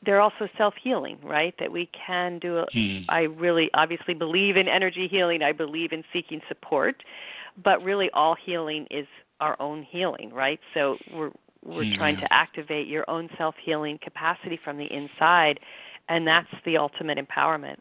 they're 0.05 0.21
also 0.21 0.47
self 0.57 0.73
healing, 0.81 1.19
right? 1.23 1.53
That 1.59 1.71
we 1.71 1.89
can 2.07 2.39
do. 2.39 2.59
A, 2.59 2.65
Hmm. 2.73 2.99
I 3.09 3.21
really 3.21 3.69
obviously 3.73 4.13
believe 4.13 4.57
in 4.57 4.67
energy 4.67 5.07
healing. 5.09 5.43
I 5.43 5.51
believe 5.51 5.91
in 5.91 6.03
seeking 6.13 6.41
support, 6.47 7.03
but 7.63 7.83
really 7.83 8.09
all 8.13 8.35
healing 8.35 8.87
is 8.89 9.07
our 9.39 9.59
own 9.61 9.83
healing, 9.83 10.31
right? 10.33 10.59
So 10.73 10.97
we're 11.09 11.31
we're 11.63 11.85
Hmm, 11.85 11.93
trying 11.97 12.17
to 12.17 12.33
activate 12.33 12.87
your 12.87 13.07
own 13.09 13.29
self 13.37 13.55
healing 13.63 13.99
capacity 14.01 14.57
from 14.63 14.77
the 14.77 14.91
inside, 14.91 15.59
and 16.09 16.25
that's 16.25 16.47
the 16.65 16.77
ultimate 16.77 17.17
empowerment. 17.17 17.77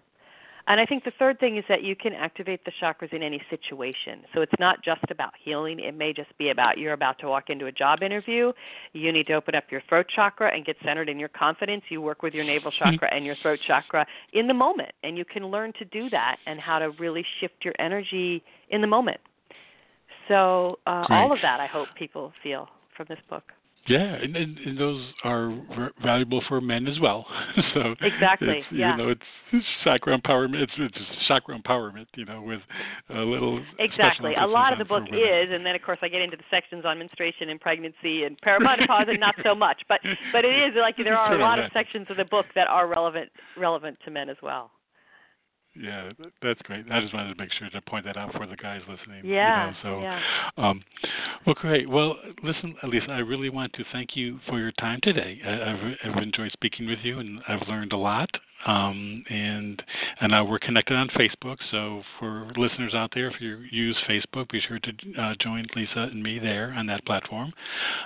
And 0.67 0.81
I 0.81 0.87
think 0.87 1.05
the 1.05 1.13
third 1.19 1.41
thing 1.41 1.57
is 1.57 1.65
that 1.69 1.83
you 1.83 1.97
can 1.97 2.13
activate 2.13 2.65
the 2.65 2.73
chakras 2.83 3.13
in 3.13 3.23
any 3.23 3.43
situation. 3.51 4.23
So 4.35 4.41
it's 4.43 4.53
not 4.59 4.83
just 4.85 5.03
about 5.11 5.33
healing. 5.43 5.81
It 5.81 5.97
may 5.97 6.13
just 6.13 6.37
be 6.39 6.51
about 6.51 6.79
you're 6.79 6.93
about 6.93 7.19
to 7.21 7.29
walk 7.29 7.45
into 7.49 7.67
a 7.67 7.73
job 7.73 8.03
interview. 8.03 8.53
You 8.93 9.13
need 9.13 9.27
to 9.29 9.35
open 9.35 9.55
up 9.55 9.65
your 9.71 9.83
throat 9.89 10.07
chakra 10.15 10.55
and 10.55 10.65
get 10.65 10.77
centered 10.85 11.09
in 11.09 11.19
your 11.19 11.29
confidence. 11.29 11.83
You 11.89 12.01
work 12.01 12.23
with 12.23 12.35
your 12.35 12.45
navel 12.45 12.73
chakra 12.79 13.09
and 13.13 13.25
your 13.25 13.37
throat 13.43 13.59
chakra 13.67 14.07
in 14.33 14.47
the 14.47 14.55
moment. 14.55 14.93
And 15.03 15.17
you 15.17 15.25
can 15.25 15.47
learn 15.47 15.73
to 15.79 15.85
do 15.87 16.11
that 16.11 16.37
and 16.47 16.61
how 16.61 16.79
to 16.79 16.91
really 16.99 17.25
shift 17.41 17.65
your 17.65 17.75
energy 17.79 18.43
in 18.69 18.81
the 18.81 18.87
moment. 18.87 19.21
So 20.29 20.79
uh, 20.87 21.07
all 21.09 21.33
of 21.33 21.39
that 21.43 21.59
I 21.61 21.67
hope 21.67 21.89
people 21.99 22.33
feel 22.43 22.69
from 22.97 23.07
this 23.09 23.19
book. 23.29 23.45
Yeah, 23.87 24.15
and, 24.15 24.37
and, 24.37 24.79
those 24.79 25.03
are 25.25 25.59
valuable 26.03 26.43
for 26.49 26.61
men 26.61 26.87
as 26.87 27.01
well. 27.01 27.27
so 27.75 27.95
exactly, 28.03 28.63
yeah. 28.71 28.93
You 28.93 28.97
know, 29.03 29.09
it's 29.09 29.67
chakra 29.83 30.17
empowerment. 30.17 30.63
It's, 30.63 30.73
it's 30.79 30.97
chakra 31.27 31.59
empowerment. 31.59 32.07
You 32.15 32.27
know, 32.27 32.43
with 32.43 32.61
a 33.09 33.21
little 33.21 33.65
exactly. 33.79 34.35
A 34.39 34.47
lot 34.47 34.73
of 34.73 34.79
the 34.79 34.85
book 34.85 35.05
is, 35.05 35.49
and 35.51 35.65
then 35.65 35.75
of 35.75 35.83
course 35.83 35.99
I 36.03 36.09
get 36.09 36.21
into 36.21 36.37
the 36.37 36.45
sections 36.51 36.85
on 36.85 36.99
menstruation 36.99 37.49
and 37.49 37.61
pregnancy 37.61 38.25
and 38.25 38.39
perimenopause, 38.43 39.09
and 39.09 39.19
not 39.19 39.35
so 39.43 39.55
much. 39.55 39.83
But 39.89 40.01
but 40.33 40.45
it 40.45 40.55
is 40.55 40.75
like 40.79 40.97
there 40.97 41.17
are 41.17 41.35
a 41.35 41.39
lot 41.39 41.59
of 41.59 41.71
sections 41.73 42.07
of 42.11 42.17
the 42.17 42.27
book 42.27 42.47
that 42.55 42.69
are 42.69 42.87
relevant 42.87 43.31
relevant 43.57 43.99
to 44.05 44.11
men 44.11 44.29
as 44.29 44.37
well. 44.43 44.71
Yeah, 45.75 46.11
that's 46.43 46.61
great. 46.63 46.85
I 46.91 47.01
just 47.01 47.15
wanted 47.15 47.35
to 47.35 47.41
make 47.41 47.53
sure 47.53 47.71
to 47.71 47.81
point 47.83 48.05
that 48.05 48.17
out 48.17 48.33
for 48.33 48.47
the 48.47 48.57
guys 48.57 48.81
listening. 48.89 49.25
Yeah. 49.25 49.67
You 49.67 49.73
know, 49.73 49.77
so, 49.83 50.03
yeah. 50.03 50.21
Um, 50.57 50.83
well, 51.47 51.55
great. 51.55 51.89
Well, 51.89 52.17
listen, 52.43 52.75
Lisa, 52.83 53.11
I 53.11 53.19
really 53.19 53.51
want 53.51 53.73
to 53.75 53.85
thank 53.93 54.17
you 54.17 54.41
for 54.49 54.59
your 54.59 54.73
time 54.73 54.99
today. 55.03 55.41
I, 55.47 55.51
have 55.71 56.15
I've 56.17 56.23
enjoyed 56.23 56.51
speaking 56.53 56.87
with 56.89 56.99
you, 57.03 57.21
and 57.21 57.41
I've 57.49 57.67
learned 57.69 57.93
a 57.93 57.97
lot. 57.97 58.29
Um, 58.67 59.25
and 59.31 59.83
and 60.21 60.35
uh, 60.35 60.45
we're 60.47 60.59
connected 60.59 60.95
on 60.95 61.09
Facebook. 61.09 61.57
So 61.71 62.03
for 62.19 62.53
listeners 62.57 62.93
out 62.93 63.11
there, 63.15 63.29
if 63.29 63.41
you 63.41 63.61
use 63.71 63.97
Facebook, 64.07 64.51
be 64.51 64.61
sure 64.61 64.79
to 64.79 64.91
uh, 65.19 65.35
join 65.41 65.67
Lisa 65.75 66.01
and 66.01 66.23
me 66.23 66.39
there 66.39 66.75
on 66.77 66.85
that 66.87 67.05
platform. 67.07 67.53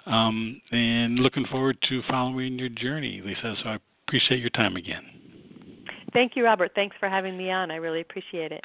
Um, 0.07 0.61
and 0.71 1.19
looking 1.19 1.45
forward 1.51 1.79
to 1.89 2.03
following 2.09 2.57
your 2.57 2.69
journey, 2.69 3.21
Lisa. 3.25 3.55
So 3.65 3.71
I 3.71 3.79
appreciate 4.07 4.39
your 4.39 4.51
time 4.51 4.77
again. 4.77 5.03
Thank 6.15 6.37
you, 6.37 6.45
Robert. 6.45 6.73
Thanks 6.75 6.97
for 6.99 7.09
having 7.09 7.37
me 7.37 7.51
on. 7.51 7.71
I 7.71 7.77
really 7.77 8.01
appreciate 8.01 8.53
it. 8.53 8.65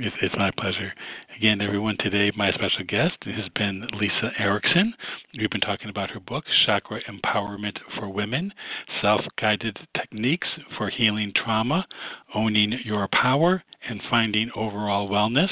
It's, 0.00 0.36
my 0.38 0.52
pleasure. 0.56 0.92
Again, 1.36 1.60
everyone, 1.60 1.96
today 1.98 2.30
my 2.36 2.52
special 2.52 2.84
guest 2.86 3.16
has 3.24 3.48
been 3.56 3.84
Lisa 3.94 4.30
Erickson. 4.38 4.94
We've 5.36 5.50
been 5.50 5.60
talking 5.60 5.88
about 5.88 6.10
her 6.10 6.20
book, 6.20 6.44
Chakra 6.64 7.00
Empowerment 7.10 7.76
for 7.96 8.08
Women 8.08 8.54
Self 9.02 9.22
Guided 9.40 9.76
Techniques 9.96 10.46
for 10.76 10.88
Healing 10.88 11.32
Trauma, 11.34 11.84
Owning 12.32 12.78
Your 12.84 13.08
Power, 13.08 13.64
and 13.88 14.00
Finding 14.08 14.52
Overall 14.54 15.08
Wellness. 15.08 15.50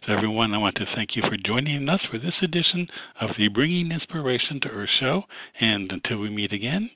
So, 0.07 0.13
everyone, 0.13 0.53
I 0.53 0.59
want 0.59 0.75
to 0.77 0.87
thank 0.95 1.15
you 1.15 1.23
for 1.23 1.37
joining 1.37 1.89
us 1.89 2.01
for 2.11 2.19
this 2.19 2.35
edition 2.43 2.89
of 3.21 3.31
the 3.39 3.49
Bringing 3.49 3.93
Inspiration 3.93 4.61
to 4.63 4.69
Earth 4.69 4.91
show. 4.99 5.23
And 5.61 5.91
until 5.93 6.19
we 6.19 6.31
meet 6.31 6.53
again, 6.53 6.91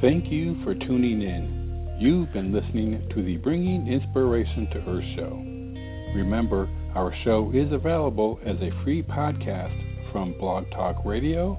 thank 0.00 0.30
you 0.30 0.62
for 0.62 0.74
tuning 0.74 1.22
in. 1.22 1.96
You've 2.00 2.32
been 2.32 2.52
listening 2.52 3.08
to 3.12 3.22
the 3.22 3.38
Bringing 3.38 3.88
Inspiration 3.88 4.68
to 4.70 4.78
Earth 4.88 5.04
show. 5.16 6.14
Remember, 6.14 6.68
our 6.94 7.12
show 7.24 7.50
is 7.52 7.72
available 7.72 8.38
as 8.46 8.56
a 8.56 8.70
free 8.84 9.02
podcast 9.02 10.12
from 10.12 10.38
Blog 10.38 10.70
Talk 10.70 11.04
Radio, 11.04 11.58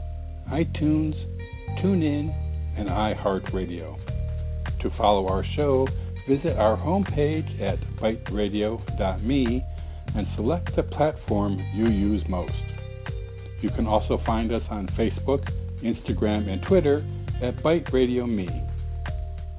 iTunes, 0.50 1.14
TuneIn, 1.84 2.34
and 2.78 2.88
iHeartRadio. 2.88 3.98
To 4.82 4.90
follow 4.98 5.28
our 5.28 5.44
show, 5.58 5.88
visit 6.30 6.58
our 6.60 6.78
homepage 6.78 7.60
at 7.60 7.80
biteradio.me 7.98 9.66
and 10.16 10.28
select 10.36 10.76
the 10.76 10.84
platform 10.84 11.60
you 11.74 11.90
use 11.90 12.22
most. 12.30 12.54
You 13.64 13.72
can 13.72 13.88
also 13.88 14.22
find 14.28 14.52
us 14.52 14.62
on 14.70 14.88
Facebook, 14.90 15.44
Instagram, 15.84 16.48
and 16.48 16.62
Twitter 16.68 17.04
at 17.42 17.64
BITE. 17.64 18.48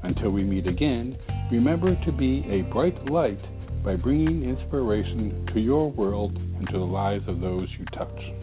Until 0.04 0.30
we 0.30 0.44
meet 0.44 0.68
again, 0.68 1.18
remember 1.50 1.96
to 2.04 2.12
be 2.12 2.46
a 2.48 2.62
bright 2.72 3.04
light 3.10 3.40
by 3.84 3.96
bringing 3.96 4.48
inspiration 4.48 5.48
to 5.52 5.58
your 5.58 5.90
world 5.90 6.36
and 6.36 6.68
to 6.68 6.78
the 6.78 6.84
lives 6.84 7.24
of 7.26 7.40
those 7.40 7.66
you 7.80 7.84
touch. 7.86 8.39